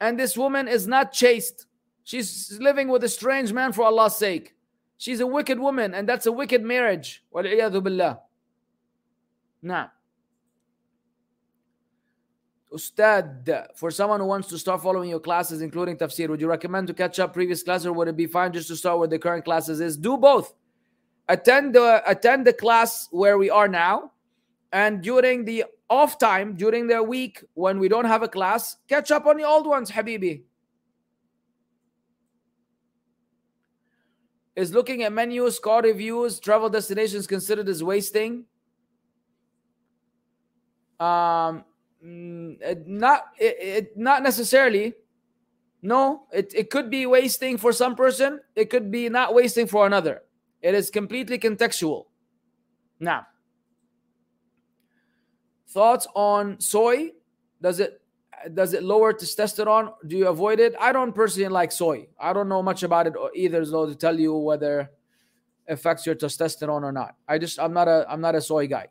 And 0.00 0.18
this 0.18 0.34
woman 0.34 0.66
is 0.66 0.86
not 0.86 1.12
chaste. 1.12 1.66
She's 2.04 2.56
living 2.58 2.88
with 2.88 3.04
a 3.04 3.08
strange 3.10 3.52
man 3.52 3.74
for 3.74 3.84
Allah's 3.84 4.16
sake. 4.16 4.54
She's 4.96 5.20
a 5.20 5.26
wicked 5.26 5.58
woman, 5.58 5.92
and 5.92 6.08
that's 6.08 6.24
a 6.24 6.32
wicked 6.32 6.62
marriage. 6.62 7.22
Nah. 9.60 9.88
Ustad, 12.74 13.68
for 13.76 13.90
someone 13.92 14.18
who 14.18 14.26
wants 14.26 14.48
to 14.48 14.58
start 14.58 14.82
following 14.82 15.08
your 15.08 15.20
classes, 15.20 15.62
including 15.62 15.96
tafsir, 15.96 16.28
would 16.28 16.40
you 16.40 16.48
recommend 16.48 16.88
to 16.88 16.94
catch 16.94 17.20
up 17.20 17.32
previous 17.32 17.62
classes 17.62 17.86
or 17.86 17.92
would 17.92 18.08
it 18.08 18.16
be 18.16 18.26
fine 18.26 18.52
just 18.52 18.66
to 18.68 18.76
start 18.76 18.98
where 18.98 19.06
the 19.06 19.18
current 19.18 19.44
classes 19.44 19.80
is? 19.80 19.96
Do 19.96 20.16
both. 20.16 20.52
Attend 21.28 21.74
the 21.74 22.02
attend 22.06 22.46
the 22.46 22.52
class 22.52 23.08
where 23.10 23.38
we 23.38 23.48
are 23.48 23.68
now, 23.68 24.12
and 24.72 25.02
during 25.02 25.44
the 25.44 25.64
off 25.88 26.18
time 26.18 26.56
during 26.56 26.86
the 26.86 27.02
week 27.02 27.44
when 27.54 27.78
we 27.78 27.88
don't 27.88 28.04
have 28.06 28.22
a 28.22 28.28
class, 28.28 28.76
catch 28.88 29.10
up 29.10 29.24
on 29.26 29.36
the 29.36 29.44
old 29.44 29.66
ones, 29.66 29.90
Habibi. 29.90 30.42
Is 34.56 34.72
looking 34.72 35.02
at 35.02 35.12
menus, 35.12 35.58
car 35.58 35.82
reviews, 35.82 36.40
travel 36.40 36.68
destinations 36.68 37.26
considered 37.26 37.68
as 37.68 37.82
wasting? 37.82 38.44
Um, 41.00 41.64
mm, 42.04 42.86
not 42.86 43.26
it, 43.38 43.56
it, 43.60 43.96
not 43.96 44.22
necessarily. 44.22 44.94
No, 45.82 46.26
it, 46.32 46.52
it 46.54 46.70
could 46.70 46.90
be 46.90 47.04
wasting 47.04 47.58
for 47.58 47.72
some 47.72 47.94
person. 47.94 48.40
It 48.56 48.70
could 48.70 48.90
be 48.90 49.08
not 49.08 49.34
wasting 49.34 49.66
for 49.66 49.86
another. 49.86 50.22
It 50.62 50.74
is 50.74 50.90
completely 50.90 51.38
contextual. 51.38 52.04
Now, 52.98 53.26
thoughts 55.68 56.06
on 56.14 56.58
soy? 56.58 57.10
Does 57.60 57.80
it 57.80 58.00
does 58.54 58.74
it 58.74 58.82
lower 58.82 59.12
testosterone? 59.12 59.92
Do 60.06 60.16
you 60.16 60.28
avoid 60.28 60.60
it? 60.60 60.74
I 60.80 60.92
don't 60.92 61.14
personally 61.14 61.48
like 61.48 61.72
soy. 61.72 62.08
I 62.18 62.32
don't 62.32 62.48
know 62.48 62.62
much 62.62 62.82
about 62.82 63.06
it 63.06 63.14
either, 63.34 63.64
though, 63.64 63.86
to 63.86 63.94
tell 63.94 64.18
you 64.18 64.34
whether 64.34 64.90
affects 65.68 66.06
your 66.06 66.14
testosterone 66.14 66.82
or 66.82 66.92
not. 66.92 67.16
I 67.28 67.38
just 67.38 67.58
I'm 67.58 67.72
not 67.72 67.88
a 67.88 68.06
I'm 68.08 68.20
not 68.20 68.34
a 68.34 68.40
soy 68.40 68.66
guy. 68.66 68.88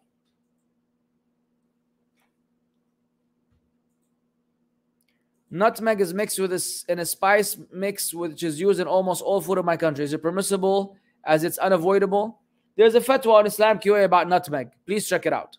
Nutmeg 5.54 6.01
is 6.01 6.16
mixed 6.16 6.39
with 6.39 6.51
a, 6.51 6.91
in 6.91 6.97
a 6.97 7.06
spice 7.06 7.60
mix 7.72 8.12
which 8.12 8.41
is 8.41 8.60
used 8.60 8.80
in 8.80 8.88
almost 8.88 9.22
all 9.22 9.39
food 9.39 9.60
in 9.60 9.66
my 9.66 9.78
country. 9.78 10.04
Is 10.04 10.12
it 10.12 10.18
permissible 10.18 10.97
as 11.24 11.43
it's 11.43 11.60
unavoidable? 11.60 12.41
There's 12.76 12.95
a 12.95 12.99
fatwa 12.99 13.36
on 13.36 13.45
Islam 13.45 13.78
QA 13.78 14.04
about 14.04 14.28
nutmeg. 14.28 14.70
Please 14.88 15.08
check 15.08 15.28
it 15.28 15.32
out. 15.32 15.58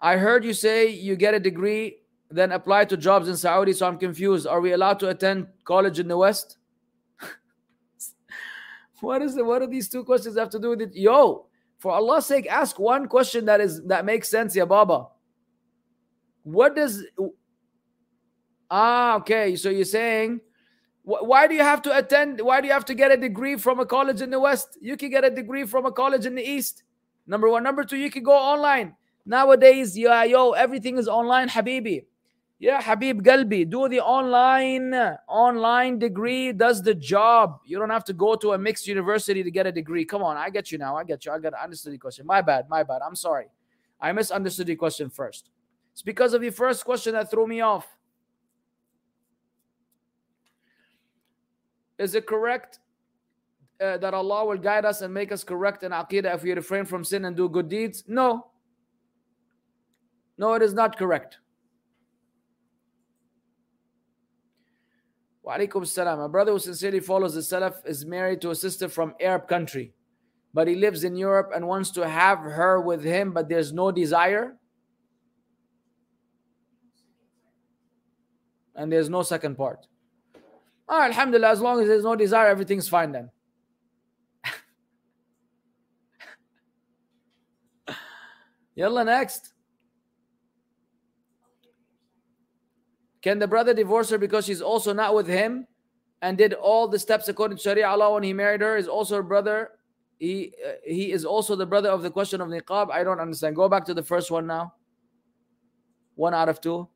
I 0.00 0.16
heard 0.16 0.44
you 0.44 0.52
say 0.52 0.88
you 0.88 1.14
get 1.14 1.32
a 1.32 1.38
degree, 1.38 1.98
then 2.28 2.50
apply 2.50 2.86
to 2.86 2.96
jobs 2.96 3.28
in 3.28 3.36
Saudi, 3.36 3.72
so 3.72 3.86
I'm 3.86 3.98
confused. 3.98 4.48
Are 4.48 4.60
we 4.60 4.72
allowed 4.72 4.98
to 4.98 5.08
attend 5.08 5.46
college 5.64 6.00
in 6.00 6.08
the 6.08 6.16
West? 6.16 6.58
what 9.00 9.22
is 9.22 9.36
it? 9.36 9.46
What 9.46 9.60
do 9.60 9.68
these 9.68 9.88
two 9.88 10.02
questions 10.02 10.36
have 10.36 10.50
to 10.50 10.58
do 10.58 10.70
with 10.70 10.80
it? 10.80 10.90
Yo, 10.92 11.46
for 11.78 11.92
Allah's 11.92 12.26
sake, 12.26 12.48
ask 12.48 12.80
one 12.80 13.06
question 13.06 13.44
that 13.44 13.60
is 13.60 13.80
that 13.84 14.04
makes 14.04 14.28
sense, 14.28 14.56
ya 14.56 14.66
Baba. 14.66 15.06
What 16.46 16.76
does 16.76 17.04
ah 18.70 19.16
okay? 19.16 19.56
So 19.56 19.68
you're 19.68 19.84
saying 19.84 20.40
why 21.02 21.46
do 21.46 21.54
you 21.54 21.62
have 21.62 21.82
to 21.82 21.96
attend? 21.96 22.40
Why 22.40 22.60
do 22.60 22.66
you 22.66 22.72
have 22.72 22.84
to 22.86 22.94
get 22.94 23.12
a 23.12 23.16
degree 23.16 23.56
from 23.56 23.78
a 23.78 23.86
college 23.86 24.22
in 24.22 24.30
the 24.30 24.40
West? 24.40 24.76
You 24.80 24.96
can 24.96 25.08
get 25.10 25.24
a 25.24 25.30
degree 25.30 25.64
from 25.64 25.86
a 25.86 25.92
college 25.92 26.26
in 26.26 26.34
the 26.34 26.42
East. 26.42 26.82
Number 27.28 27.48
one. 27.48 27.62
Number 27.62 27.84
two, 27.84 27.96
you 27.96 28.10
can 28.10 28.24
go 28.24 28.32
online. 28.32 28.96
Nowadays, 29.24 29.96
yeah, 29.96 30.24
yo, 30.24 30.50
everything 30.52 30.98
is 30.98 31.06
online, 31.06 31.48
Habibi. 31.48 32.06
Yeah, 32.58 32.80
Habib 32.82 33.22
Galbi, 33.22 33.68
do 33.68 33.88
the 33.88 34.00
online 34.00 34.94
online 35.28 35.98
degree 35.98 36.52
does 36.52 36.82
the 36.82 36.94
job. 36.94 37.60
You 37.66 37.78
don't 37.78 37.90
have 37.90 38.04
to 38.04 38.12
go 38.12 38.34
to 38.36 38.52
a 38.52 38.58
mixed 38.58 38.88
university 38.88 39.42
to 39.44 39.50
get 39.50 39.66
a 39.66 39.72
degree. 39.72 40.04
Come 40.04 40.22
on, 40.22 40.36
I 40.36 40.50
get 40.50 40.72
you 40.72 40.78
now. 40.78 40.96
I 40.96 41.04
get 41.04 41.24
you. 41.24 41.32
I 41.32 41.38
got 41.38 41.54
understood 41.54 41.92
the 41.92 41.98
question. 41.98 42.26
My 42.26 42.40
bad, 42.42 42.68
my 42.68 42.82
bad. 42.82 43.02
I'm 43.06 43.14
sorry. 43.14 43.46
I 44.00 44.12
misunderstood 44.12 44.66
the 44.66 44.76
question 44.76 45.10
first. 45.10 45.50
It's 45.96 46.02
because 46.02 46.34
of 46.34 46.42
the 46.42 46.50
first 46.50 46.84
question 46.84 47.14
that 47.14 47.30
threw 47.30 47.46
me 47.46 47.62
off. 47.62 47.88
Is 51.98 52.14
it 52.14 52.26
correct 52.26 52.80
uh, 53.80 53.96
that 53.96 54.12
Allah 54.12 54.44
will 54.44 54.58
guide 54.58 54.84
us 54.84 55.00
and 55.00 55.14
make 55.14 55.32
us 55.32 55.42
correct 55.42 55.84
in 55.84 55.92
Aqidah 55.92 56.34
if 56.34 56.42
we 56.42 56.52
refrain 56.52 56.84
from 56.84 57.02
sin 57.02 57.24
and 57.24 57.34
do 57.34 57.48
good 57.48 57.70
deeds? 57.70 58.04
No. 58.06 58.48
No, 60.36 60.52
it 60.52 60.60
is 60.60 60.74
not 60.74 60.98
correct. 60.98 61.38
Wa 65.42 65.56
alaikum 65.56 65.86
salam. 65.86 66.20
A 66.20 66.28
brother 66.28 66.52
who 66.52 66.58
sincerely 66.58 67.00
follows 67.00 67.32
the 67.32 67.40
Salaf 67.40 67.76
is 67.86 68.04
married 68.04 68.42
to 68.42 68.50
a 68.50 68.54
sister 68.54 68.90
from 68.90 69.14
Arab 69.18 69.48
country, 69.48 69.94
but 70.52 70.68
he 70.68 70.74
lives 70.74 71.04
in 71.04 71.16
Europe 71.16 71.52
and 71.54 71.66
wants 71.66 71.90
to 71.92 72.06
have 72.06 72.40
her 72.40 72.82
with 72.82 73.02
him, 73.02 73.32
but 73.32 73.48
there's 73.48 73.72
no 73.72 73.90
desire. 73.90 74.58
And 78.76 78.92
there's 78.92 79.08
no 79.08 79.22
second 79.22 79.56
part. 79.56 79.86
Oh, 80.88 81.02
Alhamdulillah, 81.02 81.50
as 81.50 81.60
long 81.60 81.80
as 81.80 81.88
there's 81.88 82.04
no 82.04 82.14
desire, 82.14 82.48
everything's 82.48 82.88
fine 82.88 83.10
then. 83.10 83.30
Yalla, 88.76 89.04
next. 89.04 89.52
Can 93.22 93.40
the 93.40 93.48
brother 93.48 93.74
divorce 93.74 94.10
her 94.10 94.18
because 94.18 94.44
she's 94.44 94.62
also 94.62 94.92
not 94.92 95.12
with 95.14 95.26
him 95.26 95.66
and 96.22 96.38
did 96.38 96.54
all 96.54 96.86
the 96.86 96.98
steps 96.98 97.28
according 97.28 97.56
to 97.56 97.62
Sharia 97.62 97.88
Allah 97.88 98.12
when 98.14 98.22
he 98.22 98.32
married 98.32 98.60
her? 98.60 98.76
Is 98.76 98.86
also 98.86 99.16
her 99.16 99.22
brother. 99.22 99.70
He 100.18 100.54
uh, 100.64 100.72
he 100.84 101.10
is 101.10 101.24
also 101.24 101.56
the 101.56 101.66
brother 101.66 101.90
of 101.90 102.02
the 102.02 102.10
question 102.10 102.40
of 102.40 102.48
niqab. 102.48 102.90
I 102.90 103.02
don't 103.02 103.20
understand. 103.20 103.56
Go 103.56 103.68
back 103.68 103.84
to 103.86 103.94
the 103.94 104.02
first 104.02 104.30
one 104.30 104.46
now. 104.46 104.74
One 106.14 106.34
out 106.34 106.48
of 106.48 106.60
two. 106.60 106.88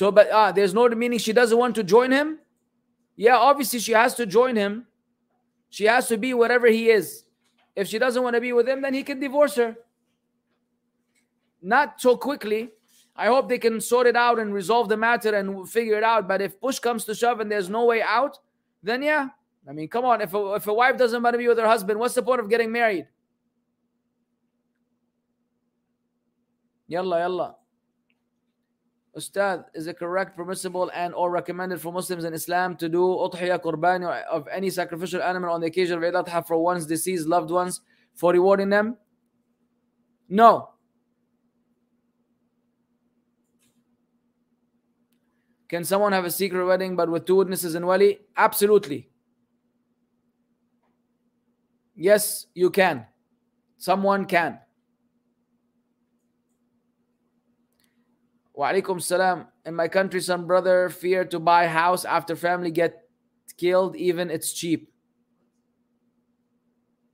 So, 0.00 0.10
but 0.10 0.30
ah, 0.32 0.50
there's 0.50 0.72
no 0.72 0.88
meaning 0.88 1.18
she 1.18 1.34
doesn't 1.34 1.58
want 1.58 1.74
to 1.74 1.84
join 1.84 2.10
him. 2.10 2.38
Yeah, 3.16 3.36
obviously 3.36 3.80
she 3.80 3.92
has 3.92 4.14
to 4.14 4.24
join 4.24 4.56
him. 4.56 4.86
She 5.68 5.84
has 5.84 6.08
to 6.08 6.16
be 6.16 6.32
whatever 6.32 6.68
he 6.68 6.88
is. 6.88 7.24
If 7.76 7.86
she 7.88 7.98
doesn't 7.98 8.22
want 8.22 8.34
to 8.34 8.40
be 8.40 8.54
with 8.54 8.66
him, 8.66 8.80
then 8.80 8.94
he 8.94 9.02
can 9.02 9.20
divorce 9.20 9.56
her. 9.56 9.76
Not 11.60 12.00
so 12.00 12.16
quickly. 12.16 12.70
I 13.14 13.26
hope 13.26 13.50
they 13.50 13.58
can 13.58 13.78
sort 13.78 14.06
it 14.06 14.16
out 14.16 14.38
and 14.38 14.54
resolve 14.54 14.88
the 14.88 14.96
matter 14.96 15.34
and 15.34 15.68
figure 15.68 15.98
it 15.98 16.02
out. 16.02 16.26
But 16.26 16.40
if 16.40 16.58
push 16.58 16.78
comes 16.78 17.04
to 17.04 17.14
shove 17.14 17.40
and 17.40 17.52
there's 17.52 17.68
no 17.68 17.84
way 17.84 18.00
out, 18.00 18.38
then 18.82 19.02
yeah. 19.02 19.28
I 19.68 19.72
mean, 19.72 19.88
come 19.88 20.06
on. 20.06 20.22
If 20.22 20.32
a, 20.32 20.54
if 20.54 20.66
a 20.66 20.72
wife 20.72 20.96
doesn't 20.96 21.22
want 21.22 21.34
to 21.34 21.38
be 21.38 21.46
with 21.46 21.58
her 21.58 21.68
husband, 21.68 22.00
what's 22.00 22.14
the 22.14 22.22
point 22.22 22.40
of 22.40 22.48
getting 22.48 22.72
married? 22.72 23.06
Yalla, 26.88 27.18
yalla. 27.18 27.59
Ustad, 29.16 29.64
is 29.74 29.88
it 29.88 29.98
correct, 29.98 30.36
permissible, 30.36 30.90
and 30.94 31.12
or 31.14 31.30
recommended 31.30 31.80
for 31.80 31.92
Muslims 31.92 32.24
in 32.24 32.32
Islam 32.32 32.76
to 32.76 32.88
do 32.88 33.00
udhiyah 33.00 33.58
qurban 33.60 34.04
of 34.30 34.46
any 34.48 34.70
sacrificial 34.70 35.20
animal 35.22 35.50
on 35.50 35.60
the 35.60 35.66
occasion 35.66 35.98
of 35.98 36.04
Eid 36.04 36.14
al-Adha 36.14 36.46
for 36.46 36.62
one's 36.62 36.86
deceased 36.86 37.26
loved 37.26 37.50
ones 37.50 37.80
for 38.14 38.32
rewarding 38.32 38.68
them? 38.68 38.96
No. 40.28 40.70
Can 45.68 45.84
someone 45.84 46.12
have 46.12 46.24
a 46.24 46.30
secret 46.30 46.64
wedding 46.64 46.94
but 46.94 47.10
with 47.10 47.26
two 47.26 47.36
witnesses 47.36 47.74
and 47.74 47.86
wali? 47.86 48.20
Absolutely. 48.36 49.08
Yes, 51.96 52.46
you 52.54 52.70
can. 52.70 53.06
Someone 53.78 54.24
can. 54.24 54.58
Wa 58.60 58.70
alaikum 58.70 59.00
salam. 59.00 59.46
In 59.64 59.74
my 59.74 59.88
country, 59.88 60.20
some 60.20 60.46
brother 60.46 60.90
fear 60.90 61.24
to 61.24 61.40
buy 61.40 61.66
house 61.66 62.04
after 62.04 62.36
family 62.36 62.70
get 62.70 63.08
killed, 63.56 63.96
even 63.96 64.30
it's 64.30 64.52
cheap. 64.52 64.92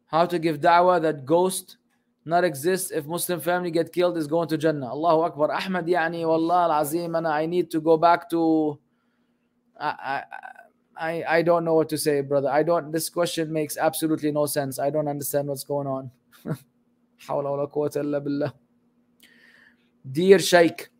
How 0.06 0.26
to 0.26 0.40
give 0.40 0.58
da'wah 0.58 1.00
that 1.02 1.24
ghost 1.24 1.76
not 2.24 2.42
exist 2.42 2.90
if 2.90 3.06
Muslim 3.06 3.38
family 3.38 3.70
get 3.70 3.92
killed 3.92 4.18
is 4.18 4.26
going 4.26 4.48
to 4.48 4.58
Jannah. 4.58 4.88
Allahu 4.88 5.20
Akbar. 5.22 5.52
Ahmad 5.52 5.86
yani 5.86 6.26
wallah 6.26 6.64
al-azim 6.64 7.14
I 7.14 7.46
need 7.46 7.70
to 7.70 7.80
go 7.80 7.96
back 7.96 8.28
to 8.30 8.80
I, 9.78 10.24
I 10.96 11.24
I 11.36 11.42
don't 11.42 11.64
know 11.64 11.74
what 11.74 11.88
to 11.90 11.98
say, 12.06 12.22
brother. 12.22 12.50
I 12.50 12.64
don't 12.64 12.90
this 12.90 13.08
question 13.08 13.52
makes 13.52 13.76
absolutely 13.76 14.32
no 14.32 14.46
sense. 14.46 14.80
I 14.80 14.90
don't 14.90 15.06
understand 15.06 15.46
what's 15.46 15.62
going 15.62 15.86
on. 15.86 16.10
Dear 20.10 20.38
Sheikh, 20.40 20.90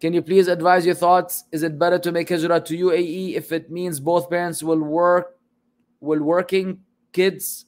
can 0.00 0.12
you 0.12 0.22
please 0.22 0.48
advise 0.48 0.84
your 0.84 0.94
thoughts? 0.94 1.44
Is 1.52 1.62
it 1.62 1.78
better 1.78 1.98
to 1.98 2.12
make 2.12 2.28
hijrah 2.28 2.60
to 2.60 2.76
UAE 2.76 3.34
if 3.34 3.50
it 3.52 3.70
means 3.70 3.98
both 3.98 4.28
parents 4.28 4.62
will 4.62 4.82
work, 4.82 5.38
will 6.00 6.22
working 6.22 6.80
kids, 7.12 7.64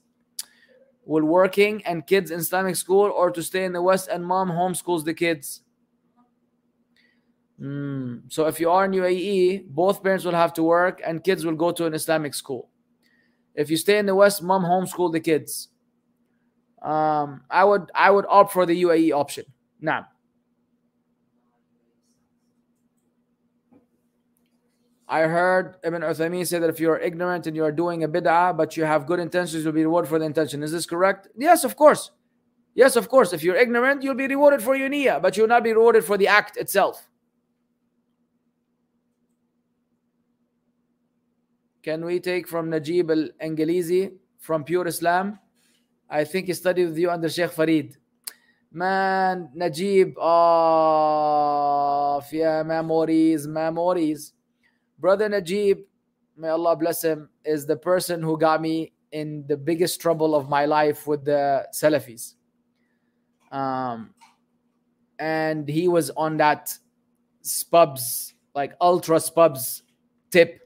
will 1.05 1.25
working 1.25 1.83
and 1.87 2.07
kids 2.07 2.31
in 2.31 2.41
Islamic 2.41 2.77
school, 2.77 3.11
or 3.11 3.31
to 3.31 3.43
stay 3.43 3.65
in 3.65 3.73
the 3.73 3.81
West 3.81 4.09
and 4.09 4.25
mom 4.25 4.51
homeschools 4.51 5.05
the 5.05 5.15
kids? 5.15 5.63
Mm. 7.59 8.31
So 8.31 8.47
if 8.47 8.61
you 8.61 8.71
are 8.71 8.85
in 8.85 8.93
UAE, 8.93 9.67
both 9.69 10.03
parents 10.03 10.25
will 10.25 10.33
have 10.33 10.53
to 10.55 10.63
work 10.63 11.01
and 11.05 11.25
kids 11.25 11.45
will 11.45 11.57
go 11.57 11.73
to 11.73 11.87
an 11.87 11.95
Islamic 11.95 12.35
school. 12.35 12.69
If 13.55 13.71
you 13.71 13.77
stay 13.77 13.99
in 13.99 14.07
the 14.07 14.15
West, 14.15 14.43
mom 14.43 14.63
homeschool 14.63 15.11
the 15.13 15.21
kids. 15.21 15.69
Um, 16.83 17.43
I 17.51 17.65
would 17.65 17.91
I 17.93 18.11
would 18.11 18.27
opt 18.29 18.53
for 18.53 18.67
the 18.67 18.83
UAE 18.83 19.13
option. 19.13 19.47
Now. 19.81 20.07
I 25.11 25.23
heard 25.23 25.77
Ibn 25.85 26.03
Uthaymeen 26.03 26.47
say 26.47 26.59
that 26.59 26.69
if 26.69 26.79
you 26.79 26.91
are 26.91 26.99
ignorant 26.99 27.47
and 27.47 27.57
you 27.57 27.65
are 27.65 27.73
doing 27.73 28.05
a 28.05 28.09
bid'ah, 28.09 28.55
but 28.55 28.77
you 28.77 28.85
have 28.85 29.07
good 29.07 29.19
intentions, 29.19 29.65
you'll 29.65 29.73
be 29.73 29.85
rewarded 29.85 30.11
for 30.11 30.19
the 30.19 30.27
intention. 30.27 30.63
Is 30.63 30.71
this 30.71 30.85
correct? 30.85 31.29
Yes, 31.35 31.65
of 31.65 31.77
course. 31.77 32.11
Yes, 32.75 32.95
of 32.95 33.09
course. 33.09 33.33
If 33.33 33.43
you're 33.43 33.57
ignorant, 33.57 34.03
you'll 34.03 34.15
be 34.15 34.27
rewarded 34.27 34.63
for 34.63 34.77
your 34.77 34.91
niyyah, 34.91 35.23
but 35.23 35.37
you'll 35.37 35.49
not 35.49 35.65
be 35.65 35.73
rewarded 35.73 36.05
for 36.05 36.19
the 36.19 36.29
act 36.29 36.59
itself. 36.59 37.09
Can 41.83 42.05
we 42.05 42.21
take 42.21 42.47
from 42.47 42.69
Najib 42.69 43.11
al 43.11 43.31
Angelizi 43.43 44.13
from 44.39 44.63
Pure 44.63 44.89
Islam? 44.89 45.39
I 46.11 46.25
think 46.25 46.49
he 46.49 46.53
studied 46.53 46.89
with 46.89 46.99
you 46.99 47.11
under 47.11 47.31
Sheikh 47.31 47.53
Farid. 47.53 47.97
Man, 48.71 49.49
Najib, 49.55 50.19
oh, 50.19 52.23
yeah, 52.31 52.63
memories, 52.63 53.47
memories. 53.47 54.35
Brother 54.99 55.29
Najib, 55.29 55.79
may 56.37 56.49
Allah 56.49 56.77
bless 56.77 57.03
him, 57.03 57.29
is 57.45 57.67
the 57.67 57.77
person 57.77 58.23
who 58.23 58.39
got 58.39 58.61
me 58.61 58.93
in 59.13 59.45
the 59.47 59.57
biggest 59.57 60.01
trouble 60.01 60.35
of 60.35 60.49
my 60.49 60.67
life 60.67 61.07
with 61.07 61.25
the 61.25 61.67
Salafis. 61.73 62.35
Um, 63.51 64.15
and 65.19 65.69
he 65.69 65.89
was 65.89 66.11
on 66.11 66.37
that 66.39 66.77
spubs, 67.43 68.33
like 68.55 68.75
ultra 68.81 69.17
spubs 69.17 69.83
tip. 70.31 70.61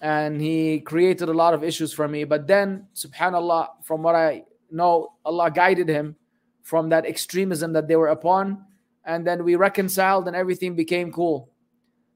And 0.00 0.40
he 0.40 0.80
created 0.80 1.28
a 1.28 1.32
lot 1.32 1.54
of 1.54 1.62
issues 1.62 1.92
for 1.92 2.08
me. 2.08 2.24
But 2.24 2.46
then, 2.46 2.88
subhanAllah, 2.94 3.84
from 3.84 4.02
what 4.02 4.14
I 4.14 4.44
know, 4.70 5.14
Allah 5.24 5.50
guided 5.50 5.88
him 5.88 6.16
from 6.62 6.88
that 6.88 7.06
extremism 7.06 7.72
that 7.74 7.88
they 7.88 7.96
were 7.96 8.08
upon. 8.08 8.64
And 9.04 9.26
then 9.26 9.44
we 9.44 9.56
reconciled 9.56 10.26
and 10.26 10.36
everything 10.36 10.74
became 10.74 11.12
cool. 11.12 11.51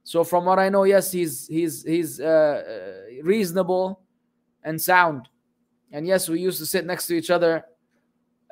So 0.07 0.23
from 0.23 0.45
what 0.45 0.61
I 0.61 0.69
know, 0.69 0.85
yes, 0.85 1.11
he's 1.11 1.49
he's 1.49 1.83
he's 1.83 2.21
uh, 2.21 2.63
uh, 2.63 3.23
reasonable 3.25 4.03
and 4.63 4.81
sound. 4.81 5.29
And 5.91 6.07
yes, 6.07 6.29
we 6.29 6.39
used 6.39 6.61
to 6.61 6.67
sit 6.67 6.87
next 6.87 7.09
to 7.09 7.17
each 7.17 7.29
other 7.29 7.65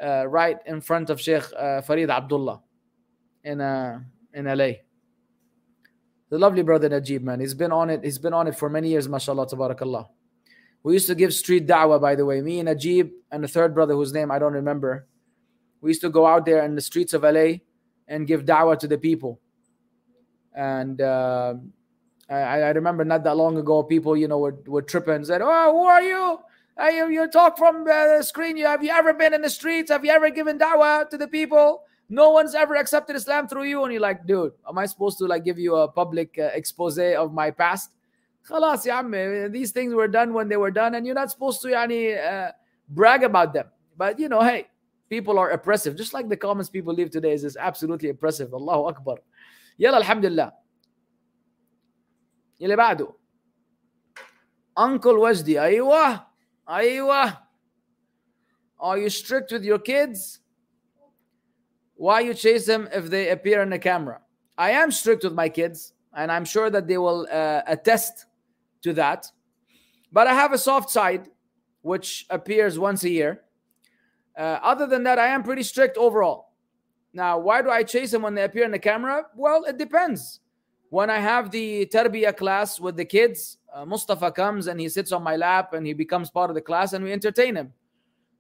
uh, 0.03 0.27
right 0.27 0.59
in 0.67 0.81
front 0.81 1.11
of 1.11 1.21
Sheikh 1.21 1.45
uh, 1.57 1.81
Farid 1.83 2.11
Abdullah 2.11 2.61
in 3.45 3.61
uh, 3.61 4.01
in 4.33 4.47
LA. 4.47 4.83
The 6.29 6.39
lovely 6.39 6.65
brother 6.65 6.89
Najib, 6.89 7.23
man. 7.23 7.39
He's 7.39 7.55
been 7.55 7.71
on 7.71 7.89
it. 7.89 8.03
He's 8.03 8.19
been 8.19 8.35
on 8.35 8.49
it 8.49 8.59
for 8.59 8.69
many 8.69 8.89
years, 8.89 9.09
mashallah, 9.09 9.47
tabarakallah. 9.47 10.09
We 10.83 10.95
used 10.95 11.07
to 11.07 11.15
give 11.15 11.33
street 11.33 11.69
da'wah, 11.69 12.01
by 12.01 12.17
the 12.17 12.27
way. 12.27 12.41
Me 12.41 12.59
and 12.59 12.67
Najib 12.67 13.11
and 13.31 13.45
a 13.45 13.49
third 13.49 13.75
brother 13.75 13.95
whose 13.95 14.13
name 14.13 14.33
I 14.33 14.41
don't 14.41 14.55
remember. 14.55 15.07
We 15.81 15.91
used 15.91 16.01
to 16.01 16.11
go 16.11 16.27
out 16.27 16.47
there 16.47 16.65
in 16.65 16.75
the 16.75 16.81
streets 16.81 17.15
of 17.15 17.23
LA 17.23 17.63
and 18.09 18.27
give 18.27 18.45
da'wah 18.45 18.77
to 18.81 18.89
the 18.89 18.99
people. 18.99 19.41
And 20.55 21.01
uh, 21.01 21.55
I, 22.31 22.37
I, 22.37 22.71
remember 22.71 23.05
not 23.05 23.25
that 23.25 23.37
long 23.37 23.57
ago, 23.59 23.83
people, 23.83 24.17
you 24.17 24.29
know, 24.29 24.39
were, 24.39 24.57
were 24.67 24.83
tripping 24.83 25.15
and 25.15 25.27
said, 25.27 25.41
Oh, 25.43 25.73
who 25.73 25.85
are 25.85 26.03
you? 26.03 26.39
You, 26.79 27.09
you 27.09 27.29
talk 27.29 27.57
from 27.59 27.85
the 27.85 28.23
screen. 28.23 28.57
You 28.57 28.67
have 28.67 28.83
you 28.83 28.91
ever 28.91 29.13
been 29.13 29.35
in 29.35 29.43
the 29.43 29.51
streets? 29.51 29.91
Have 29.91 30.05
you 30.05 30.11
ever 30.11 30.31
given 30.31 30.59
da'wah 30.59 31.09
to 31.11 31.19
the 31.19 31.29
people? 31.29 31.83
No 32.09 32.31
one's 32.31 32.55
ever 32.55 32.77
accepted 32.77 33.17
Islam 33.17 33.49
through 33.49 33.65
you. 33.65 33.83
And 33.85 33.93
you're 33.93 34.03
like, 34.03 34.27
dude, 34.27 34.53
am 34.69 34.79
I 34.79 34.87
supposed 34.87 35.19
to 35.19 35.27
like 35.27 35.45
give 35.45 35.59
you 35.59 35.77
a 35.77 35.89
public 35.89 36.37
uh, 36.39 36.51
expose 36.53 36.99
of 36.99 37.33
my 37.33 37.51
past? 37.51 37.91
Khalas, 38.49 39.53
these 39.53 39.71
things 39.71 39.95
were 39.95 40.09
done 40.09 40.35
when 40.35 40.49
they 40.49 40.59
were 40.59 40.71
done, 40.71 40.97
and 40.97 41.07
you're 41.07 41.15
not 41.15 41.31
supposed 41.31 41.63
to 41.63 41.69
yani, 41.69 42.15
uh, 42.15 42.53
brag 42.91 43.23
about 43.23 43.55
them. 43.55 43.67
But 43.97 44.19
you 44.19 44.29
know, 44.29 44.43
hey, 44.43 44.69
people 45.09 45.39
are 45.39 45.51
oppressive. 45.51 45.97
Just 45.97 46.13
like 46.13 46.29
the 46.29 46.37
comments 46.37 46.69
people 46.69 46.93
leave 46.93 47.11
today 47.11 47.33
is, 47.33 47.45
is 47.45 47.57
absolutely 47.57 48.11
oppressive. 48.11 48.53
Allahu 48.53 48.85
Akbar. 48.89 49.17
يلا 49.80 49.98
الحمد 49.98 50.26
لله 50.26 50.52
اللي 52.62 52.76
بعده 52.76 53.14
Uncle 54.80 55.20
Wajdi 55.20 55.58
أيوه 55.58 56.28
أيوه 56.70 57.50
Are 58.82 58.98
you 58.98 59.10
strict 59.10 59.52
with 59.52 59.66
your 59.66 59.80
kids? 59.80 60.40
Why 61.96 62.22
you 62.22 62.34
chase 62.34 62.66
them 62.66 62.88
if 62.94 63.10
they 63.10 63.30
appear 63.30 63.62
in 63.62 63.70
the 63.70 63.80
camera? 63.80 64.22
I 64.58 64.72
am 64.72 64.90
strict 64.90 65.26
with 65.26 65.34
my 65.34 65.50
kids, 65.50 65.94
and 66.16 66.32
I'm 66.32 66.46
sure 66.46 66.70
that 66.70 66.88
they 66.88 66.98
will 66.98 67.28
uh, 67.30 67.62
attest 67.68 68.26
to 68.84 68.94
that. 68.94 69.30
But 70.14 70.28
I 70.28 70.34
have 70.34 70.54
a 70.54 70.58
soft 70.58 70.90
side, 70.90 71.28
which 71.82 72.26
appears 72.30 72.80
once 72.80 73.04
a 73.04 73.10
year. 73.10 73.42
Uh, 74.38 74.60
other 74.64 74.88
than 74.88 75.04
that, 75.04 75.20
I 75.20 75.28
am 75.28 75.44
pretty 75.44 75.64
strict 75.64 75.98
overall. 75.98 76.53
Now, 77.15 77.39
why 77.39 77.63
do 77.63 77.71
I 77.71 77.85
chase 77.85 78.11
them 78.11 78.23
when 78.23 78.35
they 78.35 78.43
appear 78.43 78.65
in 78.65 78.73
the 78.73 78.79
camera? 78.79 79.27
Well, 79.37 79.65
it 79.65 79.79
depends. 79.79 80.41
When 80.91 81.11
I 81.11 81.19
have 81.19 81.51
the 81.51 81.87
tarbiyah 81.87 82.37
class 82.37 82.81
with 82.81 82.97
the 82.97 83.05
kids, 83.05 83.59
uh, 83.73 83.85
Mustafa 83.85 84.33
comes 84.33 84.67
and 84.67 84.81
he 84.81 84.89
sits 84.89 85.13
on 85.13 85.23
my 85.23 85.37
lap 85.37 85.73
and 85.75 85.87
he 85.87 85.93
becomes 85.93 86.29
part 86.29 86.51
of 86.51 86.55
the 86.55 86.61
class 86.61 86.93
and 86.93 87.05
we 87.05 87.13
entertain 87.13 87.55
him. 87.55 87.73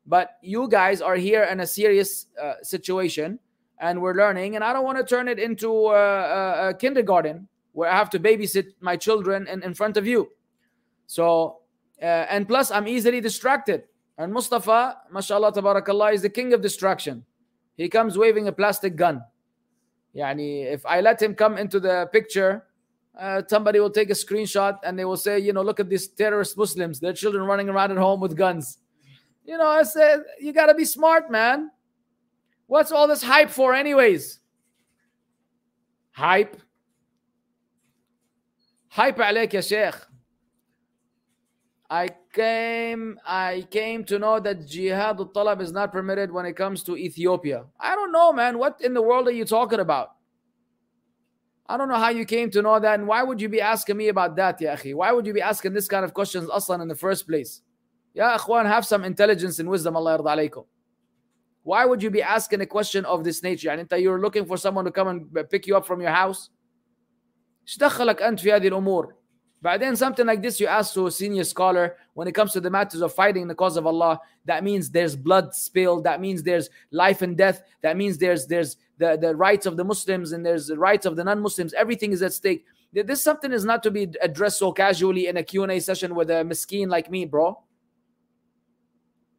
But 0.07 0.39
you 0.43 0.69
guys 0.69 1.01
are 1.01 1.15
here 1.15 1.45
in 1.45 1.61
a 1.61 1.67
serious 1.67 2.27
uh, 2.41 2.55
situation 2.63 3.39
and 3.79 4.01
we're 4.03 4.15
learning, 4.15 4.55
and 4.55 4.63
I 4.63 4.73
don't 4.73 4.85
want 4.85 4.99
to 4.99 5.05
turn 5.05 5.29
it 5.29 5.39
into 5.39 5.69
a, 5.89 5.95
a, 5.95 6.69
a 6.71 6.75
kindergarten 6.75 7.49
where 7.73 7.91
I 7.91 7.97
have 7.97 8.11
to 8.11 8.21
babysit 8.21 8.67
my 8.81 8.97
children 8.97 9.47
in, 9.49 9.63
in 9.63 9.75
front 9.75 9.97
of 9.97 10.07
you. 10.07 10.31
So, 11.07 11.61
uh, 12.01 12.05
and 12.05 12.47
plus, 12.47 12.71
I'm 12.71 12.87
easily 12.87 13.21
distracted. 13.21 13.85
And 14.17 14.33
Mustafa, 14.33 14.99
mashallah, 15.11 15.53
tabarakallah, 15.53 16.15
is 16.15 16.23
the 16.23 16.31
king 16.31 16.53
of 16.53 16.61
distraction 16.61 17.25
He 17.78 17.90
comes 17.90 18.18
waving 18.18 18.48
a 18.48 18.52
plastic 18.52 18.96
gun. 18.96 19.24
Yani, 20.16 20.66
if 20.66 20.86
I 20.86 21.02
let 21.02 21.22
him 21.22 21.36
come 21.36 21.58
into 21.58 21.80
the 21.80 22.10
picture, 22.12 22.66
uh, 23.18 23.42
somebody 23.48 23.80
will 23.80 23.90
take 23.90 24.10
a 24.10 24.14
screenshot 24.14 24.80
and 24.84 24.98
they 24.98 25.06
will 25.06 25.18
say, 25.18 25.40
you 25.40 25.54
know, 25.54 25.62
look 25.62 25.80
at 25.80 25.90
these 25.90 26.08
terrorist 26.08 26.58
Muslims, 26.58 27.00
their 27.00 27.14
children 27.14 27.44
running 27.44 27.70
around 27.70 27.92
at 27.92 27.98
home 27.98 28.20
with 28.20 28.36
guns. 28.36 28.80
You 29.46 29.58
know, 29.58 29.68
I 29.68 29.84
said, 29.84 30.22
you 30.40 30.54
got 30.54 30.68
to 30.68 30.76
be 30.76 30.86
smart, 30.86 31.32
man. 31.32 31.72
What's 32.68 32.92
all 32.92 33.08
this 33.08 33.24
hype 33.24 33.50
for, 33.50 33.74
anyways? 33.74 34.40
Hype. 36.12 36.62
Hype 38.90 39.20
عليك 39.20 39.54
يا 39.54 39.62
شيخ. 39.62 40.10
I 41.94 42.10
came 42.34 43.20
I 43.26 43.66
came 43.72 44.04
to 44.06 44.20
know 44.20 44.40
that 44.40 44.68
jihad 44.68 45.20
al-talab 45.20 45.60
is 45.60 45.72
not 45.72 45.92
permitted 45.92 46.32
when 46.32 46.46
it 46.46 46.56
comes 46.56 46.84
to 46.84 46.96
Ethiopia. 46.96 47.66
I 47.80 47.96
don't 47.96 48.12
know, 48.12 48.32
man. 48.32 48.60
What 48.60 48.80
in 48.82 48.94
the 48.94 49.02
world 49.02 49.28
are 49.28 49.32
you 49.32 49.46
talking 49.46 49.80
about? 49.80 50.12
I 51.68 51.78
don't 51.78 51.90
know 51.90 51.96
how 51.96 52.10
you 52.10 52.26
came 52.26 52.50
to 52.52 52.62
know 52.62 52.80
that, 52.80 53.00
and 53.00 53.08
why 53.08 53.22
would 53.22 53.40
you 53.40 53.50
be 53.50 53.62
asking 53.62 53.98
me 53.98 54.08
about 54.08 54.36
that, 54.38 54.60
ya 54.60 54.74
akhi? 54.74 54.96
Why 54.96 55.12
would 55.12 55.28
you 55.28 55.34
be 55.34 55.42
asking 55.42 55.74
this 55.74 55.88
kind 55.88 56.04
of 56.04 56.16
questions 56.16 56.50
aslan 56.52 56.82
in 56.82 56.88
the 56.88 56.96
first 56.96 57.28
place? 57.28 57.62
Ya 58.14 58.38
akhwan, 58.38 58.66
have 58.66 58.86
some 58.86 59.04
intelligence 59.04 59.60
and 59.60 59.70
wisdom, 59.70 59.96
Allah 59.96 60.18
yarda 60.18 60.36
alaykum. 60.36 60.66
Why 61.62 61.86
would 61.86 62.02
you 62.02 62.10
be 62.10 62.24
asking 62.24 62.62
a 62.62 62.66
question 62.66 63.06
of 63.06 63.24
this 63.24 63.44
nature? 63.44 63.70
يعني 63.70 63.82
انت 63.82 64.02
you're 64.02 64.20
looking 64.20 64.46
for 64.46 64.58
someone 64.58 64.86
to 64.86 64.92
come 64.92 65.08
and 65.08 65.50
pick 65.50 65.68
you 65.68 65.78
up 65.78 65.86
from 65.86 66.02
your 66.02 66.12
house? 66.12 66.50
ايش 67.68 67.78
دخلك 67.78 68.22
انت 68.22 68.40
في 68.40 68.54
هذه 68.54 68.68
But 69.65 69.81
then 69.81 69.97
something 69.97 70.27
like 70.27 70.43
this 70.43 70.61
you 70.61 70.67
ask 70.67 70.93
to 70.93 71.07
a 71.07 71.11
senior 71.11 71.43
scholar 71.43 71.97
when 72.13 72.29
it 72.29 72.35
comes 72.35 72.53
to 72.53 72.61
the 72.61 72.69
matters 72.69 73.01
of 73.01 73.15
fighting 73.15 73.49
the 73.49 73.55
cause 73.55 73.79
of 73.79 73.87
Allah, 73.87 74.21
that 74.45 74.63
means 74.63 74.91
there's 74.91 75.17
blood 75.17 75.55
spilled, 75.55 76.05
that 76.05 76.21
means 76.21 76.43
there's 76.43 76.69
life 76.91 77.23
and 77.23 77.35
death, 77.35 77.63
that 77.81 77.97
means 77.97 78.19
there's 78.19 78.47
there's 78.47 78.77
the, 78.99 79.17
the 79.17 79.35
rights 79.35 79.65
of 79.65 79.79
the 79.79 79.85
Muslims 79.85 80.33
and 80.33 80.45
there's 80.45 80.67
the 80.67 80.77
rights 80.77 81.07
of 81.07 81.17
the 81.17 81.25
non-Muslims, 81.25 81.73
everything 81.73 82.13
is 82.13 82.21
at 82.21 82.35
stake. 82.35 82.67
This 82.93 83.23
something 83.23 83.53
is 83.53 83.65
not 83.65 83.83
to 83.85 83.91
be 83.91 84.13
addressed 84.21 84.59
so 84.59 84.71
casually 84.71 85.29
in 85.29 85.39
a 85.39 85.43
Q&A 85.43 85.81
session 85.81 86.15
with 86.15 86.29
a 86.29 86.45
miskeen 86.45 86.89
like 86.89 87.11
me, 87.11 87.25
bro. 87.25 87.59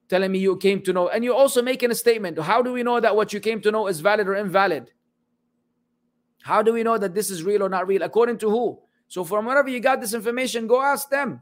Telling 0.09 0.32
me 0.32 0.39
you 0.39 0.57
came 0.57 0.82
to 0.82 0.91
know. 0.91 1.07
And 1.07 1.23
you're 1.23 1.36
also 1.36 1.61
making 1.61 1.91
a 1.91 1.95
statement. 1.95 2.39
How 2.39 2.63
do 2.63 2.73
we 2.73 2.82
know 2.82 2.99
that 2.99 3.15
what 3.15 3.32
you 3.32 3.39
came 3.39 3.61
to 3.61 3.71
know 3.71 3.86
is 3.86 3.99
valid 3.99 4.28
or 4.28 4.34
invalid? 4.34 4.91
How 6.41 6.63
do 6.63 6.73
we 6.73 6.82
know 6.82 6.97
that 6.97 7.13
this 7.13 7.30
is 7.30 7.43
real 7.43 7.61
or 7.61 7.69
not 7.69 7.88
real? 7.88 8.01
According 8.01 8.39
to 8.39 8.49
who? 8.49 8.80
So 9.08 9.24
from 9.24 9.45
wherever 9.45 9.70
you 9.70 9.80
got 9.80 10.01
this 10.01 10.14
information, 10.14 10.68
go 10.68 10.82
ask 10.82 11.10
them. 11.10 11.41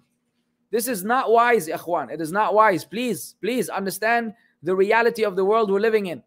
This 0.72 0.88
is 0.88 1.04
not 1.04 1.32
wise, 1.32 1.68
ikhwan. 1.68 2.12
It 2.12 2.20
is 2.20 2.32
not 2.32 2.54
wise. 2.54 2.84
Please, 2.84 3.36
please 3.42 3.70
understand 3.70 4.34
the 4.64 4.76
reality 4.76 5.24
of 5.24 5.36
the 5.36 5.46
world 5.46 5.70
we're 5.70 5.80
living 5.80 6.08
in. 6.08 6.24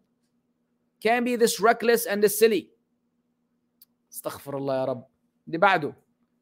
Can't 1.01 1.25
be 1.25 1.35
this 1.35 1.59
reckless 1.59 2.05
and 2.05 2.23
this 2.23 2.39
silly. 2.39 2.69
Astaghfirullah 4.11 4.87
ya 4.87 4.93
Rab. 4.93 5.03
Di 5.49 5.93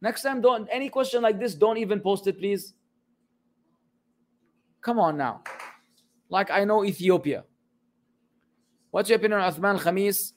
Next 0.01 0.21
time, 0.21 0.41
don't 0.41 0.67
any 0.71 0.89
question 0.89 1.21
like 1.21 1.39
this, 1.39 1.55
don't 1.55 1.77
even 1.77 1.99
post 1.99 2.27
it, 2.27 2.37
please. 2.37 2.73
Come 4.81 4.99
on 4.99 5.17
now. 5.17 5.41
Like 6.29 6.51
I 6.51 6.63
know 6.63 6.85
Ethiopia. 6.85 7.43
What's 8.91 9.09
your 9.09 9.17
opinion 9.17 9.41
on 9.41 9.51
Uthman 9.51 9.79
Khamis? 9.79 10.33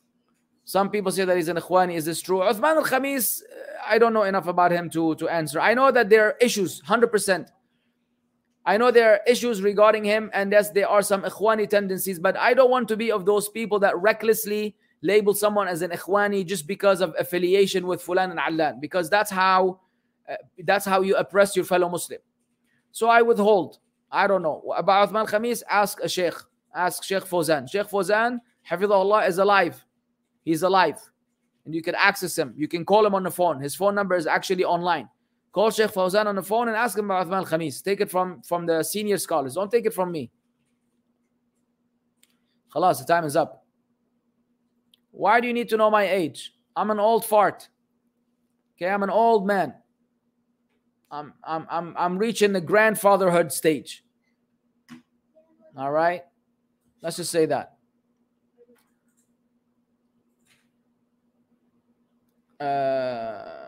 Some 0.65 0.91
people 0.91 1.13
say 1.13 1.25
that 1.25 1.37
he's 1.37 1.49
an 1.49 1.57
Ikhwani. 1.57 1.95
Is 1.95 2.05
this 2.05 2.21
true? 2.21 2.39
Uthman 2.39 2.77
al 2.77 2.85
Khamis, 2.85 3.43
I 3.89 3.99
don't 3.99 4.13
know 4.13 4.23
enough 4.25 4.47
about 4.47 4.73
him 4.73 4.91
to, 4.91 5.15
to 5.17 5.29
answer. 5.29 5.61
I 5.61 5.75
know 5.75 5.91
that 5.91 6.09
there 6.09 6.27
are 6.27 6.37
issues, 6.41 6.83
100%. 6.83 7.49
I 8.67 8.77
know 8.77 8.91
there 8.91 9.13
are 9.13 9.21
issues 9.27 9.63
regarding 9.63 10.05
him, 10.05 10.31
and 10.35 10.53
yes, 10.53 10.71
there 10.71 10.89
are 10.89 11.03
some 11.03 11.23
Ikhwani 11.23 11.69
tendencies, 11.69 12.19
but 12.19 12.37
I 12.37 12.53
don't 12.53 12.71
want 12.71 12.89
to 12.89 12.97
be 12.97 13.11
of 13.11 13.25
those 13.25 13.49
people 13.49 13.79
that 13.81 13.97
recklessly 13.97 14.77
label 15.03 15.33
someone 15.33 15.69
as 15.69 15.83
an 15.83 15.91
Ikhwani 15.91 16.47
just 16.47 16.67
because 16.67 17.01
of 17.01 17.15
affiliation 17.19 17.87
with 17.87 18.05
Fulan 18.05 18.31
and 18.31 18.39
Allan, 18.39 18.79
because 18.81 19.09
that's 19.09 19.31
how 19.31 19.81
uh, 20.29 20.35
that's 20.65 20.85
how 20.85 21.01
you 21.01 21.17
oppress 21.17 21.57
your 21.57 21.65
fellow 21.65 21.89
Muslim. 21.89 22.21
So 22.93 23.09
I 23.09 23.23
withhold. 23.23 23.79
I 24.11 24.27
don't 24.27 24.43
know. 24.43 24.75
About 24.77 25.09
Uthman 25.09 25.29
Khamis, 25.29 25.63
ask 25.71 26.01
a 26.01 26.09
sheikh. 26.09 26.35
Ask 26.75 27.03
Sheikh 27.03 27.25
Fawzan. 27.25 27.71
Sheikh 27.71 27.89
Fawzan, 27.89 28.39
Hafidahullah, 28.69 29.27
is 29.29 29.39
alive. 29.39 29.83
He's 30.45 30.63
alive. 30.63 31.01
And 31.69 31.75
you 31.75 31.83
can 31.83 31.95
access 31.97 32.39
him. 32.39 32.55
You 32.57 32.67
can 32.67 32.87
call 32.87 33.05
him 33.05 33.15
on 33.15 33.25
the 33.25 33.31
phone. 33.31 33.61
His 33.61 33.75
phone 33.75 33.95
number 33.95 34.17
is 34.17 34.27
actually 34.27 34.65
online. 34.65 35.07
Call 35.53 35.71
Sheikh 35.71 35.91
Fawzan 35.91 36.25
on 36.25 36.35
the 36.35 36.43
phone 36.43 36.69
and 36.69 36.75
ask 36.75 36.97
him 36.97 37.11
about 37.11 37.27
Uthman 37.27 37.47
Khamis. 37.47 37.83
Take 37.85 38.01
it 38.01 38.11
from, 38.11 38.41
from 38.41 38.65
the 38.65 38.83
senior 38.83 39.19
scholars. 39.19 39.53
Don't 39.53 39.71
take 39.71 39.85
it 39.85 39.93
from 39.93 40.11
me. 40.11 40.31
Khalas, 42.75 43.01
the 43.01 43.05
time 43.05 43.27
is 43.27 43.37
up. 43.37 43.67
Why 45.11 45.43
do 45.43 45.47
you 45.47 45.53
need 45.53 45.69
to 45.69 45.77
know 45.77 45.91
my 45.91 46.09
age? 46.09 46.55
I'm 46.75 46.91
an 46.91 46.99
old 46.99 47.27
fart. 47.27 47.69
Okay, 48.77 48.89
I'm 48.89 49.03
an 49.03 49.11
old 49.11 49.47
man. 49.47 49.75
I'm 51.11 51.35
I'm 51.45 51.67
I'm 51.71 51.95
I'm 51.99 52.17
reaching 52.17 52.55
the 52.55 52.63
grandfatherhood 52.63 53.53
stage. 53.53 54.05
All 55.77 55.93
right? 55.93 56.23
Let's 57.03 57.19
just 57.19 57.31
say 57.31 57.45
that. 57.45 57.75
Uh, 62.61 63.59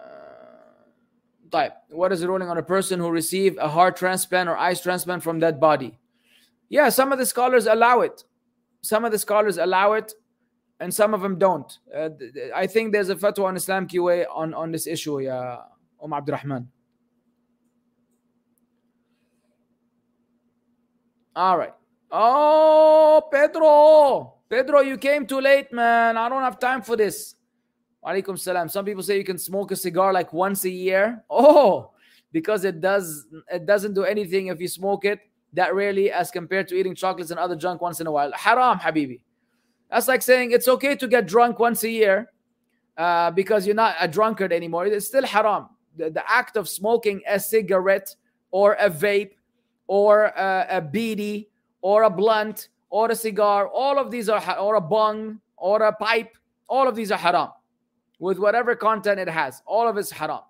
type. 1.50 1.74
What 1.90 2.12
is 2.12 2.20
the 2.20 2.28
ruling 2.28 2.48
on 2.48 2.58
a 2.58 2.62
person 2.62 3.00
who 3.00 3.10
received 3.10 3.58
a 3.58 3.68
heart 3.68 3.96
transplant 3.96 4.48
or 4.48 4.56
eyes 4.56 4.80
transplant 4.80 5.22
from 5.22 5.40
that 5.40 5.60
body? 5.60 5.98
Yeah, 6.68 6.88
some 6.88 7.12
of 7.12 7.18
the 7.18 7.26
scholars 7.26 7.66
allow 7.66 8.00
it. 8.00 8.24
Some 8.82 9.04
of 9.04 9.12
the 9.12 9.18
scholars 9.18 9.58
allow 9.58 9.92
it, 9.92 10.14
and 10.78 10.92
some 10.94 11.12
of 11.12 11.20
them 11.20 11.38
don't. 11.38 11.78
Uh, 11.94 12.10
I 12.54 12.66
think 12.66 12.92
there's 12.92 13.10
a 13.10 13.16
fatwa 13.16 13.44
on 13.44 13.56
Islam 13.56 13.86
QA 13.86 14.24
on, 14.32 14.54
on 14.54 14.72
this 14.72 14.86
issue, 14.86 15.20
yeah, 15.20 15.58
Umm 16.02 16.12
Abdurrahman. 16.12 16.68
All 21.36 21.58
right. 21.58 21.74
Oh, 22.10 23.28
Pedro. 23.30 24.34
Pedro, 24.48 24.80
you 24.80 24.98
came 24.98 25.26
too 25.26 25.40
late, 25.40 25.72
man. 25.72 26.16
I 26.16 26.28
don't 26.28 26.42
have 26.42 26.58
time 26.58 26.82
for 26.82 26.96
this. 26.96 27.36
Alaikum 28.04 28.38
salam. 28.38 28.68
Some 28.68 28.84
people 28.84 29.02
say 29.02 29.18
you 29.18 29.24
can 29.24 29.38
smoke 29.38 29.72
a 29.72 29.76
cigar 29.76 30.12
like 30.12 30.32
once 30.32 30.64
a 30.64 30.70
year. 30.70 31.22
Oh, 31.28 31.90
because 32.32 32.64
it 32.64 32.80
does 32.80 33.26
it 33.52 33.66
doesn't 33.66 33.94
do 33.94 34.04
anything 34.04 34.46
if 34.46 34.60
you 34.60 34.68
smoke 34.68 35.04
it 35.04 35.20
that 35.52 35.74
rarely 35.74 36.10
as 36.10 36.30
compared 36.30 36.68
to 36.68 36.76
eating 36.76 36.94
chocolates 36.94 37.30
and 37.30 37.38
other 37.38 37.56
junk 37.56 37.82
once 37.82 38.00
in 38.00 38.06
a 38.06 38.10
while. 38.12 38.32
Haram, 38.32 38.78
habibi. 38.78 39.20
That's 39.90 40.08
like 40.08 40.22
saying 40.22 40.52
it's 40.52 40.68
okay 40.68 40.94
to 40.96 41.08
get 41.08 41.26
drunk 41.26 41.58
once 41.58 41.82
a 41.82 41.90
year 41.90 42.30
uh, 42.96 43.32
because 43.32 43.66
you're 43.66 43.74
not 43.74 43.96
a 44.00 44.08
drunkard 44.08 44.52
anymore. 44.52 44.86
It's 44.86 45.08
still 45.08 45.26
haram. 45.26 45.68
The, 45.96 46.10
the 46.10 46.30
act 46.30 46.56
of 46.56 46.68
smoking 46.68 47.20
a 47.28 47.38
cigarette 47.38 48.14
or 48.50 48.74
a 48.74 48.88
vape 48.88 49.32
or 49.88 50.26
a, 50.26 50.66
a 50.70 50.80
bidi 50.80 51.48
or 51.82 52.04
a 52.04 52.10
blunt 52.10 52.68
or 52.88 53.10
a 53.10 53.16
cigar, 53.16 53.66
all 53.66 53.98
of 53.98 54.10
these 54.10 54.28
are, 54.28 54.58
or 54.58 54.76
a 54.76 54.80
bung 54.80 55.40
or 55.56 55.82
a 55.82 55.92
pipe, 55.92 56.36
all 56.68 56.88
of 56.88 56.94
these 56.94 57.10
are 57.10 57.18
haram 57.18 57.50
with 58.20 58.38
whatever 58.38 58.76
content 58.76 59.18
it 59.18 59.28
has. 59.28 59.62
All 59.66 59.88
of 59.88 59.96
it's 59.96 60.10
haram. 60.10 60.42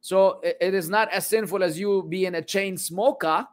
So 0.00 0.40
it, 0.42 0.74
is 0.74 0.90
not 0.90 1.10
as 1.12 1.26
sinful 1.26 1.62
as 1.62 1.78
you 1.78 2.04
being 2.08 2.34
a 2.34 2.42
chain 2.42 2.76
smoker, 2.76 3.46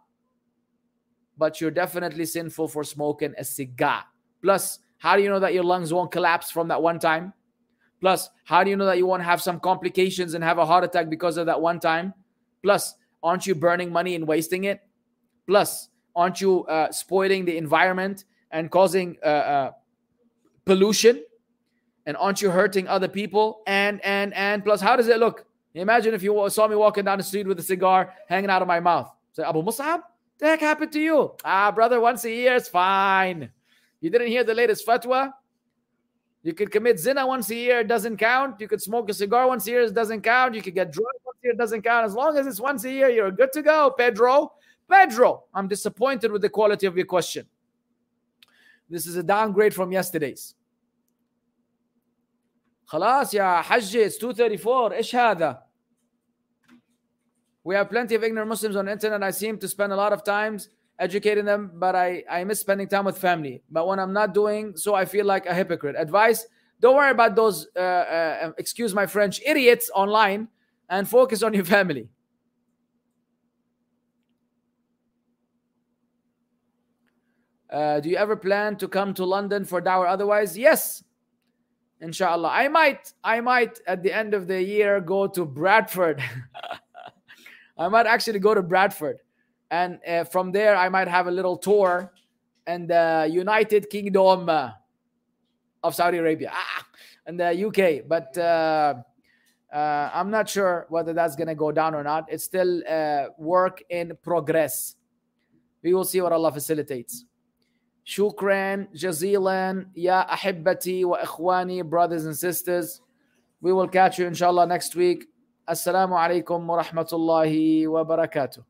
but 1.37 1.61
you're 1.61 1.71
definitely 1.71 2.25
sinful 2.25 2.67
for 2.67 2.83
smoking 2.83 3.33
a 3.37 3.43
cigar. 3.43 4.03
Plus, 4.41 4.79
how 4.97 5.15
do 5.15 5.23
you 5.23 5.29
know 5.29 5.39
that 5.39 5.53
your 5.53 5.63
lungs 5.63 5.93
won't 5.93 6.11
collapse 6.11 6.51
from 6.51 6.67
that 6.67 6.81
one 6.81 6.99
time? 6.99 7.33
Plus, 8.01 8.29
how 8.43 8.63
do 8.63 8.69
you 8.69 8.75
know 8.75 8.85
that 8.85 8.97
you 8.97 9.05
won't 9.05 9.23
have 9.23 9.41
some 9.41 9.59
complications 9.59 10.33
and 10.33 10.43
have 10.43 10.57
a 10.57 10.65
heart 10.65 10.83
attack 10.83 11.09
because 11.09 11.37
of 11.37 11.45
that 11.45 11.59
one 11.59 11.79
time? 11.79 12.13
Plus, 12.61 12.95
aren't 13.23 13.47
you 13.47 13.55
burning 13.55 13.91
money 13.91 14.15
and 14.15 14.27
wasting 14.27 14.65
it? 14.65 14.81
Plus, 15.47 15.89
aren't 16.15 16.41
you 16.41 16.63
uh, 16.65 16.91
spoiling 16.91 17.45
the 17.45 17.57
environment 17.57 18.25
and 18.51 18.71
causing 18.71 19.17
uh, 19.23 19.27
uh, 19.27 19.71
pollution? 20.65 21.23
And 22.05 22.15
aren't 22.17 22.41
you 22.41 22.51
hurting 22.51 22.87
other 22.87 23.07
people? 23.07 23.61
And 23.67 23.99
and 24.03 24.33
and 24.33 24.63
plus, 24.63 24.81
how 24.81 24.95
does 24.95 25.07
it 25.07 25.19
look? 25.19 25.45
Imagine 25.73 26.13
if 26.13 26.23
you 26.23 26.47
saw 26.49 26.67
me 26.67 26.75
walking 26.75 27.03
down 27.03 27.17
the 27.17 27.23
street 27.23 27.47
with 27.47 27.59
a 27.59 27.63
cigar 27.63 28.13
hanging 28.29 28.49
out 28.49 28.61
of 28.61 28.67
my 28.67 28.79
mouth. 28.79 29.11
Say, 29.33 29.43
Abu 29.43 29.61
Mussab, 29.61 30.03
the 30.37 30.45
heck 30.45 30.61
happened 30.61 30.91
to 30.93 30.99
you? 31.01 31.33
Ah, 31.43 31.71
brother, 31.71 31.99
once 31.99 32.23
a 32.23 32.31
year 32.31 32.55
is 32.55 32.69
fine. 32.69 33.49
You 33.99 34.09
didn't 34.09 34.27
hear 34.27 34.43
the 34.45 34.53
latest 34.53 34.87
fatwa? 34.87 35.33
You 36.43 36.53
could 36.53 36.71
commit 36.71 36.99
zina 36.99 37.25
once 37.25 37.49
a 37.49 37.55
year, 37.55 37.79
it 37.79 37.87
doesn't 37.87 38.17
count. 38.17 38.61
You 38.61 38.67
could 38.67 38.81
smoke 38.81 39.09
a 39.09 39.13
cigar 39.13 39.47
once 39.47 39.67
a 39.67 39.71
year, 39.71 39.81
it 39.81 39.93
doesn't 39.93 40.21
count. 40.21 40.53
You 40.53 40.61
could 40.61 40.75
get 40.75 40.91
drunk 40.91 41.09
once 41.25 41.37
a 41.43 41.47
year, 41.47 41.53
it 41.53 41.57
doesn't 41.57 41.81
count. 41.81 42.05
As 42.05 42.13
long 42.13 42.37
as 42.37 42.45
it's 42.45 42.59
once 42.59 42.83
a 42.85 42.91
year, 42.91 43.09
you're 43.09 43.31
good 43.31 43.51
to 43.53 43.61
go, 43.61 43.93
Pedro. 43.97 44.53
Pedro, 44.89 45.45
I'm 45.53 45.67
disappointed 45.67 46.31
with 46.31 46.43
the 46.43 46.49
quality 46.49 46.85
of 46.85 46.95
your 46.95 47.07
question. 47.07 47.47
This 48.89 49.07
is 49.07 49.15
a 49.15 49.23
downgrade 49.23 49.73
from 49.73 49.91
yesterday's. 49.91 50.53
خلاص 52.84 53.34
يا 53.34 53.60
حجي 53.60 54.10
it's 54.10 54.18
234 54.18 54.92
ايش 54.92 55.16
هذا 55.16 55.62
we 57.64 57.74
have 57.74 57.90
plenty 57.90 58.14
of 58.14 58.24
ignorant 58.24 58.48
Muslims 58.48 58.74
on 58.74 58.86
the 58.86 58.92
internet. 58.92 59.22
I 59.22 59.30
seem 59.30 59.58
to 59.58 59.68
spend 59.68 59.92
a 59.92 59.96
lot 59.96 60.14
of 60.14 60.24
times 60.24 60.70
educating 60.98 61.44
them, 61.44 61.70
but 61.74 61.94
I, 61.94 62.24
I 62.28 62.42
miss 62.44 62.58
spending 62.58 62.88
time 62.88 63.04
with 63.04 63.18
family. 63.18 63.62
But 63.70 63.86
when 63.86 63.98
I'm 63.98 64.14
not 64.14 64.32
doing 64.32 64.76
so, 64.76 64.94
I 64.94 65.04
feel 65.04 65.26
like 65.26 65.44
a 65.44 65.54
hypocrite. 65.54 65.94
Advice 65.98 66.46
don't 66.80 66.96
worry 66.96 67.10
about 67.10 67.36
those, 67.36 67.68
uh, 67.76 67.78
uh, 67.78 68.52
excuse 68.56 68.94
my 68.94 69.06
French, 69.06 69.40
idiots 69.44 69.90
online 69.94 70.48
and 70.88 71.06
focus 71.06 71.42
on 71.42 71.52
your 71.52 71.64
family. 71.64 72.08
Uh, 77.68 78.00
do 78.00 78.08
you 78.08 78.16
ever 78.16 78.34
plan 78.34 78.76
to 78.76 78.88
come 78.88 79.14
to 79.14 79.24
London 79.24 79.64
for 79.64 79.80
dawah 79.80 80.08
otherwise? 80.08 80.58
Yes, 80.58 81.04
inshallah. 82.01 82.49
I 82.51 82.67
might, 82.67 83.13
I 83.23 83.41
might 83.41 83.79
at 83.87 84.03
the 84.03 84.11
end 84.11 84.33
of 84.33 84.47
the 84.47 84.61
year 84.61 85.01
go 85.01 85.27
to 85.27 85.45
Bradford. 85.45 86.21
I 87.77 87.87
might 87.89 88.07
actually 88.07 88.39
go 88.39 88.53
to 88.53 88.61
Bradford, 88.61 89.19
and 89.69 89.99
uh, 90.07 90.23
from 90.23 90.51
there 90.51 90.75
I 90.75 90.87
might 90.89 91.07
have 91.09 91.27
a 91.27 91.31
little 91.31 91.57
tour 91.57 92.11
and 92.67 92.89
the 92.89 93.29
United 93.31 93.89
Kingdom 93.89 94.49
uh, 94.49 94.71
of 95.83 95.95
Saudi 95.95 96.17
Arabia 96.17 96.51
ah, 96.53 96.85
and 97.25 97.39
the 97.39 97.65
UK. 97.67 98.07
But 98.07 98.37
uh, 98.37 98.95
uh, 99.73 100.09
I'm 100.13 100.31
not 100.31 100.49
sure 100.49 100.85
whether 100.89 101.13
that's 101.13 101.35
gonna 101.35 101.55
go 101.55 101.71
down 101.71 101.93
or 101.95 102.03
not. 102.03 102.25
It's 102.29 102.43
still 102.43 102.81
uh, 102.87 103.27
work 103.37 103.83
in 103.89 104.17
progress. 104.23 104.95
We 105.83 105.93
will 105.93 106.05
see 106.05 106.21
what 106.21 106.31
Allah 106.31 106.51
facilitates. 106.51 107.25
Shukran 108.05 108.87
jazilan 108.93 109.87
ya 109.95 110.27
ahibati 110.29 111.05
wa 111.05 111.19
ikhwani, 111.21 111.83
brothers 111.89 112.25
and 112.25 112.37
sisters. 112.37 113.01
We 113.61 113.73
will 113.73 113.87
catch 113.87 114.19
you 114.19 114.27
inshallah 114.27 114.67
next 114.67 114.95
week. 114.95 115.25
Assalamu 115.67 116.13
alaikum 116.13 116.63
wa 116.65 116.83
rahmatullahi 116.83 117.87
wa 117.87 118.05
barakatuh. 118.05 118.63